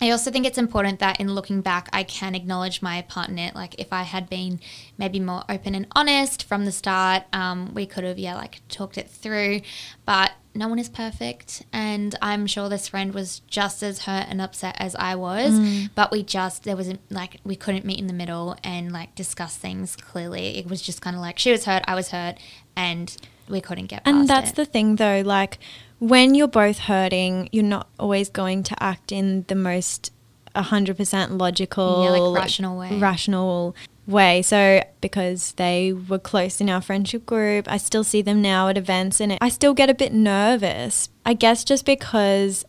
I 0.00 0.10
also 0.10 0.30
think 0.30 0.44
it's 0.44 0.58
important 0.58 0.98
that 0.98 1.20
in 1.20 1.32
looking 1.32 1.60
back, 1.60 1.88
I 1.92 2.02
can 2.02 2.34
acknowledge 2.34 2.82
my 2.82 3.02
part 3.02 3.28
in 3.28 3.38
it. 3.38 3.54
Like, 3.54 3.76
if 3.78 3.92
I 3.92 4.02
had 4.02 4.28
been 4.28 4.60
maybe 4.98 5.20
more 5.20 5.44
open 5.48 5.74
and 5.74 5.86
honest 5.94 6.44
from 6.44 6.64
the 6.64 6.72
start, 6.72 7.22
um, 7.32 7.72
we 7.74 7.86
could 7.86 8.02
have, 8.04 8.18
yeah, 8.18 8.34
like 8.34 8.60
talked 8.68 8.98
it 8.98 9.08
through. 9.08 9.60
But 10.04 10.32
no 10.52 10.66
one 10.68 10.78
is 10.80 10.88
perfect. 10.88 11.62
And 11.72 12.14
I'm 12.20 12.46
sure 12.46 12.68
this 12.68 12.88
friend 12.88 13.14
was 13.14 13.40
just 13.46 13.82
as 13.82 14.00
hurt 14.00 14.26
and 14.28 14.40
upset 14.42 14.74
as 14.78 14.96
I 14.96 15.14
was. 15.14 15.88
But 15.94 16.10
we 16.10 16.22
just, 16.24 16.64
there 16.64 16.76
wasn't 16.76 17.00
like, 17.10 17.38
we 17.44 17.54
couldn't 17.56 17.84
meet 17.84 17.98
in 17.98 18.08
the 18.08 18.12
middle 18.12 18.56
and 18.64 18.92
like 18.92 19.14
discuss 19.14 19.56
things 19.56 19.96
clearly. 19.96 20.58
It 20.58 20.66
was 20.68 20.82
just 20.82 21.02
kind 21.02 21.14
of 21.14 21.22
like 21.22 21.38
she 21.38 21.52
was 21.52 21.64
hurt, 21.66 21.84
I 21.86 21.94
was 21.94 22.10
hurt, 22.10 22.36
and 22.76 23.16
we 23.48 23.60
couldn't 23.60 23.86
get 23.86 24.04
past 24.04 24.14
And 24.14 24.28
that's 24.28 24.50
it. 24.50 24.56
the 24.56 24.64
thing, 24.64 24.96
though. 24.96 25.22
Like, 25.24 25.58
when 26.08 26.34
you're 26.34 26.48
both 26.48 26.78
hurting, 26.80 27.48
you're 27.52 27.64
not 27.64 27.88
always 27.98 28.28
going 28.28 28.62
to 28.64 28.82
act 28.82 29.10
in 29.12 29.44
the 29.48 29.54
most 29.54 30.12
100% 30.54 31.40
logical, 31.40 32.04
Yeah, 32.04 32.10
like, 32.10 32.42
rational 32.42 32.78
way. 32.78 32.98
rational 32.98 33.74
way. 34.06 34.42
So, 34.42 34.84
because 35.00 35.52
they 35.52 35.92
were 35.92 36.18
close 36.18 36.60
in 36.60 36.68
our 36.68 36.80
friendship 36.80 37.24
group, 37.26 37.66
I 37.70 37.78
still 37.78 38.04
see 38.04 38.22
them 38.22 38.42
now 38.42 38.68
at 38.68 38.76
events 38.76 39.20
and 39.20 39.38
I 39.40 39.48
still 39.48 39.74
get 39.74 39.88
a 39.88 39.94
bit 39.94 40.12
nervous. 40.12 41.08
I 41.24 41.32
guess 41.34 41.64
just 41.64 41.86
because 41.86 42.64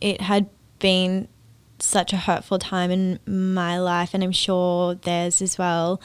it 0.00 0.22
had 0.22 0.48
been 0.78 1.28
such 1.78 2.12
a 2.12 2.16
hurtful 2.16 2.58
time 2.58 2.90
in 2.90 3.18
my 3.26 3.78
life, 3.78 4.12
and 4.14 4.22
I'm 4.24 4.32
sure 4.32 4.94
theirs 4.94 5.40
as 5.42 5.58
well. 5.58 6.00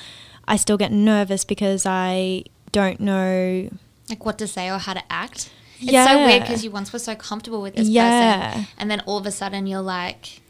I 0.47 0.57
still 0.57 0.77
get 0.77 0.91
nervous 0.91 1.43
because 1.45 1.85
I 1.85 2.43
don't 2.71 2.99
know 2.99 3.69
like 4.09 4.25
what 4.25 4.37
to 4.37 4.47
say 4.47 4.69
or 4.69 4.77
how 4.77 4.93
to 4.93 5.03
act. 5.11 5.49
It's 5.81 6.09
so 6.11 6.25
weird 6.25 6.41
because 6.41 6.63
you 6.63 6.71
once 6.71 6.91
were 6.93 6.99
so 6.99 7.15
comfortable 7.15 7.61
with 7.61 7.75
this 7.75 7.87
Yeah. 7.89 8.51
person, 8.53 8.67
and 8.77 8.89
then 8.91 9.01
all 9.05 9.17
of 9.17 9.25
a 9.25 9.31
sudden 9.31 9.67
you're 9.67 9.81
like, 9.81 10.41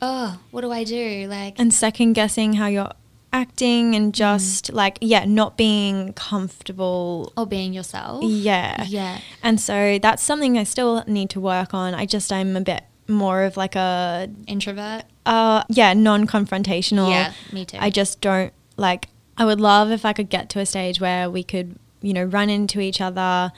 "Oh, 0.00 0.38
what 0.50 0.60
do 0.62 0.70
I 0.72 0.84
do?" 0.84 1.26
Like, 1.28 1.54
and 1.58 1.72
second 1.74 2.12
guessing 2.14 2.54
how 2.54 2.66
you're 2.66 2.92
acting 3.34 3.94
and 3.96 4.12
just 4.12 4.70
like 4.74 4.98
yeah 5.00 5.24
not 5.24 5.56
being 5.56 6.12
comfortable 6.12 7.32
or 7.36 7.46
being 7.46 7.72
yourself. 7.72 8.22
yeah 8.24 8.84
Yeah. 8.86 9.18
and 9.42 9.58
so 9.58 9.98
that's 10.02 10.22
something 10.22 10.58
i 10.58 10.64
still 10.64 11.02
need 11.06 11.30
to 11.30 11.40
work 11.40 11.72
on 11.72 11.94
i 11.94 12.04
just 12.04 12.30
i'm 12.30 12.56
a 12.56 12.60
bit 12.60 12.82
more 13.08 13.44
of 13.44 13.56
like 13.56 13.74
a 13.74 14.28
Introvert. 14.46 15.04
uh 15.24 15.62
yeah 15.70 15.94
non-confrontational 15.94 17.08
Yeah, 17.10 17.32
me 17.52 17.64
too. 17.64 17.78
i 17.80 17.88
just 17.88 18.20
don't 18.20 18.52
like 18.76 19.08
i 19.38 19.46
would 19.46 19.62
love 19.62 19.90
if 19.90 20.04
i 20.04 20.12
could 20.12 20.28
get 20.28 20.50
to 20.50 20.60
a 20.60 20.66
stage 20.66 21.00
where 21.00 21.30
we 21.30 21.42
could 21.42 21.76
you 22.02 22.12
know 22.12 22.24
run 22.24 22.50
into 22.50 22.80
each 22.80 23.00
other 23.00 23.50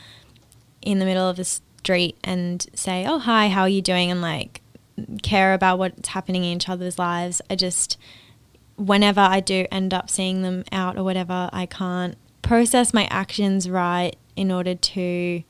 in 0.85 1.01
the 1.01 1.05
middle 1.05 1.29
of 1.29 1.37
the 1.37 1.44
street 1.44 2.16
and 2.23 2.66
say 2.75 3.05
oh 3.07 3.18
hi 3.18 3.49
how 3.49 3.62
are 3.62 3.68
you 3.68 3.83
doing 3.83 4.11
and 4.11 4.23
like 4.23 4.61
care 5.23 5.55
about 5.55 5.79
what's 5.79 6.09
happening 6.09 6.44
in 6.44 6.57
each 6.57 6.68
other's 6.68 6.99
lives 6.99 7.42
i 7.51 7.57
just 7.57 7.99
whenever 8.77 9.20
I 9.20 9.40
do 9.40 9.66
end 9.70 9.94
up 9.94 10.11
seeing 10.11 10.42
them 10.42 10.64
out 10.73 10.97
or 10.97 11.05
whatever, 11.05 11.49
I 11.53 11.66
can't 11.66 12.16
process 12.42 12.92
my 12.92 13.07
actions 13.11 13.68
right 13.68 14.16
in 14.37 14.51
order 14.51 14.75
to 14.75 15.42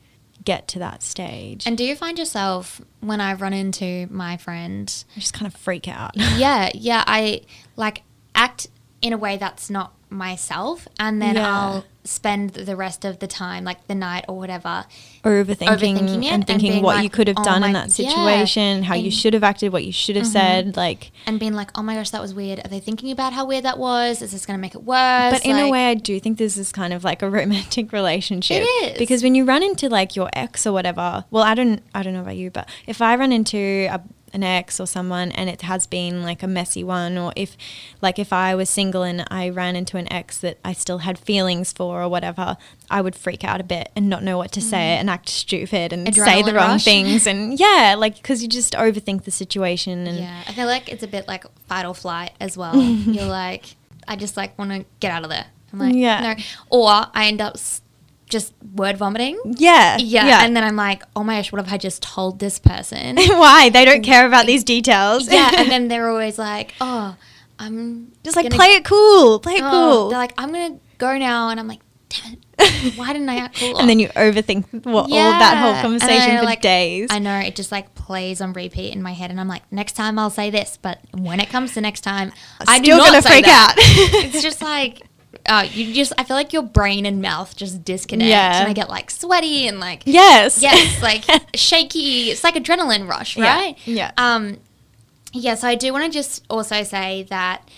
get 0.45 0.69
to 0.69 0.79
that 0.81 1.03
stage. 1.03 1.67
And 1.67 1.79
do 1.79 1.85
you 1.85 1.97
find 1.97 2.19
yourself 2.19 2.81
when 3.01 3.21
I 3.21 3.35
run 3.35 3.53
into 3.53 4.07
my 4.11 4.37
friend? 4.37 5.05
I 5.17 5.21
just 5.21 5.33
kind 5.33 5.47
of 5.47 5.59
freak 5.59 5.89
out. 5.89 6.13
yeah, 6.37 6.71
yeah, 6.75 7.03
I 7.07 7.43
like 7.77 8.03
act 8.35 8.69
in 9.01 9.13
a 9.13 9.19
way 9.19 9.37
that's 9.37 9.71
not 9.71 9.95
myself, 10.15 10.89
and 10.99 11.21
then 11.21 11.37
Yeah. 11.37 11.49
I'll 11.49 11.85
spend 12.07 12.51
the 12.51 12.77
rest 12.77 13.05
of 13.05 13.19
the 13.19 13.27
time, 13.27 13.65
like 13.65 13.87
the 13.87 13.95
night 13.95 14.27
or 14.29 14.37
whatever, 14.37 14.85
Overthinking, 15.25 15.69
Overthinking 15.69 15.97
it 15.97 16.15
and 16.15 16.25
and 16.25 16.47
thinking 16.47 16.73
being 16.73 16.83
what 16.85 16.97
like, 16.97 17.05
you 17.05 17.11
could 17.11 17.29
have 17.29 17.39
"Oh 17.39 17.45
done 17.45 17.65
in 17.65 17.73
that 17.73 17.99
yeah." 17.99 18.09
situation, 18.11 18.83
how 18.83 18.95
you 18.95 19.11
should 19.11 19.33
have 19.33 19.43
acted, 19.43 19.73
what 19.73 19.85
you 19.85 19.93
should 19.93 20.17
have 20.17 20.27
mm-hmm. 20.27 20.33
said. 20.33 20.77
Like, 20.77 21.13
and 21.27 21.41
being 21.41 21.55
like, 21.55 21.71
"Oh 21.79 21.83
my 21.83 21.95
gosh, 21.95 22.11
that 22.11 22.21
was 22.21 22.35
weird." 22.35 22.61
Are 22.65 22.69
they 22.69 22.81
thinking 22.81 23.11
about 23.11 23.33
how 23.33 23.47
weird 23.47 23.65
that 23.65 23.79
was? 23.79 24.21
Is 24.21 24.33
this 24.33 24.45
going 24.45 24.59
to 24.59 24.61
make 24.61 24.75
it 24.75 24.85
worse? 24.85 25.33
but 25.33 25.45
in 25.45 25.57
a 25.57 25.71
way, 25.71 25.91
I 25.91 25.95
do 25.95 26.21
think 26.21 26.39
this 26.39 26.59
is 26.59 26.73
kind 26.73 26.93
of 26.93 27.05
like 27.05 27.23
a 27.23 27.31
romantic 27.39 27.93
relationship. 27.93 28.63
It 28.63 28.93
is. 28.93 28.99
because 28.99 29.23
when 29.23 29.35
you 29.35 29.45
run 29.45 29.63
into 29.63 29.89
like 29.89 30.15
your 30.15 30.29
ex 30.35 30.67
or 30.67 30.73
whatever. 30.73 31.25
Well, 31.31 31.43
I 31.43 31.55
don't, 31.55 31.83
I 31.95 32.03
don't 32.03 32.13
know 32.13 32.21
about 32.21 32.37
you, 32.37 32.51
but 32.51 32.69
if 32.87 33.01
I 33.01 33.17
run 33.17 33.33
into 33.33 33.89
a, 33.91 34.01
an 34.35 34.43
ex 34.43 34.79
or 34.81 34.87
someone 34.87 35.31
and 35.33 35.49
it 35.49 35.63
has 35.63 35.87
been 35.87 36.23
like 36.23 36.43
a 36.43 36.47
messy 36.47 36.85
one, 36.85 37.17
or 37.17 37.33
if, 37.37 37.57
like, 38.03 38.19
if 38.19 38.33
I 38.33 38.55
was 38.55 38.69
single 38.69 39.03
and 39.03 39.25
I 39.31 39.49
ran 39.49 39.77
into 39.77 39.97
an 39.97 40.13
ex 40.13 40.39
that 40.39 40.59
I 40.65 40.73
still 40.75 40.99
had 40.99 41.19
feelings 41.19 41.73
for 41.73 42.03
or 42.03 42.09
whatever, 42.09 42.57
I 42.91 43.01
would 43.01 43.15
freak 43.15 43.45
out 43.45 43.61
a 43.61 43.65
bit 43.65 43.91
and 43.97 44.11
not 44.11 44.23
know 44.23 44.37
what 44.37 44.53
to 44.53 44.61
say 44.61 44.97
and 44.99 45.09
act 45.09 45.29
stupid 45.29 45.93
and 45.93 46.13
say 46.15 46.43
the 46.43 46.51
Mm. 46.51 46.57
Wrong 46.57 46.71
rush. 46.73 46.85
things 46.85 47.27
and 47.27 47.59
yeah, 47.67 47.95
like 47.97 48.17
because 48.17 48.43
you 48.43 48.49
just 48.49 48.75
overthink 48.75 49.25
the 49.25 49.31
situation 49.31 50.07
and 50.07 50.19
Yeah, 50.19 50.43
I 50.47 50.53
feel 50.53 50.67
like 50.67 50.89
it's 50.93 51.03
a 51.03 51.09
bit 51.09 51.27
like 51.29 51.45
fight 51.69 51.87
or 51.87 51.95
flight 51.95 52.33
as 52.41 52.57
well. 52.63 52.77
You're 52.77 53.25
like, 53.27 53.77
I 54.09 54.17
just 54.17 54.37
like 54.37 54.59
want 54.59 54.71
to 54.73 54.85
get 55.01 55.11
out 55.13 55.23
of 55.25 55.31
there. 55.31 55.47
I'm 55.73 55.79
like, 55.79 55.95
Yeah. 55.95 56.21
no. 56.35 56.43
Or 56.71 56.89
I 57.15 57.27
end 57.27 57.41
up 57.41 57.55
s- 57.55 57.81
just 58.39 58.53
word 58.75 58.97
vomiting. 58.99 59.37
yeah, 59.69 59.97
Yeah, 59.99 60.27
Yeah. 60.27 60.45
and 60.45 60.55
then 60.57 60.65
I'm 60.69 60.77
like, 60.77 61.03
oh 61.17 61.23
my 61.25 61.37
gosh, 61.39 61.51
what 61.53 61.65
have 61.65 61.73
I 61.73 61.79
just 61.79 62.03
told 62.03 62.39
this 62.41 62.59
person? 62.59 63.17
why 63.45 63.71
they 63.71 63.85
don't 63.85 64.03
care 64.13 64.27
about 64.27 64.45
these 64.47 64.65
details. 64.65 65.23
yeah, 65.33 65.51
and 65.61 65.71
then 65.71 65.89
they're 65.91 66.11
always 66.11 66.39
like, 66.39 66.75
oh, 66.81 67.17
I'm 67.59 68.13
just 68.25 68.37
like 68.37 68.45
gonna- 68.47 68.57
play 68.57 68.71
it 68.79 68.85
cool, 68.85 69.39
play 69.39 69.55
it 69.55 69.63
oh, 69.65 69.71
cool. 69.71 70.09
They're 70.11 70.19
like, 70.19 70.35
I'm 70.37 70.51
gonna 70.53 70.79
go 70.99 71.17
now, 71.17 71.49
and 71.51 71.61
I'm 71.61 71.69
like, 71.69 71.81
damn 72.09 72.33
it, 72.35 72.41
why 72.99 73.13
didn't 73.13 73.29
I 73.29 73.37
act 73.37 73.59
cool? 73.61 73.79
and 73.79 73.89
then 73.89 73.99
you 73.99 74.09
overthink 74.11 74.65
what, 74.85 75.11
all 75.11 75.33
of 75.33 75.39
that 75.45 75.57
whole 75.63 75.73
Yeah. 75.73 75.83
conversation 75.83 76.31
I, 76.33 76.39
for 76.39 76.45
like, 76.45 76.61
days. 76.61 77.09
I 77.11 77.19
know 77.21 77.39
it 77.39 77.55
just 77.57 77.71
like 77.73 77.95
plays 77.95 78.41
on 78.41 78.53
repeat 78.53 78.93
in 78.95 79.03
my 79.03 79.13
head, 79.13 79.31
and 79.31 79.39
I'm 79.41 79.49
like, 79.49 79.63
next 79.73 79.93
time 79.93 80.19
I'll 80.19 80.31
say 80.41 80.51
this, 80.51 80.79
but 80.81 80.99
when 81.17 81.39
it 81.41 81.49
comes 81.49 81.75
to 81.75 81.81
next 81.81 82.01
time, 82.03 82.33
I 82.67 82.79
do 82.81 82.85
still 82.87 82.99
not 82.99 83.07
gonna 83.11 83.23
say 83.23 83.31
freak 83.31 83.45
that. 83.47 83.75
out. 83.79 84.25
it's 84.25 84.43
just 84.43 84.61
like. 84.63 85.03
Uh, 85.47 85.67
you 85.71 85.93
just, 85.93 86.13
I 86.17 86.25
feel 86.25 86.37
like 86.37 86.53
your 86.53 86.63
brain 86.63 87.05
and 87.05 87.21
mouth 87.21 87.55
just 87.57 87.85
disconnect, 87.85 88.29
Yeah. 88.29 88.61
and 88.61 88.69
I 88.69 88.73
get 88.73 88.89
like 88.89 89.11
sweaty 89.11 89.69
and 89.69 89.79
like 89.81 90.03
yes. 90.07 90.63
yes, 90.63 91.03
like 91.03 91.25
shaky. 91.55 92.31
It's 92.31 92.43
like 92.43 92.55
adrenaline 92.55 93.09
rush, 93.09 93.37
Yeah, 93.37 93.55
right? 93.55 93.79
yeah. 93.85 94.13
Um, 94.17 94.59
yeah. 95.33 95.55
So 95.55 95.69
I 95.69 95.75
do 95.75 95.93
want 95.93 96.05
to 96.05 96.11
just 96.11 96.45
also 96.49 96.83
say 96.83 97.25
that, 97.25 97.69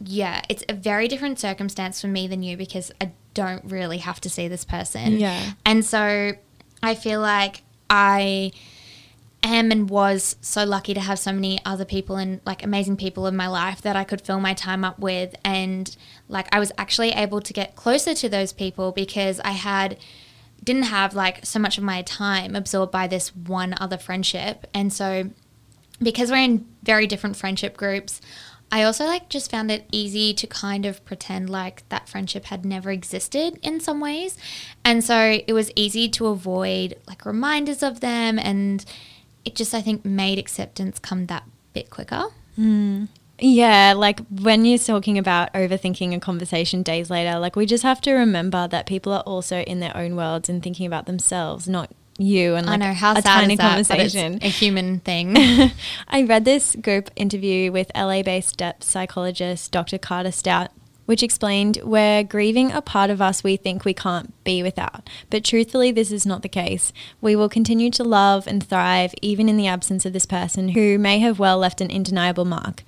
yeah, 0.00 0.42
it's 0.48 0.62
a 0.68 0.72
very 0.74 1.08
different 1.08 1.38
circumstance 1.40 2.00
for 2.00 2.06
me 2.08 2.26
than 2.28 2.42
you 2.42 2.56
because 2.56 2.92
I 3.00 3.10
don't 3.32 3.64
really 3.64 3.98
have 3.98 4.20
to 4.20 4.30
see 4.30 4.46
this 4.48 4.64
person. 4.64 5.18
Yeah. 5.18 5.52
And 5.66 5.84
so 5.84 6.32
I 6.82 6.94
feel 6.94 7.20
like 7.20 7.62
I 7.90 8.52
am 9.44 9.70
and 9.70 9.88
was 9.88 10.36
so 10.40 10.64
lucky 10.64 10.94
to 10.94 11.00
have 11.00 11.18
so 11.18 11.32
many 11.32 11.60
other 11.64 11.84
people 11.84 12.16
and 12.16 12.40
like 12.44 12.64
amazing 12.64 12.96
people 12.96 13.26
in 13.26 13.36
my 13.36 13.46
life 13.46 13.82
that 13.82 13.96
I 13.96 14.04
could 14.04 14.20
fill 14.20 14.40
my 14.40 14.54
time 14.54 14.84
up 14.84 14.98
with. 14.98 15.34
And 15.44 15.94
like 16.28 16.48
I 16.52 16.58
was 16.58 16.72
actually 16.78 17.10
able 17.10 17.40
to 17.40 17.52
get 17.52 17.76
closer 17.76 18.14
to 18.14 18.28
those 18.28 18.52
people 18.52 18.92
because 18.92 19.40
I 19.40 19.52
had 19.52 19.98
didn't 20.62 20.84
have 20.84 21.14
like 21.14 21.44
so 21.44 21.58
much 21.58 21.76
of 21.76 21.84
my 21.84 22.02
time 22.02 22.56
absorbed 22.56 22.90
by 22.90 23.06
this 23.06 23.34
one 23.36 23.74
other 23.78 23.98
friendship. 23.98 24.66
And 24.72 24.92
so 24.92 25.30
because 26.00 26.30
we're 26.30 26.38
in 26.38 26.66
very 26.82 27.06
different 27.06 27.36
friendship 27.36 27.76
groups, 27.76 28.20
I 28.72 28.82
also 28.82 29.04
like 29.04 29.28
just 29.28 29.50
found 29.50 29.70
it 29.70 29.86
easy 29.92 30.34
to 30.34 30.46
kind 30.46 30.86
of 30.86 31.04
pretend 31.04 31.50
like 31.50 31.88
that 31.90 32.08
friendship 32.08 32.46
had 32.46 32.64
never 32.64 32.90
existed 32.90 33.58
in 33.62 33.78
some 33.78 34.00
ways. 34.00 34.36
And 34.84 35.04
so 35.04 35.38
it 35.46 35.52
was 35.52 35.70
easy 35.76 36.08
to 36.10 36.26
avoid 36.26 36.96
like 37.06 37.26
reminders 37.26 37.82
of 37.82 38.00
them 38.00 38.38
and 38.38 38.84
it 39.44 39.54
just 39.54 39.74
I 39.74 39.80
think 39.80 40.04
made 40.04 40.38
acceptance 40.38 40.98
come 40.98 41.26
that 41.26 41.44
bit 41.72 41.90
quicker. 41.90 42.24
Hmm. 42.56 43.06
Yeah, 43.38 43.94
like 43.96 44.20
when 44.28 44.64
you're 44.64 44.78
talking 44.78 45.18
about 45.18 45.52
overthinking 45.54 46.14
a 46.14 46.20
conversation 46.20 46.82
days 46.82 47.10
later, 47.10 47.38
like 47.38 47.56
we 47.56 47.66
just 47.66 47.82
have 47.82 48.00
to 48.02 48.12
remember 48.12 48.68
that 48.68 48.86
people 48.86 49.12
are 49.12 49.22
also 49.22 49.60
in 49.62 49.80
their 49.80 49.96
own 49.96 50.14
worlds 50.14 50.48
and 50.48 50.62
thinking 50.62 50.86
about 50.86 51.06
themselves, 51.06 51.68
not 51.68 51.90
you 52.16 52.54
and 52.54 52.66
like 52.66 52.74
I 52.74 52.76
know 52.76 52.94
how 52.94 53.12
a 53.12 53.22
sad 53.22 53.24
tiny 53.24 53.54
is 53.54 53.88
that, 53.88 54.44
a 54.44 54.48
human 54.48 55.00
thing. 55.00 55.36
I 56.08 56.22
read 56.22 56.44
this 56.44 56.76
group 56.76 57.10
interview 57.16 57.72
with 57.72 57.90
LA 57.94 58.22
based 58.22 58.56
depth 58.56 58.84
psychologist 58.84 59.72
Dr. 59.72 59.98
Carter 59.98 60.30
Stout, 60.30 60.70
which 61.06 61.22
explained 61.22 61.78
we're 61.82 62.22
grieving 62.22 62.72
a 62.72 62.82
part 62.82 63.10
of 63.10 63.20
us 63.20 63.44
we 63.44 63.56
think 63.56 63.84
we 63.84 63.94
can't 63.94 64.32
be 64.44 64.62
without. 64.62 65.08
But 65.30 65.44
truthfully, 65.44 65.92
this 65.92 66.10
is 66.10 66.26
not 66.26 66.42
the 66.42 66.48
case. 66.48 66.92
We 67.20 67.36
will 67.36 67.48
continue 67.48 67.90
to 67.90 68.04
love 68.04 68.46
and 68.46 68.64
thrive 68.66 69.14
even 69.22 69.48
in 69.48 69.56
the 69.56 69.66
absence 69.66 70.04
of 70.06 70.12
this 70.12 70.26
person 70.26 70.70
who 70.70 70.98
may 70.98 71.18
have 71.18 71.38
well 71.38 71.58
left 71.58 71.80
an 71.80 71.90
undeniable 71.90 72.44
mark. 72.44 72.82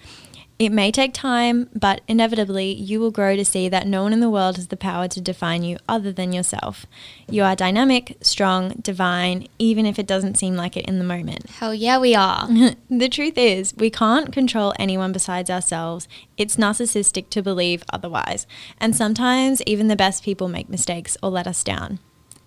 It 0.59 0.73
may 0.73 0.91
take 0.91 1.13
time, 1.13 1.69
but 1.75 2.01
inevitably 2.09 2.73
you 2.73 2.99
will 2.99 3.11
grow 3.11 3.37
to 3.37 3.45
see 3.45 3.69
that 3.69 3.87
no 3.87 4.03
one 4.03 4.15
in 4.15 4.21
the 4.21 4.31
world 4.31 4.57
has 4.57 4.69
the 4.69 4.77
power 4.77 5.07
to 5.07 5.21
define 5.21 5.63
you 5.63 5.77
other 5.87 6.13
than 6.13 6.33
yourself. 6.33 6.87
You 7.29 7.43
are 7.43 7.55
dynamic, 7.55 8.17
strong, 8.23 8.71
divine, 8.81 9.49
even 9.59 9.85
if 9.85 9.99
it 9.99 10.07
doesn't 10.07 10.39
seem 10.39 10.57
like 10.57 10.75
it 10.75 10.87
in 10.87 10.99
the 10.99 11.05
moment. 11.05 11.51
Hell 11.51 11.75
yeah, 11.75 11.99
we 11.99 12.15
are. 12.15 12.49
the 12.91 13.09
truth 13.11 13.37
is, 13.37 13.75
we 13.77 13.91
can't 13.91 14.33
control 14.33 14.73
anyone 14.79 15.13
besides 15.13 15.51
ourselves. 15.51 16.09
It's 16.39 16.57
narcissistic 16.57 17.29
to 17.31 17.43
believe 17.43 17.85
otherwise. 17.93 18.47
And 18.81 18.97
sometimes 18.97 19.61
even 19.67 19.89
the 19.89 19.97
best 19.97 20.25
people 20.25 20.49
make 20.49 20.71
mistakes 20.71 21.19
or 21.23 21.29
let 21.29 21.47
us 21.47 21.63
down. 21.63 21.99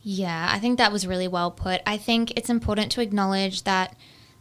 Yeah, 0.02 0.50
I 0.52 0.58
think 0.58 0.80
that 0.80 0.92
was 0.92 1.06
really 1.06 1.28
well 1.28 1.52
put. 1.52 1.82
I 1.86 1.98
think 1.98 2.32
it's 2.36 2.50
important 2.50 2.92
to 2.94 3.02
acknowledge 3.02 3.64
that 3.64 3.96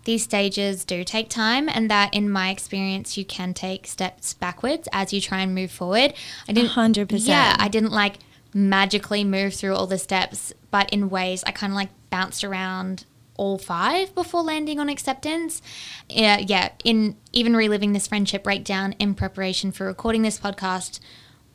these 0.09 0.23
stages 0.25 0.87
do 0.87 1.05
take 1.05 1.29
time 1.29 1.69
and 1.69 1.91
that 1.91 2.15
in 2.15 2.31
my 2.31 2.49
experience 2.49 3.19
you 3.19 3.27
can 3.27 3.53
take 3.53 3.87
steps 3.87 4.33
backwards 4.33 4.89
as 4.91 5.13
you 5.13 5.21
try 5.21 5.41
and 5.43 5.55
move 5.55 5.71
forward. 5.71 6.15
I 6.49 6.53
didn't 6.55 6.71
100%. 6.71 7.29
Yeah, 7.29 7.55
I 7.59 7.69
didn't 7.69 7.93
like 7.93 8.15
magically 8.55 9.23
move 9.23 9.53
through 9.53 9.75
all 9.75 9.87
the 9.87 9.99
steps, 9.99 10.55
but 10.71 10.89
in 10.95 11.11
ways 11.11 11.45
I 11.47 11.51
kind 11.51 11.75
of 11.75 11.77
like 11.77 11.91
bounced 12.09 12.43
around 12.43 13.05
all 13.37 13.59
five 13.59 14.15
before 14.15 14.41
landing 14.43 14.81
on 14.81 14.89
acceptance. 14.89 15.61
Yeah, 16.09 16.39
yeah, 16.39 16.71
in 16.85 17.15
even 17.35 17.55
reliving 17.55 17.93
this 17.93 18.07
friendship 18.07 18.45
breakdown 18.45 18.95
in 18.99 19.15
preparation 19.15 19.73
for 19.73 19.85
recording 19.85 20.23
this 20.23 20.41
podcast 20.41 21.01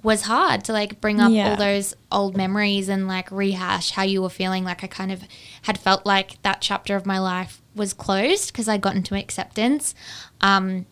was 0.04 0.22
hard 0.24 0.64
to 0.66 0.74
like 0.74 1.01
bring 1.01 1.20
up 1.20 1.32
Yeah. 1.32 1.49
all 1.49 1.56
those 1.58 1.95
old 2.12 2.38
memories 2.38 2.88
and 2.88 3.08
like 3.08 3.32
rehash 3.32 3.89
how 3.89 4.04
you 4.04 4.22
were 4.22 4.30
feeling 4.30 4.64
like 4.64 4.84
I 4.84 4.88
kind 4.88 5.12
of 5.12 5.24
had 5.64 5.80
felt 5.80 6.06
like 6.06 6.39
that 6.43 6.62
chapter 6.62 6.95
of 6.95 7.08
my 7.08 7.18
life 7.18 7.62
was 7.76 7.93
closed 7.93 8.51
because 8.51 8.67
I 8.67 8.78
got 8.78 8.95
into 8.95 9.15
acceptance. 9.15 9.95
Um 10.41 10.86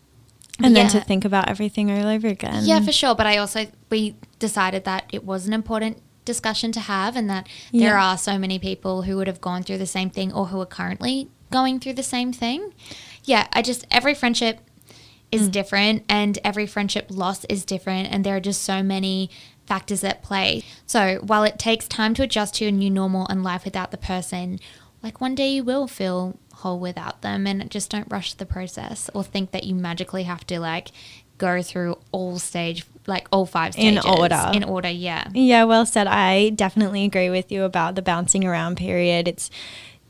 And 0.64 0.76
then 0.76 0.86
yeah. 0.86 0.90
to 0.90 1.02
think 1.02 1.26
about 1.26 1.50
everything 1.50 1.90
all 1.92 2.08
over 2.08 2.28
again. 2.28 2.66
Yeah, 2.66 2.80
for 2.82 2.92
sure. 2.92 3.16
But 3.16 3.26
I 3.28 3.38
also 3.38 3.68
we 3.90 4.16
decided 4.40 4.84
that 4.86 5.06
it 5.12 5.24
was 5.24 5.48
an 5.48 5.54
important 5.54 6.02
discussion 6.24 6.72
to 6.72 6.80
have, 6.80 7.16
and 7.16 7.28
that 7.30 7.48
there 7.72 7.96
Yeah. 7.98 8.06
are 8.12 8.18
so 8.18 8.38
many 8.38 8.60
people 8.60 9.02
who 9.04 9.16
would 9.18 9.28
have 9.28 9.42
gone 9.42 9.64
through 9.64 9.80
the 9.80 9.88
same 9.88 10.10
thing 10.12 10.32
or 10.32 10.48
who 10.48 10.62
are 10.62 10.68
currently 10.68 11.30
going 11.52 11.80
through 11.80 11.94
the 11.94 12.04
same 12.04 12.32
thing. 12.32 12.74
Yeah, 13.24 13.48
I 13.54 13.62
just 13.62 13.86
every 13.90 14.14
friendship 14.14 14.60
is 15.32 15.48
different, 15.48 16.04
and 16.10 16.38
every 16.44 16.68
friendship 16.68 17.08
loss 17.10 17.46
is 17.46 17.64
different, 17.66 18.10
and 18.12 18.24
there 18.24 18.36
are 18.36 18.42
just 18.42 18.62
so 18.64 18.84
many 18.84 19.30
factors 19.66 20.04
at 20.04 20.22
play. 20.22 20.64
So 20.86 21.20
while 21.24 21.44
it 21.44 21.58
takes 21.58 21.88
time 21.88 22.14
to 22.16 22.24
adjust 22.24 22.56
to 22.56 22.66
a 22.68 22.72
new 22.72 22.90
normal 22.90 23.26
and 23.30 23.42
life 23.44 23.64
without 23.66 23.92
the 23.92 23.98
person, 23.98 24.60
like 25.02 25.22
one 25.22 25.34
day 25.34 25.50
you 25.56 25.64
will 25.64 25.88
feel 25.88 26.38
whole 26.62 26.80
without 26.80 27.22
them 27.22 27.46
and 27.48 27.70
just 27.70 27.90
don't 27.92 28.08
rush 28.10 28.34
the 28.34 28.46
process 28.46 29.10
or 29.14 29.24
think 29.24 29.52
that 29.52 29.64
you 29.64 29.76
magically 29.76 30.24
have 30.24 30.46
to 30.48 30.60
like 30.60 30.90
go 31.38 31.62
through 31.62 31.98
all 32.12 32.38
stage 32.40 32.86
like 33.08 33.28
all 33.32 33.46
five 33.48 33.74
stages 33.74 34.06
In 34.06 34.12
order. 34.12 34.52
in 34.54 34.64
order 34.64 34.90
yeah 34.90 35.28
Yeah, 35.34 35.64
well 35.66 35.86
said. 35.88 36.06
I 36.08 36.50
definitely 36.50 37.04
agree 37.04 37.32
with 37.32 37.52
you 37.52 37.64
about 37.64 37.96
the 37.96 38.04
bouncing 38.04 38.46
around 38.46 38.78
period. 38.78 39.28
It's 39.28 39.50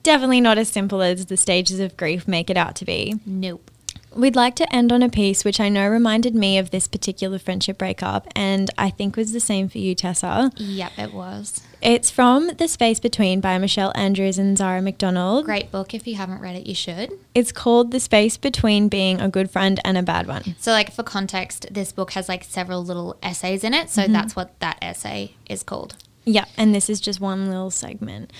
definitely 0.03 0.41
not 0.41 0.57
as 0.57 0.67
simple 0.67 1.01
as 1.01 1.27
the 1.27 1.37
stages 1.37 1.79
of 1.79 1.95
grief 1.95 2.27
make 2.27 2.49
it 2.49 2.57
out 2.57 2.75
to 2.77 2.85
be. 2.85 3.15
nope 3.25 3.70
We'd 4.13 4.35
like 4.35 4.55
to 4.57 4.75
end 4.75 4.91
on 4.91 5.01
a 5.01 5.09
piece 5.09 5.45
which 5.45 5.59
I 5.61 5.69
know 5.69 5.87
reminded 5.87 6.35
me 6.35 6.57
of 6.57 6.71
this 6.71 6.85
particular 6.87 7.39
friendship 7.39 7.77
breakup, 7.77 8.27
and 8.35 8.69
I 8.77 8.89
think 8.89 9.15
was 9.15 9.31
the 9.31 9.39
same 9.39 9.69
for 9.69 9.77
you, 9.77 9.95
Tessa. 9.95 10.51
yep 10.57 10.91
it 10.97 11.13
was 11.13 11.61
It's 11.81 12.11
from 12.11 12.49
The 12.57 12.67
Space 12.67 12.99
Between 12.99 13.39
by 13.39 13.57
Michelle 13.57 13.93
Andrews 13.95 14.37
and 14.37 14.57
Zara 14.57 14.81
McDonald. 14.81 15.45
great 15.45 15.71
book 15.71 15.93
if 15.93 16.05
you 16.05 16.15
haven't 16.15 16.41
read 16.41 16.57
it 16.57 16.67
you 16.67 16.75
should 16.75 17.11
It's 17.33 17.53
called 17.53 17.91
The 17.91 18.01
Space 18.01 18.35
Between 18.35 18.89
Being 18.89 19.21
a 19.21 19.29
Good 19.29 19.49
Friend 19.49 19.79
and 19.85 19.97
a 19.97 20.03
Bad 20.03 20.27
One. 20.27 20.55
so 20.59 20.71
like 20.71 20.91
for 20.91 21.03
context 21.03 21.67
this 21.71 21.93
book 21.93 22.11
has 22.11 22.27
like 22.27 22.43
several 22.43 22.83
little 22.83 23.15
essays 23.23 23.63
in 23.63 23.73
it 23.73 23.89
so 23.89 24.01
Mm-hmm. 24.03 24.13
that's 24.13 24.35
what 24.35 24.59
that 24.59 24.77
essay 24.81 25.35
is 25.49 25.63
called 25.63 25.95
Yeah, 26.25 26.45
and 26.57 26.75
this 26.75 26.89
is 26.89 26.99
just 26.99 27.21
one 27.21 27.47
little 27.47 27.71
segment. 27.71 28.31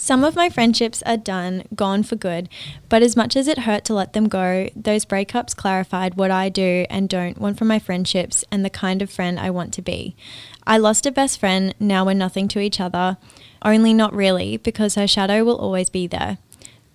Some 0.00 0.22
of 0.22 0.36
my 0.36 0.48
friendships 0.48 1.02
are 1.06 1.16
done, 1.16 1.64
gone 1.74 2.04
for 2.04 2.14
good, 2.14 2.48
but 2.88 3.02
as 3.02 3.16
much 3.16 3.34
as 3.34 3.48
it 3.48 3.58
hurt 3.58 3.84
to 3.86 3.94
let 3.94 4.12
them 4.12 4.28
go, 4.28 4.70
those 4.76 5.04
breakups 5.04 5.56
clarified 5.56 6.14
what 6.14 6.30
I 6.30 6.48
do 6.48 6.86
and 6.88 7.08
don't 7.08 7.36
want 7.36 7.58
from 7.58 7.66
my 7.66 7.80
friendships 7.80 8.44
and 8.52 8.64
the 8.64 8.70
kind 8.70 9.02
of 9.02 9.10
friend 9.10 9.40
I 9.40 9.50
want 9.50 9.74
to 9.74 9.82
be. 9.82 10.14
I 10.64 10.78
lost 10.78 11.04
a 11.04 11.10
best 11.10 11.40
friend, 11.40 11.74
now 11.80 12.06
we're 12.06 12.14
nothing 12.14 12.46
to 12.48 12.60
each 12.60 12.78
other, 12.78 13.16
only 13.64 13.92
not 13.92 14.14
really, 14.14 14.56
because 14.56 14.94
her 14.94 15.08
shadow 15.08 15.42
will 15.42 15.58
always 15.58 15.90
be 15.90 16.06
there. 16.06 16.38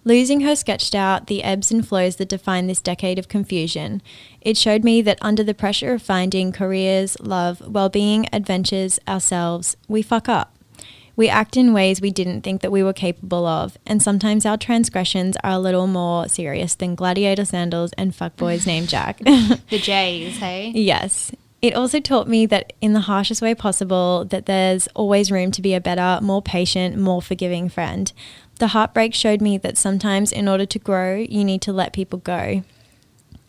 Losing 0.06 0.40
her 0.42 0.56
sketched 0.56 0.96
out 0.96 1.28
the 1.28 1.44
ebbs 1.44 1.72
and 1.72 1.86
flows 1.86 2.16
that 2.16 2.30
define 2.30 2.68
this 2.68 2.82
decade 2.82 3.20
of 3.20 3.28
confusion. 3.28 4.02
It 4.40 4.56
showed 4.56 4.86
me 4.86 5.02
that 5.02 5.20
under 5.22 5.44
the 5.44 5.54
pressure 5.54 5.92
of 5.92 6.02
finding 6.02 6.54
careers, 6.54 7.20
love, 7.20 7.62
well 7.68 7.90
being, 7.90 8.30
adventures, 8.32 8.98
ourselves, 9.10 9.76
we 9.90 10.02
fuck 10.02 10.30
up. 10.30 10.53
We 11.16 11.30
act 11.30 11.58
in 11.58 11.74
ways 11.74 12.02
we 12.02 12.12
didn't 12.12 12.42
think 12.42 12.62
that 12.62 12.72
we 12.72 12.82
were 12.84 12.94
capable 12.94 13.46
of, 13.46 13.78
and 13.86 14.02
sometimes 14.02 14.46
our 14.46 14.58
transgressions 14.58 15.38
are 15.44 15.52
a 15.52 15.60
little 15.60 15.88
more 15.88 16.28
serious 16.28 16.74
than 16.74 16.96
gladiator 16.96 17.46
sandals 17.46 17.94
and 17.94 18.14
fuckboys 18.14 18.66
named 18.66 18.90
Jack. 18.90 19.20
the 19.20 19.60
j's 19.70 20.38
hey 20.38 20.72
Yes. 20.74 21.32
It 21.62 21.76
also 21.76 22.02
taught 22.02 22.28
me 22.28 22.46
that 22.48 22.74
in 22.82 22.92
the 22.92 23.02
harshest 23.02 23.42
way 23.42 23.56
possible 23.56 24.26
that 24.26 24.48
there's 24.48 24.88
always 24.96 25.32
room 25.32 25.50
to 25.52 25.62
be 25.62 25.74
a 25.74 25.80
better, 25.80 26.20
more 26.22 26.42
patient, 26.42 26.98
more 26.98 27.22
forgiving 27.22 27.70
friend. 27.70 28.12
The 28.60 28.68
heartbreak 28.68 29.14
showed 29.14 29.42
me 29.42 29.58
that 29.60 29.78
sometimes 29.78 30.34
in 30.34 30.50
order 30.50 30.66
to 30.66 30.78
grow, 30.78 31.16
you 31.16 31.46
need 31.46 31.62
to 31.62 31.72
let 31.72 31.94
people 31.94 32.20
go. 32.20 32.64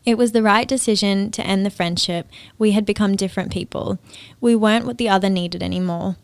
It 0.04 0.16
was 0.16 0.32
the 0.32 0.42
right 0.42 0.68
decision 0.68 1.30
to 1.32 1.44
end 1.46 1.64
the 1.64 1.70
friendship. 1.70 2.28
We 2.58 2.70
had 2.72 2.86
become 2.86 3.16
different 3.16 3.50
people. 3.50 3.98
We 4.40 4.54
weren't 4.54 4.86
what 4.86 4.98
the 4.98 5.08
other 5.08 5.30
needed 5.30 5.62
anymore. 5.62 6.16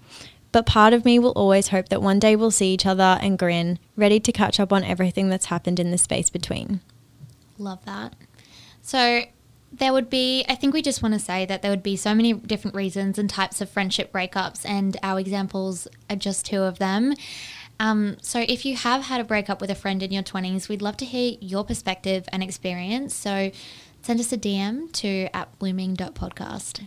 But 0.52 0.66
part 0.66 0.92
of 0.92 1.04
me 1.04 1.18
will 1.18 1.32
always 1.32 1.68
hope 1.68 1.88
that 1.90 2.02
one 2.02 2.18
day 2.18 2.34
we'll 2.34 2.50
see 2.50 2.72
each 2.72 2.86
other 2.86 3.18
and 3.20 3.38
grin, 3.38 3.78
ready 3.96 4.18
to 4.20 4.32
catch 4.32 4.58
up 4.58 4.72
on 4.72 4.82
everything 4.82 5.28
that's 5.28 5.46
happened 5.46 5.78
in 5.78 5.90
the 5.90 5.98
space 5.98 6.28
between. 6.28 6.80
Love 7.58 7.84
that. 7.84 8.14
So 8.82 9.22
there 9.72 9.92
would 9.92 10.10
be, 10.10 10.44
I 10.48 10.56
think 10.56 10.74
we 10.74 10.82
just 10.82 11.02
want 11.02 11.14
to 11.14 11.20
say 11.20 11.46
that 11.46 11.62
there 11.62 11.70
would 11.70 11.82
be 11.82 11.96
so 11.96 12.14
many 12.14 12.32
different 12.32 12.74
reasons 12.74 13.18
and 13.18 13.30
types 13.30 13.60
of 13.60 13.70
friendship 13.70 14.12
breakups, 14.12 14.68
and 14.68 14.96
our 15.02 15.20
examples 15.20 15.86
are 16.08 16.16
just 16.16 16.46
two 16.46 16.62
of 16.62 16.78
them. 16.78 17.14
Um, 17.78 18.16
so 18.20 18.44
if 18.46 18.66
you 18.66 18.76
have 18.76 19.04
had 19.04 19.20
a 19.20 19.24
breakup 19.24 19.60
with 19.60 19.70
a 19.70 19.74
friend 19.74 20.02
in 20.02 20.12
your 20.12 20.22
20s, 20.22 20.68
we'd 20.68 20.82
love 20.82 20.96
to 20.98 21.04
hear 21.04 21.36
your 21.40 21.64
perspective 21.64 22.28
and 22.32 22.42
experience. 22.42 23.14
So 23.14 23.52
send 24.02 24.20
us 24.20 24.32
a 24.32 24.38
DM 24.38 24.92
to 24.94 25.28
at 25.34 25.56
blooming.podcast. 25.58 26.86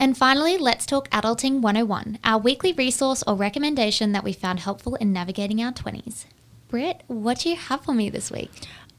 And 0.00 0.16
finally, 0.16 0.56
let's 0.56 0.86
talk 0.86 1.10
Adulting 1.10 1.60
101, 1.60 2.20
our 2.24 2.38
weekly 2.38 2.72
resource 2.72 3.22
or 3.26 3.34
recommendation 3.34 4.12
that 4.12 4.24
we 4.24 4.32
found 4.32 4.60
helpful 4.60 4.94
in 4.94 5.12
navigating 5.12 5.62
our 5.62 5.72
20s. 5.72 6.24
Britt, 6.68 7.02
what 7.06 7.40
do 7.40 7.50
you 7.50 7.56
have 7.56 7.82
for 7.82 7.92
me 7.92 8.08
this 8.08 8.30
week? 8.30 8.50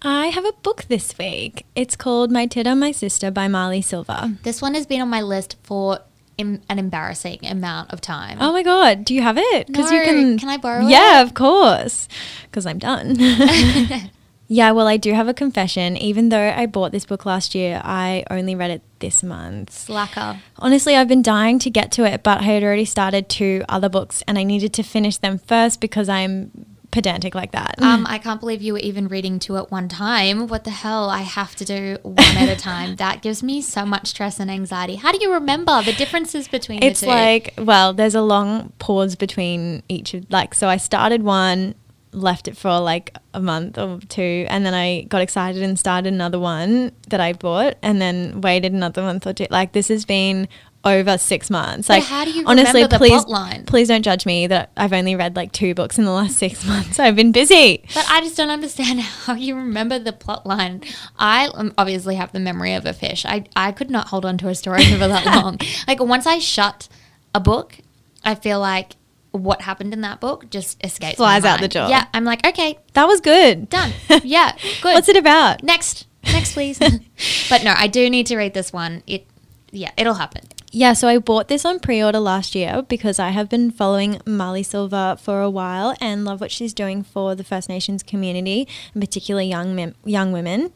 I 0.03 0.27
have 0.27 0.45
a 0.45 0.53
book 0.61 0.83
this 0.89 1.17
week. 1.17 1.65
It's 1.75 1.95
called 1.95 2.29
My 2.29 2.45
Tidda, 2.45 2.77
My 2.77 2.91
Sister 2.91 3.31
by 3.31 3.47
Marlee 3.47 3.83
Silva. 3.83 4.37
This 4.43 4.61
one 4.61 4.75
has 4.75 4.85
been 4.85 5.01
on 5.01 5.09
my 5.09 5.23
list 5.23 5.57
for 5.63 6.01
an 6.37 6.61
embarrassing 6.69 7.39
amount 7.47 7.91
of 7.91 7.99
time. 7.99 8.37
Oh 8.39 8.51
my 8.51 8.61
god, 8.61 9.03
do 9.03 9.15
you 9.15 9.23
have 9.23 9.39
it? 9.39 9.69
No, 9.69 9.79
you 9.79 10.03
can. 10.03 10.37
can 10.37 10.49
I 10.49 10.57
borrow 10.57 10.85
it? 10.85 10.89
Yeah, 10.91 11.23
of 11.23 11.33
course. 11.33 12.07
Because 12.43 12.67
I'm 12.67 12.77
done. 12.77 13.17
yeah, 14.47 14.69
well, 14.69 14.87
I 14.87 14.97
do 14.97 15.13
have 15.13 15.27
a 15.27 15.33
confession. 15.33 15.97
Even 15.97 16.29
though 16.29 16.53
I 16.55 16.67
bought 16.67 16.91
this 16.91 17.05
book 17.05 17.25
last 17.25 17.55
year, 17.55 17.81
I 17.83 18.23
only 18.29 18.53
read 18.53 18.69
it 18.69 18.81
this 19.01 19.21
month. 19.21 19.71
Slacker. 19.71 20.39
Honestly, 20.57 20.95
I've 20.95 21.07
been 21.07 21.21
dying 21.21 21.59
to 21.59 21.69
get 21.69 21.91
to 21.93 22.05
it, 22.05 22.23
but 22.23 22.39
I 22.39 22.43
had 22.43 22.63
already 22.63 22.85
started 22.85 23.27
two 23.27 23.63
other 23.67 23.89
books, 23.89 24.23
and 24.27 24.39
I 24.39 24.43
needed 24.43 24.73
to 24.73 24.83
finish 24.83 25.17
them 25.17 25.37
first 25.37 25.81
because 25.81 26.07
I'm 26.07 26.51
pedantic 26.91 27.33
like 27.33 27.51
that. 27.51 27.75
Um, 27.81 28.05
I 28.09 28.17
can't 28.17 28.39
believe 28.39 28.61
you 28.61 28.73
were 28.73 28.79
even 28.79 29.07
reading 29.07 29.39
two 29.39 29.57
at 29.57 29.71
one 29.71 29.87
time. 29.87 30.47
What 30.47 30.65
the 30.65 30.71
hell? 30.71 31.09
I 31.09 31.21
have 31.21 31.55
to 31.55 31.65
do 31.65 31.97
one 32.03 32.19
at 32.19 32.49
a 32.49 32.55
time. 32.61 32.97
That 32.97 33.21
gives 33.21 33.41
me 33.41 33.61
so 33.61 33.85
much 33.85 34.07
stress 34.07 34.39
and 34.39 34.51
anxiety. 34.51 34.95
How 34.95 35.11
do 35.11 35.19
you 35.21 35.33
remember 35.33 35.81
the 35.81 35.93
differences 35.93 36.47
between 36.47 36.83
it's 36.83 36.99
the 36.99 37.07
two? 37.07 37.11
It's 37.11 37.57
like 37.57 37.65
well 37.65 37.93
there's 37.93 38.15
a 38.15 38.21
long 38.21 38.73
pause 38.79 39.15
between 39.15 39.83
each 39.87 40.13
of 40.13 40.29
like 40.29 40.53
so 40.53 40.67
i 40.67 40.77
started 40.77 41.23
one 41.23 41.75
left 42.13 42.47
it 42.47 42.57
for 42.57 42.79
like 42.79 43.15
a 43.33 43.39
month 43.39 43.77
or 43.77 43.99
two 44.09 44.45
and 44.49 44.65
then 44.65 44.73
i 44.73 45.01
got 45.03 45.21
excited 45.21 45.63
and 45.63 45.79
started 45.79 46.11
another 46.11 46.37
one 46.39 46.91
that 47.09 47.19
i 47.21 47.31
bought 47.31 47.77
and 47.81 48.01
then 48.01 48.41
waited 48.41 48.73
another 48.73 49.01
month 49.01 49.25
or 49.25 49.31
two 49.33 49.47
like 49.49 49.71
this 49.71 49.87
has 49.87 50.03
been 50.03 50.47
over 50.83 51.15
six 51.17 51.49
months 51.49 51.87
But 51.87 51.99
like 51.99 52.03
how 52.03 52.25
do 52.25 52.31
you 52.31 52.43
honestly 52.47 52.83
the 52.85 52.97
please 52.97 53.23
line? 53.27 53.65
please 53.65 53.87
don't 53.87 54.01
judge 54.01 54.25
me 54.25 54.47
that 54.47 54.71
i've 54.75 54.91
only 54.93 55.15
read 55.15 55.35
like 55.35 55.51
two 55.51 55.73
books 55.75 55.97
in 55.99 56.05
the 56.05 56.11
last 56.11 56.37
six 56.37 56.65
months 56.67 56.99
i've 56.99 57.15
been 57.15 57.31
busy 57.31 57.83
But 57.93 58.05
I 58.09 58.19
just 58.21 58.35
don't 58.35 58.49
understand 58.49 58.99
how 59.25 59.35
you 59.35 59.55
remember 59.55 59.99
the 59.99 60.11
plot 60.11 60.45
line. 60.45 60.81
I 61.17 61.47
um, 61.53 61.73
obviously 61.77 62.15
have 62.15 62.31
the 62.33 62.39
memory 62.39 62.73
of 62.73 62.85
a 62.85 62.93
fish. 62.93 63.25
I, 63.25 63.45
I 63.55 63.71
could 63.71 63.89
not 63.89 64.07
hold 64.07 64.25
on 64.25 64.37
to 64.39 64.47
a 64.49 64.55
story 64.55 64.83
for 64.85 65.07
that 65.07 65.25
long. 65.43 65.59
Like 65.87 65.99
once 66.01 66.25
I 66.25 66.39
shut 66.39 66.89
a 67.33 67.39
book, 67.39 67.77
I 68.23 68.35
feel 68.35 68.59
like 68.59 68.93
what 69.31 69.61
happened 69.61 69.93
in 69.93 70.01
that 70.01 70.19
book 70.19 70.49
just 70.49 70.83
escapes. 70.85 71.17
Flies 71.17 71.45
out 71.45 71.59
the 71.61 71.67
door. 71.67 71.87
Yeah, 71.87 72.05
I'm 72.13 72.25
like, 72.25 72.45
okay, 72.45 72.77
that 72.93 73.05
was 73.05 73.21
good 73.21 73.69
done. 73.69 73.91
Yeah, 74.23 74.55
good. 74.81 74.93
what's 74.93 75.09
it 75.09 75.17
about 75.17 75.63
Next, 75.63 76.07
next, 76.23 76.53
please. 76.53 76.79
but 77.49 77.63
no, 77.63 77.73
I 77.75 77.87
do 77.87 78.09
need 78.09 78.27
to 78.27 78.37
read 78.37 78.53
this 78.53 78.71
one. 78.73 79.03
It, 79.07 79.25
yeah, 79.71 79.91
it'll 79.97 80.15
happen. 80.15 80.43
Yeah, 80.73 80.93
so 80.93 81.09
I 81.09 81.17
bought 81.17 81.49
this 81.49 81.65
on 81.65 81.79
pre 81.79 82.01
order 82.01 82.19
last 82.19 82.55
year 82.55 82.81
because 82.87 83.19
I 83.19 83.29
have 83.29 83.49
been 83.49 83.71
following 83.71 84.15
Marlee 84.19 84.65
Silva 84.65 85.17
for 85.21 85.41
a 85.41 85.49
while 85.49 85.95
and 85.99 86.23
love 86.23 86.39
what 86.39 86.51
she's 86.51 86.73
doing 86.73 87.03
for 87.03 87.35
the 87.35 87.43
First 87.43 87.67
Nations 87.67 88.03
community, 88.03 88.67
and 88.93 89.01
particularly 89.01 89.47
young, 89.47 89.75
mem- 89.75 89.95
young 90.05 90.31
women. 90.31 90.71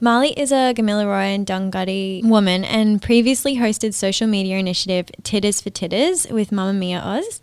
Marlee 0.00 0.34
is 0.36 0.52
a 0.52 0.74
Gamilaroi 0.74 1.34
and 1.34 1.46
Dunghutti 1.46 2.22
woman 2.22 2.64
and 2.64 3.00
previously 3.00 3.56
hosted 3.56 3.94
social 3.94 4.26
media 4.26 4.58
initiative 4.58 5.06
Tiddas 5.22 5.62
4 5.62 5.72
Tiddas 5.72 6.30
with 6.30 6.50
Mamamia 6.50 7.02
Oz 7.02 7.40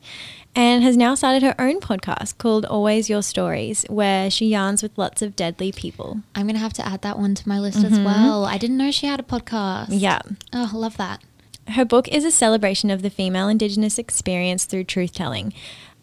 and 0.56 0.84
has 0.84 0.95
now 0.95 1.16
started 1.16 1.41
her 1.41 1.56
own 1.58 1.80
podcast 1.80 2.38
called 2.38 2.64
Always 2.66 3.10
Your 3.10 3.24
Stories, 3.24 3.86
where 3.89 4.30
she 4.30 4.45
yarns 4.45 4.84
with 4.84 4.95
lots 4.99 5.24
of 5.24 5.36
deadly 5.36 5.72
people. 5.72 6.20
I'm 6.36 6.45
gonna 6.45 6.60
have 6.60 6.74
to 6.74 6.86
add 6.86 7.01
that 7.01 7.18
one 7.18 7.34
to 7.34 7.49
my 7.49 7.60
list 7.60 7.78
as 7.78 7.93
mm-hmm. 7.93 8.04
well. 8.04 8.45
I 8.45 8.60
didn't 8.60 8.78
know 8.78 8.91
she 8.91 9.08
had 9.08 9.20
a 9.20 9.24
podcast. 9.24 9.88
Yeah. 9.89 10.20
Oh, 10.54 10.70
I 10.72 10.78
love 10.78 10.97
that. 10.97 11.24
Her 11.70 11.86
book 11.86 12.08
is 12.08 12.24
a 12.24 12.30
celebration 12.30 12.91
of 12.91 13.01
the 13.01 13.10
female 13.10 13.47
Indigenous 13.47 13.97
experience 13.97 14.66
through 14.66 14.84
truth 14.84 15.14
telling. 15.14 15.54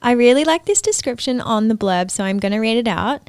I 0.02 0.12
really 0.12 0.44
like 0.44 0.64
this 0.64 0.82
description 0.82 1.40
on 1.40 1.68
the 1.68 1.76
blurb, 1.76 2.10
so 2.10 2.24
I'm 2.24 2.38
going 2.38 2.52
to 2.52 2.58
read 2.58 2.78
it 2.78 2.88
out. 2.88 3.28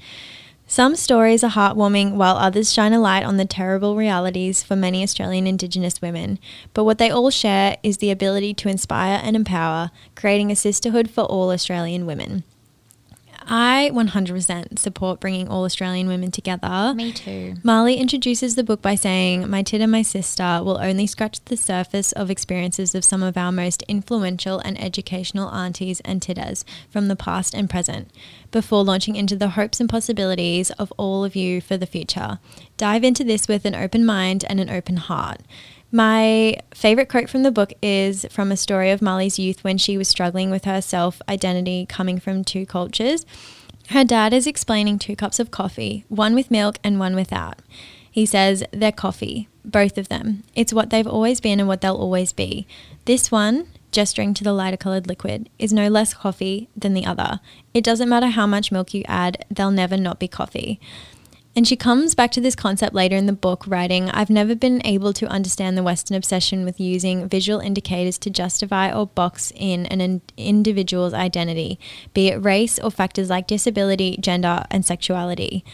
Some 0.71 0.95
stories 0.95 1.43
are 1.43 1.51
heartwarming, 1.51 2.13
while 2.13 2.37
others 2.37 2.71
shine 2.71 2.93
a 2.93 2.99
light 3.01 3.25
on 3.25 3.35
the 3.35 3.43
terrible 3.43 3.97
realities 3.97 4.63
for 4.63 4.77
many 4.77 5.03
Australian 5.03 5.45
Indigenous 5.45 6.01
women. 6.01 6.39
But 6.73 6.85
what 6.85 6.97
they 6.97 7.09
all 7.09 7.29
share 7.29 7.75
is 7.83 7.97
the 7.97 8.09
ability 8.09 8.53
to 8.53 8.69
inspire 8.69 9.19
and 9.21 9.35
empower, 9.35 9.91
creating 10.15 10.49
a 10.49 10.55
sisterhood 10.55 11.09
for 11.09 11.25
all 11.25 11.51
Australian 11.51 12.05
women. 12.05 12.45
I 13.53 13.91
100% 13.93 14.79
support 14.79 15.19
bringing 15.19 15.49
all 15.49 15.65
Australian 15.65 16.07
women 16.07 16.31
together. 16.31 16.93
Me 16.95 17.11
too. 17.11 17.55
Marlee 17.65 17.97
introduces 17.97 18.55
the 18.55 18.63
book 18.63 18.81
by 18.81 18.95
saying, 18.95 19.49
My 19.49 19.61
Tit 19.61 19.81
and 19.81 19.91
my 19.91 20.03
sister 20.03 20.61
will 20.63 20.77
only 20.77 21.05
scratch 21.05 21.43
the 21.43 21.57
surface 21.57 22.13
of 22.13 22.31
experiences 22.31 22.95
of 22.95 23.03
some 23.03 23.21
of 23.21 23.35
our 23.35 23.51
most 23.51 23.83
influential 23.89 24.59
and 24.59 24.81
educational 24.81 25.49
aunties 25.49 25.99
and 26.05 26.21
tiddas 26.21 26.63
from 26.89 27.09
the 27.09 27.17
past 27.17 27.53
and 27.53 27.69
present, 27.69 28.09
before 28.51 28.85
launching 28.85 29.17
into 29.17 29.35
the 29.35 29.49
hopes 29.49 29.81
and 29.81 29.89
possibilities 29.89 30.71
of 30.71 30.93
all 30.95 31.25
of 31.25 31.35
you 31.35 31.59
for 31.59 31.75
the 31.75 31.85
future. 31.85 32.39
Dive 32.77 33.03
into 33.03 33.25
this 33.25 33.49
with 33.49 33.65
an 33.65 33.75
open 33.75 34.05
mind 34.05 34.45
and 34.47 34.61
an 34.61 34.69
open 34.69 34.95
heart. 34.95 35.41
My 35.91 36.55
favorite 36.73 37.09
quote 37.09 37.29
from 37.29 37.43
the 37.43 37.51
book 37.51 37.73
is 37.81 38.25
from 38.31 38.51
a 38.51 38.57
story 38.57 38.91
of 38.91 39.01
Molly's 39.01 39.37
youth 39.37 39.63
when 39.63 39.77
she 39.77 39.97
was 39.97 40.07
struggling 40.07 40.49
with 40.49 40.63
her 40.63 40.81
self 40.81 41.21
identity 41.27 41.85
coming 41.85 42.19
from 42.19 42.45
two 42.45 42.65
cultures. 42.65 43.25
Her 43.89 44.05
dad 44.05 44.33
is 44.33 44.47
explaining 44.47 44.99
two 44.99 45.17
cups 45.17 45.37
of 45.37 45.51
coffee, 45.51 46.05
one 46.07 46.33
with 46.33 46.49
milk 46.49 46.77
and 46.81 46.97
one 46.97 47.13
without. 47.13 47.59
He 48.09 48.25
says, 48.25 48.63
They're 48.71 48.93
coffee, 48.93 49.49
both 49.65 49.97
of 49.97 50.07
them. 50.07 50.43
It's 50.55 50.71
what 50.71 50.91
they've 50.91 51.07
always 51.07 51.41
been 51.41 51.59
and 51.59 51.67
what 51.67 51.81
they'll 51.81 51.95
always 51.95 52.31
be. 52.31 52.67
This 53.03 53.29
one, 53.29 53.67
gesturing 53.91 54.33
to 54.35 54.45
the 54.45 54.53
lighter 54.53 54.77
coloured 54.77 55.07
liquid, 55.07 55.49
is 55.59 55.73
no 55.73 55.89
less 55.89 56.13
coffee 56.13 56.69
than 56.75 56.93
the 56.93 57.05
other. 57.05 57.41
It 57.73 57.83
doesn't 57.83 58.09
matter 58.09 58.27
how 58.27 58.47
much 58.47 58.71
milk 58.71 58.93
you 58.93 59.03
add, 59.07 59.45
they'll 59.51 59.71
never 59.71 59.97
not 59.97 60.19
be 60.19 60.29
coffee. 60.29 60.79
And 61.53 61.67
she 61.67 61.75
comes 61.75 62.15
back 62.15 62.31
to 62.31 62.41
this 62.41 62.55
concept 62.55 62.93
later 62.93 63.17
in 63.17 63.25
the 63.25 63.33
book, 63.33 63.65
writing, 63.67 64.09
I've 64.09 64.29
never 64.29 64.55
been 64.55 64.81
able 64.85 65.11
to 65.13 65.27
understand 65.27 65.77
the 65.77 65.83
Western 65.83 66.15
obsession 66.15 66.63
with 66.63 66.79
using 66.79 67.27
visual 67.27 67.59
indicators 67.59 68.17
to 68.19 68.29
justify 68.29 68.91
or 68.91 69.07
box 69.07 69.51
in 69.55 69.85
an 69.87 69.99
in- 69.99 70.21
individual's 70.37 71.13
identity, 71.13 71.77
be 72.13 72.29
it 72.29 72.37
race 72.37 72.79
or 72.79 72.89
factors 72.89 73.29
like 73.29 73.47
disability, 73.47 74.15
gender, 74.17 74.63
and 74.71 74.85
sexuality. 74.85 75.65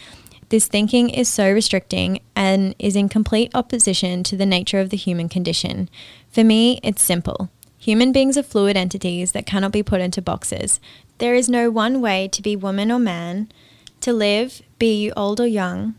This 0.48 0.66
thinking 0.66 1.10
is 1.10 1.28
so 1.28 1.52
restricting 1.52 2.20
and 2.34 2.74
is 2.78 2.96
in 2.96 3.08
complete 3.08 3.54
opposition 3.54 4.24
to 4.24 4.36
the 4.36 4.46
nature 4.46 4.80
of 4.80 4.90
the 4.90 4.96
human 4.96 5.28
condition. 5.28 5.88
For 6.30 6.42
me, 6.42 6.80
it's 6.82 7.02
simple. 7.02 7.50
Human 7.78 8.10
beings 8.10 8.36
are 8.36 8.42
fluid 8.42 8.76
entities 8.76 9.32
that 9.32 9.46
cannot 9.46 9.72
be 9.72 9.84
put 9.84 10.00
into 10.00 10.22
boxes. 10.22 10.80
There 11.18 11.34
is 11.34 11.48
no 11.48 11.70
one 11.70 12.00
way 12.00 12.26
to 12.28 12.42
be 12.42 12.56
woman 12.56 12.90
or 12.90 12.98
man, 12.98 13.52
to 14.00 14.12
live, 14.12 14.62
be 14.78 14.94
you 14.94 15.12
old 15.16 15.40
or 15.40 15.46
young, 15.46 15.94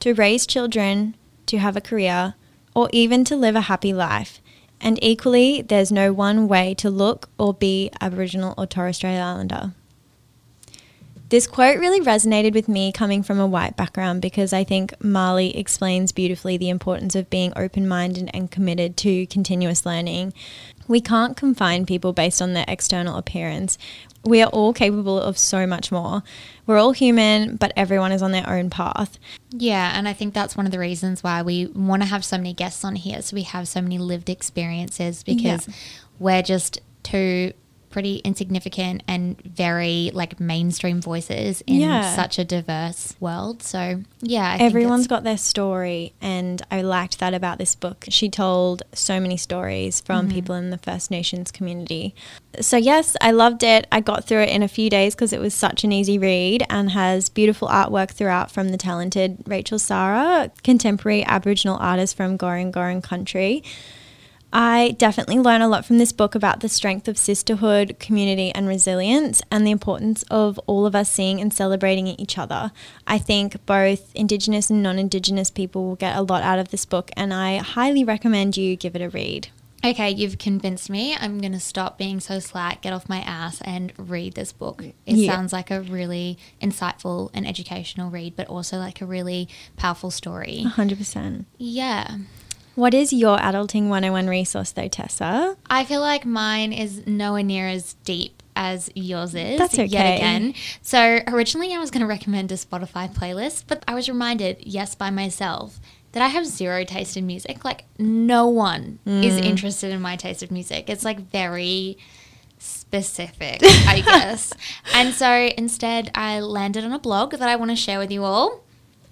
to 0.00 0.14
raise 0.14 0.46
children, 0.46 1.16
to 1.46 1.58
have 1.58 1.76
a 1.76 1.80
career, 1.80 2.34
or 2.74 2.88
even 2.92 3.24
to 3.24 3.36
live 3.36 3.56
a 3.56 3.62
happy 3.62 3.92
life. 3.92 4.40
And 4.80 5.02
equally, 5.02 5.62
there's 5.62 5.90
no 5.90 6.12
one 6.12 6.46
way 6.46 6.74
to 6.74 6.90
look 6.90 7.30
or 7.38 7.52
be 7.52 7.90
Aboriginal 8.00 8.54
or 8.56 8.66
Torres 8.66 8.96
Strait 8.96 9.18
Islander. 9.18 9.72
This 11.30 11.46
quote 11.46 11.78
really 11.78 12.00
resonated 12.00 12.54
with 12.54 12.68
me 12.68 12.90
coming 12.90 13.22
from 13.22 13.38
a 13.38 13.46
white 13.46 13.76
background 13.76 14.22
because 14.22 14.54
I 14.54 14.64
think 14.64 14.98
Marlee 14.98 15.54
explains 15.54 16.10
beautifully 16.10 16.56
the 16.56 16.70
importance 16.70 17.14
of 17.14 17.28
being 17.28 17.52
open 17.54 17.86
minded 17.86 18.30
and 18.32 18.50
committed 18.50 18.96
to 18.98 19.26
continuous 19.26 19.84
learning. 19.84 20.32
We 20.86 21.02
can't 21.02 21.36
confine 21.36 21.84
people 21.84 22.14
based 22.14 22.40
on 22.40 22.54
their 22.54 22.64
external 22.66 23.18
appearance. 23.18 23.76
We 24.24 24.40
are 24.40 24.48
all 24.48 24.72
capable 24.72 25.20
of 25.20 25.36
so 25.36 25.66
much 25.66 25.92
more. 25.92 26.22
We're 26.66 26.78
all 26.78 26.92
human, 26.92 27.56
but 27.56 27.74
everyone 27.76 28.12
is 28.12 28.22
on 28.22 28.32
their 28.32 28.48
own 28.48 28.70
path. 28.70 29.18
Yeah, 29.50 29.92
and 29.94 30.08
I 30.08 30.14
think 30.14 30.32
that's 30.32 30.56
one 30.56 30.64
of 30.64 30.72
the 30.72 30.78
reasons 30.78 31.22
why 31.22 31.42
we 31.42 31.66
want 31.66 32.00
to 32.02 32.08
have 32.08 32.24
so 32.24 32.38
many 32.38 32.54
guests 32.54 32.84
on 32.84 32.96
here. 32.96 33.20
So 33.20 33.34
we 33.34 33.42
have 33.42 33.68
so 33.68 33.82
many 33.82 33.98
lived 33.98 34.30
experiences 34.30 35.22
because 35.22 35.68
we're 36.18 36.42
just 36.42 36.80
two 37.02 37.52
pretty 37.90 38.16
insignificant 38.18 39.02
and 39.08 39.40
very 39.42 40.10
like 40.14 40.38
mainstream 40.40 41.00
voices 41.00 41.62
in 41.66 41.76
Yeah. 41.80 42.14
such 42.14 42.38
a 42.38 42.44
diverse 42.44 43.16
world. 43.20 43.62
So 43.62 44.02
yeah, 44.20 44.56
I 44.58 44.62
Everyone's 44.64 45.06
got 45.06 45.24
their 45.24 45.38
story, 45.38 46.12
and 46.20 46.60
I 46.70 46.82
liked 46.82 47.18
that 47.20 47.34
about 47.34 47.58
this 47.58 47.74
book. 47.74 48.04
She 48.08 48.28
told 48.28 48.82
so 48.92 49.20
many 49.20 49.36
stories 49.36 50.00
from 50.00 50.26
Mm-hmm. 50.26 50.34
people 50.34 50.54
in 50.56 50.70
the 50.70 50.78
First 50.78 51.10
Nations 51.10 51.50
community. 51.50 52.14
So, 52.60 52.76
yes, 52.76 53.16
I 53.20 53.30
loved 53.30 53.62
it. 53.62 53.86
I 53.92 54.00
got 54.00 54.24
through 54.24 54.40
it 54.40 54.48
in 54.48 54.62
a 54.64 54.68
few 54.68 54.90
days 54.90 55.14
because 55.14 55.32
it 55.32 55.40
was 55.40 55.54
such 55.54 55.84
an 55.84 55.92
easy 55.92 56.18
read 56.18 56.64
and 56.68 56.90
has 56.90 57.28
beautiful 57.28 57.68
artwork 57.68 58.10
throughout 58.10 58.50
from 58.50 58.70
the 58.70 58.76
talented 58.78 59.44
Rachael 59.46 59.78
Sarra, 59.78 60.50
contemporary 60.64 61.24
Aboriginal 61.24 61.76
artist 61.76 62.16
from 62.16 62.36
Goreng 62.36 62.72
Goreng 62.72 63.02
country. 63.02 63.62
I 64.52 64.94
definitely 64.98 65.38
learn 65.38 65.60
a 65.60 65.68
lot 65.68 65.84
from 65.84 65.98
this 65.98 66.12
book 66.12 66.34
about 66.34 66.60
the 66.60 66.68
strength 66.70 67.06
of 67.06 67.18
sisterhood, 67.18 67.96
community, 68.00 68.50
and 68.54 68.66
resilience, 68.66 69.42
and 69.50 69.66
the 69.66 69.70
importance 69.70 70.22
of 70.30 70.58
all 70.66 70.86
of 70.86 70.94
us 70.94 71.10
seeing 71.10 71.38
and 71.40 71.52
celebrating 71.52 72.06
each 72.08 72.38
other. 72.38 72.72
I 73.06 73.18
think 73.18 73.64
both 73.66 74.10
Indigenous 74.14 74.70
and 74.70 74.82
non 74.82 74.98
Indigenous 74.98 75.50
people 75.50 75.84
will 75.86 75.96
get 75.96 76.16
a 76.16 76.22
lot 76.22 76.42
out 76.42 76.58
of 76.58 76.70
this 76.70 76.86
book, 76.86 77.10
and 77.16 77.34
I 77.34 77.58
highly 77.58 78.04
recommend 78.04 78.56
you 78.56 78.74
give 78.74 78.96
it 78.96 79.02
a 79.02 79.10
read. 79.10 79.48
Okay, 79.84 80.10
you've 80.10 80.38
convinced 80.38 80.90
me. 80.90 81.14
I'm 81.14 81.38
going 81.40 81.52
to 81.52 81.60
stop 81.60 81.98
being 81.98 82.18
so 82.18 82.40
slack, 82.40 82.80
get 82.82 82.92
off 82.92 83.08
my 83.08 83.18
ass, 83.20 83.60
and 83.60 83.92
read 83.96 84.34
this 84.34 84.50
book. 84.50 84.82
It 84.82 85.16
Yeah. 85.16 85.32
sounds 85.32 85.52
like 85.52 85.70
a 85.70 85.82
really 85.82 86.36
insightful 86.60 87.30
and 87.32 87.46
educational 87.46 88.10
read, 88.10 88.34
but 88.34 88.48
also 88.48 88.78
like 88.78 89.00
a 89.00 89.06
really 89.06 89.48
powerful 89.76 90.10
story. 90.10 90.64
100%. 90.64 91.44
Yeah. 91.58 92.16
What 92.78 92.94
is 92.94 93.12
your 93.12 93.38
adulting 93.38 93.88
101 93.88 94.28
resource 94.28 94.70
though, 94.70 94.86
Tessa? 94.86 95.56
I 95.68 95.84
feel 95.84 96.00
like 96.00 96.24
mine 96.24 96.72
is 96.72 97.04
nowhere 97.08 97.42
near 97.42 97.66
as 97.66 97.94
deep 98.04 98.40
as 98.54 98.88
yours 98.94 99.34
is. 99.34 99.58
That's 99.58 99.74
okay. 99.74 99.86
Yet 99.86 100.14
again. 100.14 100.54
So 100.80 101.18
originally 101.26 101.74
I 101.74 101.78
was 101.78 101.90
going 101.90 102.02
to 102.02 102.06
recommend 102.06 102.52
a 102.52 102.54
Spotify 102.54 103.12
playlist, 103.12 103.64
but 103.66 103.82
I 103.88 103.96
was 103.96 104.08
reminded, 104.08 104.58
yes, 104.60 104.94
by 104.94 105.10
myself, 105.10 105.80
that 106.12 106.22
I 106.22 106.28
have 106.28 106.46
zero 106.46 106.84
taste 106.84 107.16
in 107.16 107.26
music. 107.26 107.64
Like 107.64 107.84
no 107.98 108.46
one 108.46 109.00
is 109.06 109.34
Mm. 109.40 109.44
interested 109.44 109.90
in 109.90 110.00
my 110.00 110.14
taste 110.14 110.44
of 110.44 110.52
music. 110.52 110.88
It's 110.88 111.04
like 111.04 111.18
very 111.32 111.98
specific, 112.58 113.58
I 113.62 114.02
guess. 114.06 114.52
And 114.94 115.12
so 115.14 115.50
instead 115.58 116.12
I 116.14 116.38
landed 116.38 116.84
on 116.84 116.92
a 116.92 116.98
blog 117.00 117.32
that 117.32 117.48
I 117.48 117.56
want 117.56 117.72
to 117.72 117.76
share 117.76 117.98
with 117.98 118.12
you 118.12 118.22
all. 118.22 118.60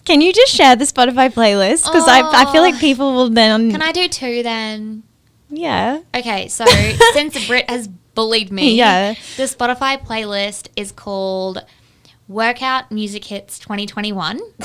Can 0.06 0.20
you 0.20 0.32
just 0.32 0.54
share 0.54 0.76
the 0.76 0.84
Spotify 0.84 1.30
playlist? 1.32 1.84
Because 1.84 2.08
I, 2.08 2.20
I 2.22 2.50
feel 2.52 2.62
like 2.62 2.78
people 2.78 3.12
will 3.12 3.28
then. 3.28 3.70
Can 3.72 3.82
I 3.82 3.92
do 3.92 4.08
two 4.08 4.42
then? 4.42 5.02
Yeah. 5.48 6.00
Okay, 6.14 6.48
so 6.48 6.64
since 7.12 7.46
Britt 7.46 7.68
has 7.68 7.88
bullied 7.88 8.50
me, 8.52 8.76
Yeah. 8.76 9.14
the 9.36 9.42
Spotify 9.44 10.00
playlist 10.00 10.68
is 10.76 10.92
called 10.92 11.64
Workout 12.28 12.90
Music 12.90 13.24
Hits 13.24 13.58
2021. 13.58 14.40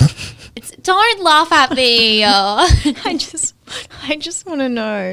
it's 0.55 0.71
don't 0.77 1.21
laugh 1.21 1.51
at 1.51 1.75
me. 1.75 2.23
I 2.25 3.15
just, 3.17 3.55
I 4.03 4.15
just 4.17 4.45
want 4.45 4.61
to 4.61 4.69
know 4.69 5.11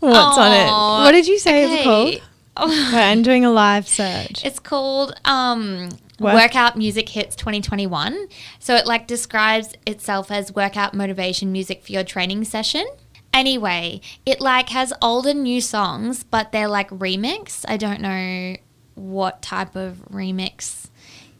what's 0.00 0.38
on 0.38 0.52
it. 0.52 1.04
What 1.04 1.12
did 1.12 1.26
you 1.26 1.38
say 1.38 1.64
it's 1.64 1.72
okay. 1.72 1.84
called? 1.84 2.22
Wait, 2.70 2.94
I'm 2.94 3.22
doing 3.22 3.44
a 3.44 3.50
live 3.50 3.88
search. 3.88 4.44
it's 4.44 4.58
called 4.58 5.14
um, 5.24 5.88
Work- 6.20 6.34
Workout 6.34 6.76
Music 6.76 7.08
Hits 7.08 7.34
2021. 7.36 8.28
So 8.58 8.74
it 8.76 8.86
like 8.86 9.06
describes 9.06 9.74
itself 9.86 10.30
as 10.30 10.52
workout 10.54 10.94
motivation 10.94 11.50
music 11.52 11.84
for 11.84 11.92
your 11.92 12.04
training 12.04 12.44
session. 12.44 12.86
Anyway, 13.32 14.00
it 14.26 14.40
like 14.40 14.68
has 14.68 14.92
old 15.00 15.26
and 15.26 15.42
new 15.42 15.60
songs, 15.60 16.22
but 16.22 16.52
they're 16.52 16.68
like 16.68 16.90
remix. 16.90 17.64
I 17.66 17.76
don't 17.78 18.00
know 18.00 18.56
what 18.94 19.40
type 19.40 19.74
of 19.74 20.04
remix 20.12 20.88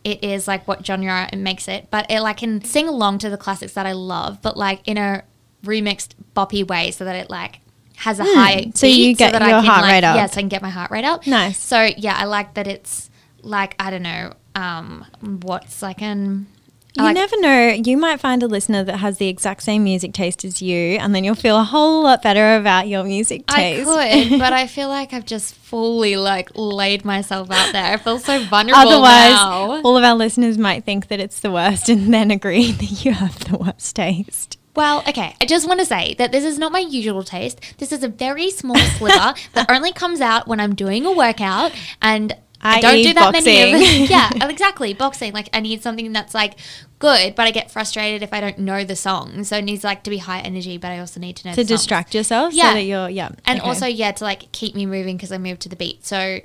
it 0.05 0.25
is, 0.25 0.49
like 0.49 0.67
what 0.67 0.85
genre 0.85 1.29
it 1.33 1.37
makes 1.37 1.69
it, 1.69 1.89
but 1.91 2.11
it 2.11 2.21
like 2.23 2.39
can 2.39 2.65
sing 2.65 2.89
along 2.89 3.19
to 3.19 3.31
the 3.31 3.37
classics 3.37 3.75
that 3.75 3.87
I 3.87 3.93
love, 3.93 4.41
but 4.43 4.57
like 4.57 4.81
in 4.89 4.97
a 4.97 5.23
remixed 5.65 6.15
boppy 6.35 6.67
way, 6.67 6.91
so 6.91 7.05
that 7.05 7.15
it 7.15 7.29
like 7.31 7.61
has 7.97 8.19
a 8.19 8.25
high 8.25 8.63
Hmm. 8.65 8.71
so 8.75 8.87
you 8.87 9.15
get 9.15 9.33
that 9.33 9.43
your 9.43 9.59
I 9.59 9.61
can, 9.61 9.65
heart 9.71 9.83
like, 9.83 9.93
rate 9.93 10.05
up. 10.05 10.17
Yes, 10.17 10.37
I 10.37 10.41
can 10.41 10.49
get 10.49 10.63
my 10.63 10.71
heart 10.71 10.91
rate 10.91 11.05
up. 11.05 11.27
Nice. 11.27 11.59
So 11.59 11.83
yeah, 11.97 12.17
I 12.19 12.25
like 12.25 12.55
that 12.55 12.67
it's 12.67 13.11
like 13.43 13.75
I 13.79 13.91
don't 13.91 14.03
know, 14.03 14.35
um, 14.55 15.05
what's 15.21 15.83
like 15.83 16.01
an 16.03 16.47
You 16.95 17.05
like- 17.05 17.15
never 17.15 17.41
know. 17.41 17.69
You 17.85 17.97
might 17.97 18.21
find 18.21 18.43
a 18.43 18.47
listener 18.47 18.85
that 18.85 18.99
has 18.99 19.19
the 19.19 19.29
exact 19.29 19.63
same 19.63 19.83
music 19.85 20.13
taste 20.13 20.45
as 20.45 20.61
you, 20.61 20.99
and 21.01 21.15
then 21.15 21.25
you'll 21.25 21.35
feel 21.35 21.59
a 21.59 21.65
whole 21.65 22.03
lot 22.03 22.23
better 22.23 22.57
about 22.57 22.87
your 22.89 23.03
music 23.05 23.47
taste. 23.47 23.89
I 23.89 24.29
could, 24.29 24.39
but 24.45 24.53
I 24.53 24.67
feel 24.67 24.89
like 24.89 25.13
I've 25.13 25.25
just 25.27 25.55
fully 25.55 26.17
like 26.17 26.51
laid 26.55 27.05
myself 27.05 27.51
out 27.51 27.73
there. 27.73 27.95
I 27.95 27.97
feel 27.97 28.19
so 28.19 28.45
vulnerable 28.45 28.81
Otherwise, 28.81 29.33
now. 29.33 29.81
all 29.83 29.97
of 29.97 30.05
our 30.05 30.15
listeners 30.15 30.59
might 30.59 30.85
think 30.85 31.09
that 31.09 31.19
it's 31.19 31.41
the 31.41 31.51
worst 31.51 31.89
and 31.93 32.13
then 32.13 32.31
agree 32.31 32.73
that 32.73 33.05
you 33.05 33.13
have 33.13 33.39
the 33.51 33.57
worst 33.57 33.97
taste. 33.97 34.59
Well, 34.75 35.01
okay. 35.07 35.37
I 35.39 35.45
just 35.45 35.69
want 35.69 35.81
to 35.81 35.87
say 35.87 36.15
that 36.15 36.33
this 36.33 36.45
is 36.45 36.59
not 36.59 36.73
my 36.73 36.79
usual 36.79 37.23
taste. 37.23 37.61
This 37.79 37.93
is 37.93 38.03
a 38.03 38.09
very 38.09 38.51
small 38.51 38.77
sliver 38.97 39.35
that 39.53 39.71
only 39.71 39.93
comes 39.93 40.21
out 40.23 40.47
when 40.49 40.61
I'm 40.61 40.75
doing 40.75 41.07
a 41.07 41.13
workout 41.13 41.73
and. 42.03 42.37
I, 42.63 42.81
don't 42.81 43.03
do 43.03 43.13
that 43.15 43.33
many 43.33 43.73
of 43.73 43.81
yeah, 44.11 44.31
exactly. 44.49 44.95
Boxing. 44.95 45.33
Like 45.33 45.49
I 45.53 45.61
need 45.61 45.83
something 45.83 46.13
that's 46.13 46.35
like 46.35 46.55
good, 46.99 47.35
but 47.35 47.47
I 47.47 47.51
get 47.51 47.71
frustrated 47.71 48.23
if 48.23 48.33
I 48.33 48.41
don't 48.41 48.59
know 48.59 48.85
the 48.85 48.97
song. 48.97 49.45
So 49.45 49.57
it 49.57 49.63
needs 49.65 49.83
like 49.83 50.05
to 50.05 50.11
be 50.11 50.19
high 50.19 50.41
energy, 50.41 50.79
but 50.79 50.89
I 50.93 50.99
also 51.01 51.19
need 51.19 51.37
to 51.37 51.49
know 51.49 51.55
To 51.55 51.65
distract 51.65 52.15
yourself 52.15 52.55
Yeah. 52.55 52.71
so 52.71 52.75
that 52.75 52.83
you're, 52.85 53.09
yeah. 53.09 53.31
and 53.45 53.61
okay. 53.61 53.69
also 53.69 53.87
yeah 53.87 54.13
to 54.13 54.25
like 54.25 54.53
keep 54.53 54.75
me 54.75 54.87
moving 54.87 55.17
because 55.17 55.33
I 55.33 55.39
move 55.39 55.59
to 55.61 55.69
the 55.69 55.77
beat. 55.77 56.07
So 56.07 56.39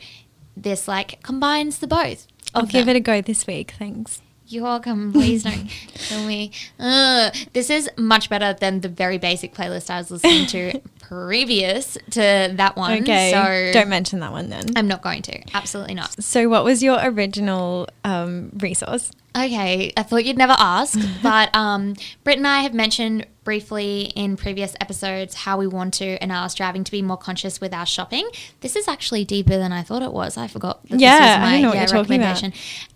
this 0.55 0.87
like 0.87 1.21
combines 1.23 1.79
the 1.79 1.87
both. 1.87 2.27
I'll 2.55 2.65
give 2.65 2.85
them. 2.87 2.95
it 2.95 2.99
a 2.99 3.01
go 3.01 3.21
this 3.21 3.45
week. 3.45 3.75
Thanks. 3.77 4.21
You're 4.49 4.63
welcome. 4.63 5.11
Please 5.11 5.43
don't 5.43 5.67
kill 5.93 6.25
me. 6.25 6.51
Ugh. 6.79 7.35
This 7.51 7.69
is 7.69 7.89
much 7.97 8.29
better 8.29 8.53
than 8.57 8.79
the 8.79 8.87
very 8.87 9.17
basic 9.17 9.53
playlist 9.53 9.89
I 9.89 9.97
was 9.97 10.09
listening 10.09 10.47
to 10.47 10.81
previous 11.07 11.97
to 12.11 12.19
that 12.55 12.75
one. 12.75 13.03
Okay. 13.03 13.31
So 13.31 13.71
don't 13.79 13.89
mention 13.89 14.19
that 14.19 14.31
one 14.31 14.49
then. 14.49 14.65
I'm 14.75 14.87
not 14.87 15.01
going 15.01 15.21
to. 15.23 15.41
Absolutely 15.53 15.93
not. 15.93 16.21
So, 16.21 16.49
what 16.49 16.63
was 16.63 16.83
your 16.83 16.99
original 17.01 17.87
um, 18.03 18.51
resource? 18.57 19.11
Okay, 19.35 19.93
I 19.95 20.03
thought 20.03 20.25
you'd 20.25 20.37
never 20.37 20.55
ask, 20.57 20.99
but 21.23 21.53
um, 21.55 21.93
Britt 22.23 22.37
and 22.37 22.47
I 22.47 22.61
have 22.61 22.73
mentioned 22.73 23.27
briefly 23.43 24.11
in 24.15 24.35
previous 24.35 24.75
episodes 24.81 25.35
how 25.35 25.57
we 25.57 25.67
want 25.67 25.93
to 25.95 26.05
and 26.21 26.31
are 26.31 26.49
striving 26.49 26.83
to 26.83 26.91
be 26.91 27.01
more 27.01 27.17
conscious 27.17 27.61
with 27.61 27.73
our 27.73 27.85
shopping. 27.85 28.27
This 28.61 28.75
is 28.75 28.87
actually 28.87 29.25
deeper 29.25 29.57
than 29.57 29.71
I 29.71 29.83
thought 29.83 30.01
it 30.01 30.11
was. 30.11 30.37
I 30.37 30.47
forgot 30.47 30.81
that 30.89 30.99
Yeah, 30.99 31.11
this 31.13 31.21
was 31.21 31.29
I 31.29 31.39
my 31.39 31.51
don't 31.51 31.61
know 31.61 31.67
what 31.69 31.75
yeah, 31.75 31.81
you're 31.81 31.87
talking 32.03 32.19
about. 32.19 32.43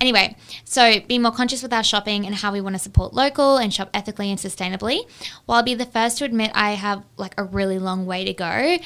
Anyway, 0.01 0.36
so 0.65 0.99
be 1.01 1.19
more 1.19 1.32
conscious 1.32 1.61
with 1.63 1.71
our 1.71 1.84
shopping 1.84 2.25
and 2.25 2.36
how 2.36 2.51
we 2.51 2.59
want 2.59 2.75
to 2.75 2.79
support 2.79 3.13
local 3.13 3.57
and 3.57 3.73
shop 3.73 3.89
ethically 3.93 4.29
and 4.29 4.39
sustainably. 4.39 5.07
While 5.45 5.59
I'll 5.59 5.63
be 5.63 5.75
the 5.75 5.86
first 5.86 6.17
to 6.17 6.25
admit 6.25 6.51
I 6.53 6.71
have 6.71 7.03
like 7.17 7.34
a 7.38 7.43
really 7.43 7.79
long 7.79 8.05
way 8.05 8.25
to 8.25 8.34
go. 8.34 8.77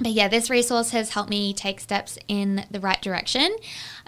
But 0.00 0.12
yeah, 0.12 0.28
this 0.28 0.48
resource 0.48 0.90
has 0.90 1.10
helped 1.10 1.30
me 1.30 1.52
take 1.52 1.80
steps 1.80 2.18
in 2.28 2.64
the 2.70 2.78
right 2.78 3.02
direction. 3.02 3.56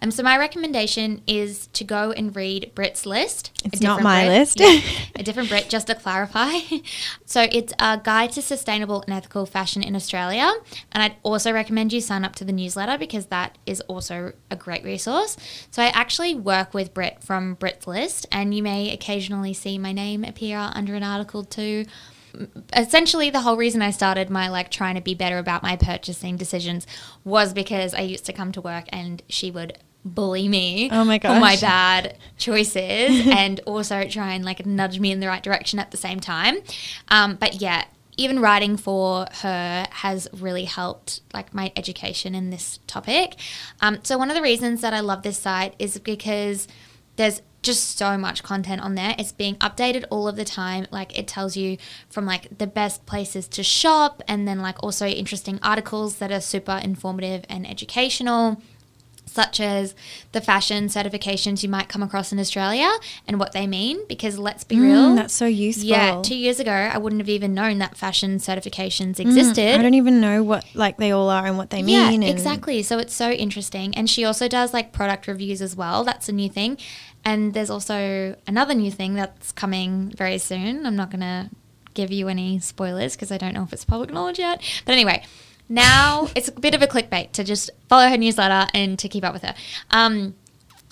Um, 0.03 0.11
so 0.11 0.23
my 0.23 0.39
recommendation 0.39 1.23
is 1.27 1.67
to 1.69 1.85
go 1.85 2.13
and 2.13 2.35
read 2.35 2.73
Brit's 2.75 3.05
list. 3.05 3.53
It's 3.65 3.81
not 3.81 4.03
my 4.03 4.25
Brit. 4.25 4.39
list. 4.39 4.61
Yeah, 4.61 4.81
a 5.17 5.23
different 5.23 5.49
Brit, 5.49 5.69
just 5.69 5.89
to 5.89 5.95
clarify. 5.95 6.59
so 7.27 7.47
it's 7.53 7.73
a 7.79 8.01
guide 8.03 8.33
to 8.33 8.43
sustainable 8.43 9.03
and 9.03 9.13
ethical 9.15 9.47
fashion 9.47 9.83
in 9.83 9.95
Australia. 9.95 10.53
And 10.93 11.03
I'd 11.03 11.17
also 11.23 11.53
recommend 11.53 11.93
you 11.93 12.01
sign 12.01 12.25
up 12.25 12.35
to 12.37 12.45
the 12.45 12.53
newsletter 12.53 12.99
because 12.99 13.27
that 13.27 13.59
is 13.67 13.81
also 13.83 14.33
a 14.51 14.57
great 14.57 14.85
resource. 14.85 15.37
So 15.71 15.83
I 15.83 15.89
actually 15.89 16.35
work 16.35 16.73
with 16.73 16.95
Brit 16.95 17.23
from 17.23 17.55
Brit's 17.55 17.87
list, 17.87 18.27
and 18.33 18.55
you 18.55 18.63
may 18.63 18.93
occasionally 18.93 19.53
see 19.53 19.79
my 19.79 19.93
name 19.93 20.25
appear 20.25 20.59
under 20.59 20.95
an 20.95 21.03
article 21.03 21.45
too 21.45 21.85
essentially 22.77 23.31
the 23.31 23.41
whole 23.41 23.57
reason 23.57 23.83
I 23.83 23.91
started 23.91 24.31
my 24.31 24.49
like 24.49 24.71
trying 24.71 24.95
to 24.95 25.01
be 25.01 25.15
better 25.15 25.39
about 25.39 25.63
my 25.63 25.77
purchasing 25.77 26.37
decisions 26.37 26.87
was 27.25 27.53
because 27.53 27.95
I 27.95 28.01
used 28.01 28.27
to 28.27 28.33
come 28.33 28.53
to 28.53 28.61
work 28.61 28.85
and 28.91 29.23
she 29.29 29.51
would 29.51 29.79
bully 30.05 30.49
me 30.49 30.89
Oh 30.91 31.05
my 31.05 31.19
for 31.19 31.29
my 31.41 31.57
bad 31.57 32.17
choices 32.39 33.27
and 33.27 33.61
also 33.61 34.05
try 34.05 34.33
and 34.33 34.45
like 34.45 34.65
nudge 34.65 34.99
me 34.99 35.13
in 35.13 35.21
the 35.21 35.27
right 35.27 35.43
direction 35.43 35.79
at 35.79 35.91
the 35.91 35.97
same 35.97 36.21
time. 36.21 36.59
Um, 37.09 37.37
but 37.37 37.61
yeah, 37.61 37.85
even 38.17 38.41
writing 38.41 38.77
for 38.77 39.27
her 39.43 39.87
has 39.91 40.29
really 40.33 40.65
helped 40.65 41.21
like 41.33 41.55
my 41.55 41.73
education 41.77 42.35
in 42.35 42.51
this 42.51 42.79
topic. 42.87 43.37
Um, 43.81 43.99
so 44.03 44.19
one 44.19 44.31
of 44.31 44.37
the 44.37 44.43
reasons 44.43 44.81
that 44.83 44.93
I 44.93 45.01
love 45.01 45.23
this 45.23 45.39
site 45.39 45.75
is 45.79 45.99
because 45.99 46.69
there's 47.17 47.43
just 47.63 47.99
so 47.99 48.17
much 48.17 48.43
content 48.43 48.81
on 48.81 48.95
there. 48.95 49.15
It's 49.19 49.33
being 49.33 49.57
updated 49.57 50.05
all 50.11 50.27
of 50.27 50.37
the 50.37 50.45
time. 50.45 50.87
Like 50.91 51.19
it 51.19 51.29
tells 51.29 51.57
you 51.57 51.77
from 52.09 52.25
like 52.25 52.59
the 52.59 52.67
best 52.67 53.05
places 53.07 53.49
to 53.49 53.63
shop 53.63 54.23
and 54.27 54.49
then 54.49 54.61
like 54.61 54.83
also 54.83 55.07
interesting 55.07 55.59
articles 55.63 56.17
that 56.17 56.33
are 56.33 56.41
super 56.41 56.81
informative 56.83 57.45
and 57.49 57.69
educational 57.69 58.63
such 59.33 59.61
as 59.61 59.95
the 60.33 60.41
fashion 60.41 60.87
certifications 60.89 61.63
you 61.63 61.69
might 61.69 61.89
come 61.89 62.03
across 62.03 62.33
in 62.33 62.39
Australia 62.39 62.91
and 63.29 63.39
what 63.39 63.53
they 63.53 63.67
mean 63.67 63.99
because 64.09 64.39
let's 64.39 64.65
be 64.65 64.79
real 64.81 65.11
Mm, 65.13 65.17
that's 65.17 65.35
so 65.35 65.47
useful. 65.47 65.87
yeah, 65.89 66.21
two 66.23 66.35
years 66.37 66.59
ago, 66.61 66.73
I 66.73 66.99
wouldn't 66.99 67.21
have 67.21 67.29
even 67.29 67.55
known 67.55 67.79
that 67.79 67.97
fashion 67.97 68.39
certifications 68.39 69.15
Mm, 69.17 69.21
existed. 69.21 69.79
I 69.79 69.83
don't 69.83 69.95
even 69.95 70.21
know 70.21 70.43
what 70.43 70.65
like 70.75 70.97
they 70.97 71.11
all 71.13 71.29
are 71.31 71.47
and 71.47 71.57
what 71.57 71.71
they 71.71 71.83
mean. 71.83 72.23
yeah, 72.23 72.29
exactly. 72.29 72.83
So 72.83 72.99
it's 72.99 73.15
so 73.15 73.31
interesting. 73.31 73.95
And 73.97 74.09
she 74.11 74.25
also 74.25 74.49
does 74.49 74.73
like 74.73 74.93
product 74.93 75.27
reviews 75.27 75.63
as 75.63 75.77
well. 75.77 76.05
That's 76.05 76.29
a 76.29 76.33
new 76.33 76.49
thing. 76.49 76.77
And 77.25 77.53
there's 77.55 77.71
also 77.71 78.35
another 78.47 78.75
new 78.75 78.91
thing 78.91 79.15
that's 79.15 79.53
coming 79.53 80.13
very 80.17 80.39
soon. 80.39 80.87
I'm 80.87 80.97
not 80.97 81.11
going 81.11 81.21
to 81.21 81.51
give 81.95 82.11
you 82.11 82.29
any 82.29 82.59
spoilers 82.61 83.15
because 83.15 83.31
I 83.31 83.37
don't 83.39 83.53
know 83.53 83.63
if 83.65 83.73
it's 83.73 83.85
public 83.85 84.13
knowledge 84.13 84.39
yet. 84.39 84.63
But 84.87 84.93
anyway, 84.93 85.23
now 85.71 86.29
it's 86.37 86.49
a 86.49 86.53
bit 86.53 86.75
of 86.75 86.83
a 86.83 86.87
clickbait 86.87 87.33
to 87.33 87.45
just 87.45 87.71
follow 87.89 88.09
her 88.09 88.17
newsletter 88.19 88.69
and 88.75 88.99
to 88.99 89.09
keep 89.09 89.25
up 89.25 89.33
with 89.33 89.43
her. 89.43 89.55
Um, 89.91 90.35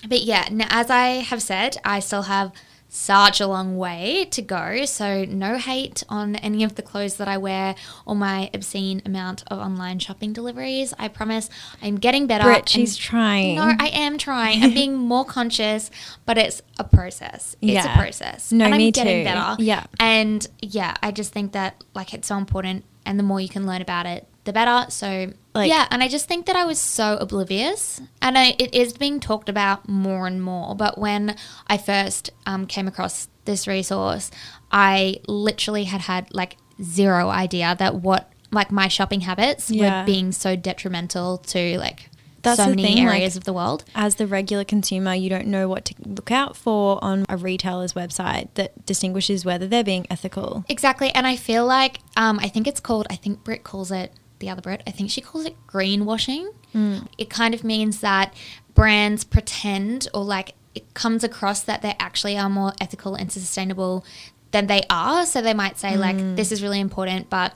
but 0.07 0.21
yeah, 0.21 0.47
as 0.69 0.89
I 0.89 1.07
have 1.21 1.41
said, 1.41 1.77
I 1.85 1.99
still 1.99 2.23
have 2.23 2.51
such 2.91 3.39
a 3.39 3.45
long 3.45 3.77
way 3.77 4.25
to 4.31 4.41
go. 4.41 4.83
So 4.85 5.23
no 5.25 5.57
hate 5.57 6.03
on 6.09 6.35
any 6.37 6.63
of 6.63 6.73
the 6.73 6.81
clothes 6.81 7.17
that 7.17 7.27
I 7.27 7.37
wear 7.37 7.75
or 8.05 8.15
my 8.15 8.49
obscene 8.51 9.03
amount 9.05 9.43
of 9.47 9.59
online 9.59 9.99
shopping 9.99 10.33
deliveries. 10.33 10.91
I 10.97 11.07
promise 11.07 11.51
I'm 11.83 11.97
getting 11.97 12.25
better. 12.25 12.45
Brit, 12.45 12.67
she's 12.67 12.97
trying. 12.97 13.57
No, 13.57 13.73
I 13.79 13.89
am 13.93 14.17
trying. 14.17 14.63
I'm 14.63 14.73
being 14.73 14.95
more 15.13 15.23
conscious, 15.23 15.91
but 16.25 16.39
it's 16.39 16.63
a 16.79 16.83
process. 16.83 17.55
It's 17.61 17.73
Yeah. 17.73 17.93
a 17.93 17.97
process. 17.97 18.51
No, 18.51 18.65
and 18.65 18.73
I'm 18.73 18.79
me 18.79 18.91
getting 18.91 19.19
too. 19.23 19.31
better. 19.33 19.61
Yeah. 19.61 19.83
And 19.99 20.47
yeah, 20.61 20.95
I 21.03 21.11
just 21.11 21.31
think 21.31 21.51
that 21.51 21.83
like 21.93 22.13
it's 22.15 22.27
so 22.27 22.37
important 22.37 22.85
and 23.05 23.19
the 23.19 23.23
more 23.23 23.39
you 23.39 23.49
can 23.49 23.67
learn 23.67 23.83
about 23.83 24.07
it, 24.07 24.25
the 24.49 24.53
better. 24.53 24.89
So 24.91 25.31
Like- 25.53 25.69
yeah, 25.69 25.85
and 25.91 26.01
I 26.03 26.07
just 26.07 26.27
think 26.27 26.45
that 26.47 26.55
I 26.55 26.65
was 26.65 26.79
so 26.79 27.17
oblivious, 27.21 28.01
and 28.21 28.37
I, 28.37 28.55
it 28.57 28.73
is 28.73 28.93
being 28.93 29.19
talked 29.19 29.49
about 29.49 29.87
more 29.87 30.25
and 30.27 30.41
more. 30.41 30.75
But 30.75 30.97
when 30.97 31.35
I 31.67 31.77
first 31.77 32.31
um, 32.45 32.65
came 32.65 32.87
across 32.87 33.27
this 33.45 33.67
resource, 33.67 34.31
I 34.71 35.17
literally 35.27 35.85
had 35.85 36.01
had 36.01 36.33
like 36.33 36.57
zero 36.81 37.29
idea 37.29 37.75
that 37.79 37.95
what 37.95 38.31
like 38.51 38.71
my 38.71 38.87
shopping 38.87 39.21
habits 39.21 39.69
Yeah. 39.69 40.01
were 40.01 40.05
being 40.05 40.31
so 40.31 40.55
detrimental 40.55 41.37
to 41.53 41.77
like 41.77 42.09
That's 42.41 42.57
so 42.57 42.69
many 42.69 42.83
thing, 42.83 43.05
like- 43.05 43.15
areas 43.15 43.35
of 43.35 43.43
the 43.43 43.53
world. 43.53 43.83
As 43.93 44.15
the 44.15 44.25
regular 44.25 44.63
consumer, 44.63 45.13
you 45.13 45.29
don't 45.29 45.47
know 45.47 45.67
what 45.67 45.83
to 45.85 45.93
look 46.05 46.31
out 46.31 46.55
for 46.55 47.03
on 47.03 47.25
a 47.29 47.37
retailer's 47.37 47.93
website 47.93 48.47
that 48.55 48.85
distinguishes 48.85 49.43
whether 49.45 49.67
they're 49.67 49.83
being 49.83 50.07
ethical. 50.09 50.63
Exactly. 50.69 51.09
And 51.11 51.27
I 51.27 51.35
feel 51.35 51.65
like 51.65 51.99
um, 52.17 52.39
I 52.41 52.47
think 52.47 52.65
it's 52.65 52.79
called 52.79 53.05
I 53.09 53.15
think 53.17 53.43
Britt 53.43 53.63
calls 53.63 53.91
it 53.91 54.13
the 54.39 54.49
other 54.49 54.61
Brit, 54.61 54.83
I 54.87 54.91
think 54.91 55.09
she 55.11 55.21
calls 55.21 55.45
it 55.45 55.55
greenwashing. 55.67 56.53
Mm. 56.73 57.07
It 57.17 57.29
kind 57.29 57.53
of 57.53 57.63
means 57.63 57.99
that 58.01 58.33
brands 58.73 59.23
pretend 59.23 60.07
or 60.13 60.23
like 60.23 60.55
it 60.75 60.93
comes 60.93 61.23
across 61.23 61.61
that 61.61 61.81
they 61.81 61.95
actually 61.99 62.37
are 62.37 62.49
more 62.49 62.73
ethical 62.79 63.15
and 63.15 63.31
sustainable 63.31 64.05
than 64.51 64.67
they 64.67 64.83
are. 64.89 65.25
So 65.25 65.41
they 65.41 65.53
might 65.53 65.77
say 65.77 65.97
like 65.97 66.15
mm. 66.15 66.35
this 66.35 66.51
is 66.51 66.63
really 66.63 66.79
important, 66.79 67.29
but 67.29 67.55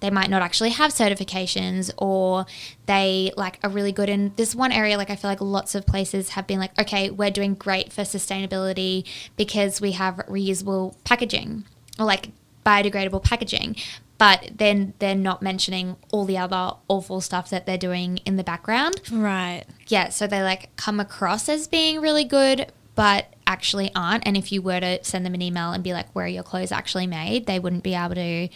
they 0.00 0.10
might 0.10 0.28
not 0.28 0.42
actually 0.42 0.70
have 0.70 0.90
certifications 0.92 1.90
or 1.96 2.44
they 2.86 3.32
like 3.36 3.58
are 3.62 3.70
really 3.70 3.92
good 3.92 4.08
in 4.08 4.32
this 4.36 4.54
one 4.54 4.72
area. 4.72 4.98
Like 4.98 5.10
i 5.10 5.16
feel 5.16 5.30
like 5.30 5.40
lots 5.40 5.74
of 5.74 5.86
places 5.86 6.30
have 6.30 6.46
been 6.46 6.58
like 6.58 6.78
okay 6.78 7.10
we're 7.10 7.30
doing 7.30 7.54
great 7.54 7.92
for 7.92 8.02
sustainability 8.02 9.06
because 9.36 9.80
we 9.80 9.92
have 9.92 10.16
reusable 10.28 10.94
packaging 11.04 11.64
or 11.98 12.04
like 12.04 12.30
biodegradable 12.66 13.22
packaging 13.22 13.76
but 14.18 14.50
then 14.56 14.94
they're 15.00 15.14
not 15.14 15.42
mentioning 15.42 15.96
all 16.12 16.24
the 16.24 16.38
other 16.38 16.72
awful 16.88 17.20
stuff 17.20 17.50
that 17.50 17.66
they're 17.66 17.76
doing 17.78 18.18
in 18.24 18.36
the 18.36 18.44
background 18.44 19.00
Right. 19.10 19.64
yeah, 19.88 20.08
so 20.10 20.26
they 20.26 20.42
like 20.42 20.74
come 20.76 21.00
across 21.00 21.48
as 21.48 21.66
being 21.66 22.00
really 22.00 22.24
good, 22.24 22.70
but 22.94 23.26
actually 23.46 23.90
aren't. 23.94 24.26
And 24.26 24.36
if 24.36 24.52
you 24.52 24.62
were 24.62 24.80
to 24.80 25.02
send 25.04 25.26
them 25.26 25.34
an 25.34 25.42
email 25.42 25.72
and 25.72 25.82
be 25.82 25.92
like, 25.92 26.08
where 26.14 26.24
are 26.26 26.28
your 26.28 26.44
clothes 26.44 26.70
actually 26.72 27.06
made, 27.08 27.46
they 27.46 27.58
wouldn't 27.58 27.82
be 27.82 27.94
able 27.94 28.14
to 28.14 28.48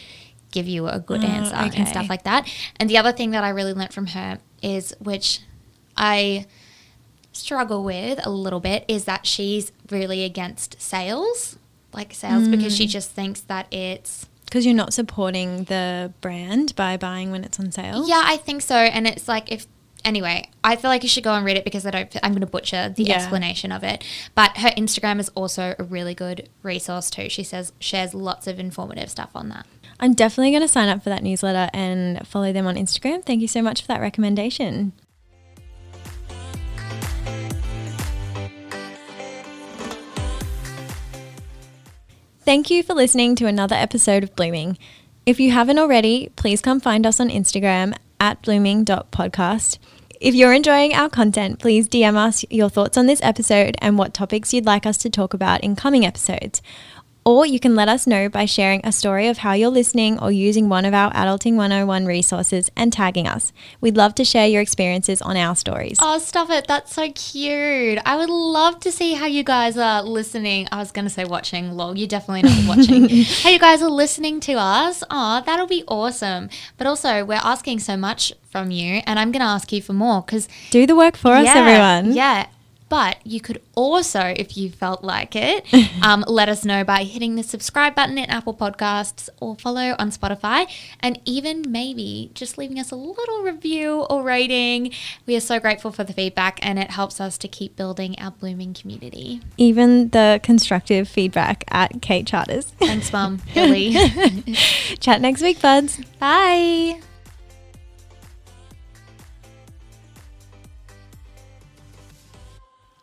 give 0.53 0.67
you 0.69 0.87
a 0.89 0.99
good 1.01 1.25
Oh, 1.25 1.29
answer 1.29 1.57
okay. 1.57 1.77
and 1.81 1.89
stuff 1.89 2.09
like 2.09 2.23
that. 2.23 2.49
And 2.77 2.89
the 2.89 2.97
other 2.97 3.13
thing 3.13 3.33
that 3.33 3.43
I 3.45 3.49
really 3.51 3.75
learnt 3.75 3.93
from 3.93 4.07
her 4.09 4.39
is, 4.63 4.95
which 5.01 5.41
I 5.97 6.47
struggle 7.33 7.85
with 7.85 8.25
a 8.25 8.31
little 8.31 8.61
bit, 8.61 8.85
is 8.89 9.05
that 9.05 9.27
she's 9.27 9.73
really 9.91 10.25
against 10.25 10.81
sales, 10.81 11.59
like 11.93 12.15
sales, 12.15 12.49
because 12.49 12.73
Mm. 12.75 12.79
she 12.79 12.87
just 12.87 13.11
thinks 13.11 13.41
that 13.43 13.73
it's 13.73 14.28
Because 14.49 14.65
you're 14.65 14.75
not 14.75 14.95
supporting 14.95 15.65
the 15.65 16.13
brand 16.23 16.75
by 16.75 16.97
buying 16.97 17.31
when 17.31 17.45
it's 17.45 17.61
on 17.61 17.71
sale. 17.71 18.09
Yeah, 18.09 18.23
I 18.25 18.39
think 18.39 18.63
so. 18.63 18.77
And 18.77 19.07
it's 19.07 19.29
like 19.29 19.53
if 19.53 19.67
anyway, 20.05 20.49
I 20.65 20.77
feel 20.77 20.91
like 20.91 21.03
you 21.03 21.09
should 21.09 21.25
go 21.25 21.35
and 21.35 21.45
read 21.45 21.57
it 21.59 21.65
because 21.65 21.85
I 21.85 21.91
don't. 21.91 22.17
I'm 22.23 22.33
going 22.33 22.41
to 22.41 22.47
butcher 22.47 22.89
the 22.89 23.03
Yeah. 23.05 23.17
explanation 23.17 23.73
of 23.73 23.85
it. 23.85 24.03
But 24.35 24.57
her 24.59 24.71
Instagram 24.71 25.21
is 25.21 25.29
also 25.35 25.75
a 25.79 25.85
really 25.85 26.15
good 26.15 26.49
resource 26.63 27.11
too. 27.11 27.29
She 27.29 27.43
says 27.43 27.73
shares 27.79 28.15
lots 28.15 28.47
of 28.47 28.59
informative 28.59 29.11
stuff 29.11 29.31
on 29.35 29.49
that. 29.51 29.67
I'm 30.01 30.15
definitely 30.15 30.51
going 30.53 30.63
to 30.63 30.69
sign 30.69 30.89
up 30.89 31.03
for 31.03 31.11
that 31.11 31.23
newsletter 31.25 31.69
and 31.75 32.27
follow 32.27 32.53
them 32.53 32.67
on 32.67 32.77
Instagram. 32.77 33.25
Thank 33.25 33.41
you 33.43 33.49
so 33.49 33.61
much 33.61 33.83
for 33.83 33.89
that 33.89 34.01
recommendation. 34.01 34.93
Thank 42.49 42.71
you 42.71 42.83
for 42.83 42.95
listening 42.95 43.35
to 43.35 43.47
another 43.47 43.77
episode 43.77 44.25
of 44.25 44.35
Blooming. 44.35 44.79
If 45.27 45.39
you 45.39 45.51
haven't 45.51 45.79
already, 45.79 46.31
please 46.35 46.63
come 46.63 46.81
find 46.81 47.05
us 47.05 47.21
on 47.21 47.29
Instagram 47.29 47.95
at 48.19 48.41
blooming.podcast. 48.41 49.77
If 50.19 50.35
you're 50.35 50.55
enjoying 50.55 50.95
our 50.95 51.11
content, 51.11 51.59
please 51.59 51.91
DM 51.91 52.17
us 52.17 52.47
your 52.49 52.71
thoughts 52.71 52.97
on 52.97 53.05
this 53.05 53.21
episode 53.23 53.77
and 53.83 53.99
what 53.99 54.15
topics 54.15 54.55
you'd 54.55 54.65
like 54.65 54.87
us 54.87 54.97
to 54.97 55.11
talk 55.11 55.35
about 55.35 55.61
in 55.61 55.77
coming 55.77 56.07
episodes. 56.07 56.63
Or 57.29 57.45
you 57.45 57.61
can 57.61 57.75
let 57.75 57.91
us 57.91 58.07
know 58.07 58.31
by 58.31 58.47
sharing 58.47 58.81
a 58.85 58.91
story 58.91 59.29
of 59.29 59.37
how 59.37 59.53
you're 59.53 59.69
listening 59.69 60.19
or 60.19 60.33
using 60.33 60.71
one 60.71 60.87
of 60.87 60.95
our 60.95 61.13
Adulting 61.13 61.57
101 61.57 62.07
resources 62.07 62.71
and 62.75 62.91
tagging 62.91 63.29
us. 63.29 63.53
We'd 63.83 63.99
love 63.99 64.15
to 64.15 64.25
share 64.25 64.47
your 64.47 64.63
experiences 64.63 65.21
on 65.21 65.37
our 65.37 65.55
stories. 65.55 65.99
Oh, 66.01 66.19
stop 66.21 66.49
it! 66.49 66.67
That's 66.67 66.95
so 66.95 67.13
cute. 67.13 67.99
I 68.07 68.17
would 68.17 68.31
love 68.31 68.81
to 68.81 68.91
see 68.91 69.13
how 69.13 69.27
you 69.27 69.45
guys 69.45 69.77
are 69.77 70.03
listening. 70.03 70.69
I 70.73 70.79
was 70.79 70.91
going 70.91 71.05
to 71.05 71.11
say 71.11 71.27
watching. 71.27 71.73
Lol, 71.73 71.99
you're 71.99 72.09
definitely 72.09 72.49
not 72.49 72.77
watching. 72.79 73.25
how 73.43 73.51
you 73.51 73.59
guys 73.59 73.83
are 73.83 73.91
listening 73.91 74.41
to 74.41 74.55
us? 74.55 75.05
Oh, 75.11 75.43
that'll 75.45 75.67
be 75.67 75.85
awesome. 75.87 76.49
But 76.79 76.87
also, 76.87 77.27
we're 77.27 77.41
asking 77.45 77.81
so 77.81 77.99
much 77.99 78.33
from 78.51 78.71
you, 78.71 79.03
and 79.07 79.19
I'm 79.19 79.33
going 79.33 79.41
to 79.43 79.53
ask 79.53 79.71
you 79.71 79.83
for 79.83 79.93
more 79.93 80.23
because 80.23 80.49
Do 80.71 80.87
the 80.87 80.97
work 80.97 81.19
for 81.19 81.35
us, 81.35 81.47
everyone. 81.47 82.15
Yeah. 82.15 82.47
But 82.89 83.19
you 83.25 83.41
could 83.41 83.61
also, 83.75 84.21
if 84.37 84.57
you 84.57 84.71
felt 84.71 85.05
like 85.05 85.37
it, 85.37 85.67
um, 86.03 86.25
let 86.27 86.49
us 86.49 86.65
know 86.65 86.85
by 86.85 87.05
hitting 87.05 87.35
the 87.37 87.43
subscribe 87.43 87.95
button 87.95 88.19
in 88.19 88.31
Apple 88.31 88.55
Podcasts 88.55 89.29
or 89.41 89.57
follow 89.57 89.95
on 89.99 90.11
Spotify, 90.11 90.67
and 91.01 91.21
even 91.25 91.65
maybe 91.71 92.31
just 92.35 92.59
leaving 92.59 92.79
us 92.79 92.91
a 92.91 92.97
little 92.97 93.43
review 93.43 94.07
or 94.11 94.23
rating. 94.23 94.93
We 95.27 95.37
are 95.37 95.41
so 95.41 95.61
grateful 95.61 95.93
for 95.93 96.05
the 96.05 96.13
feedback, 96.13 96.59
and 96.63 96.79
it 96.79 96.91
helps 96.91 97.21
us 97.21 97.39
to 97.39 97.49
keep 97.49 97.77
building 97.77 98.19
our 98.19 98.31
blooming 98.31 98.75
community. 98.75 99.41
Even 99.57 100.09
the 100.11 100.41
constructive 100.43 101.09
feedback 101.09 101.65
at 101.69 102.01
Kate 102.01 102.27
Charters. 102.27 102.67
Thanks, 102.79 103.13
Mum. 103.13 103.41
Billy. 103.55 103.93
Chat 105.01 105.21
next 105.21 105.43
week, 105.43 105.61
buds. 105.61 106.01
Bye. 106.19 107.01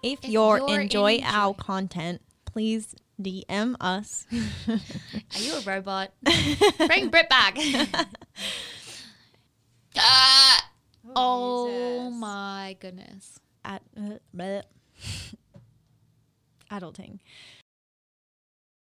If, 0.06 0.24
If 0.24 0.30
you're, 0.30 0.60
you're 0.60 0.82
enjoy 0.82 1.16
enjoy- 1.16 1.26
our 1.26 1.54
content, 1.56 2.22
please 2.46 2.94
DM 3.20 3.76
us. 3.82 4.28
Are 4.68 5.40
you 5.40 5.54
a 5.56 5.62
robot? 5.62 6.12
Bring 6.88 7.10
Brit 7.10 7.28
back. 7.30 7.58
Ah! 9.98 10.70
oh 11.16 11.68
Jesus. 12.08 12.20
my 12.20 12.76
goodness. 12.82 13.40
At 13.64 13.82
uh, 13.98 14.18
adulting. 16.70 17.20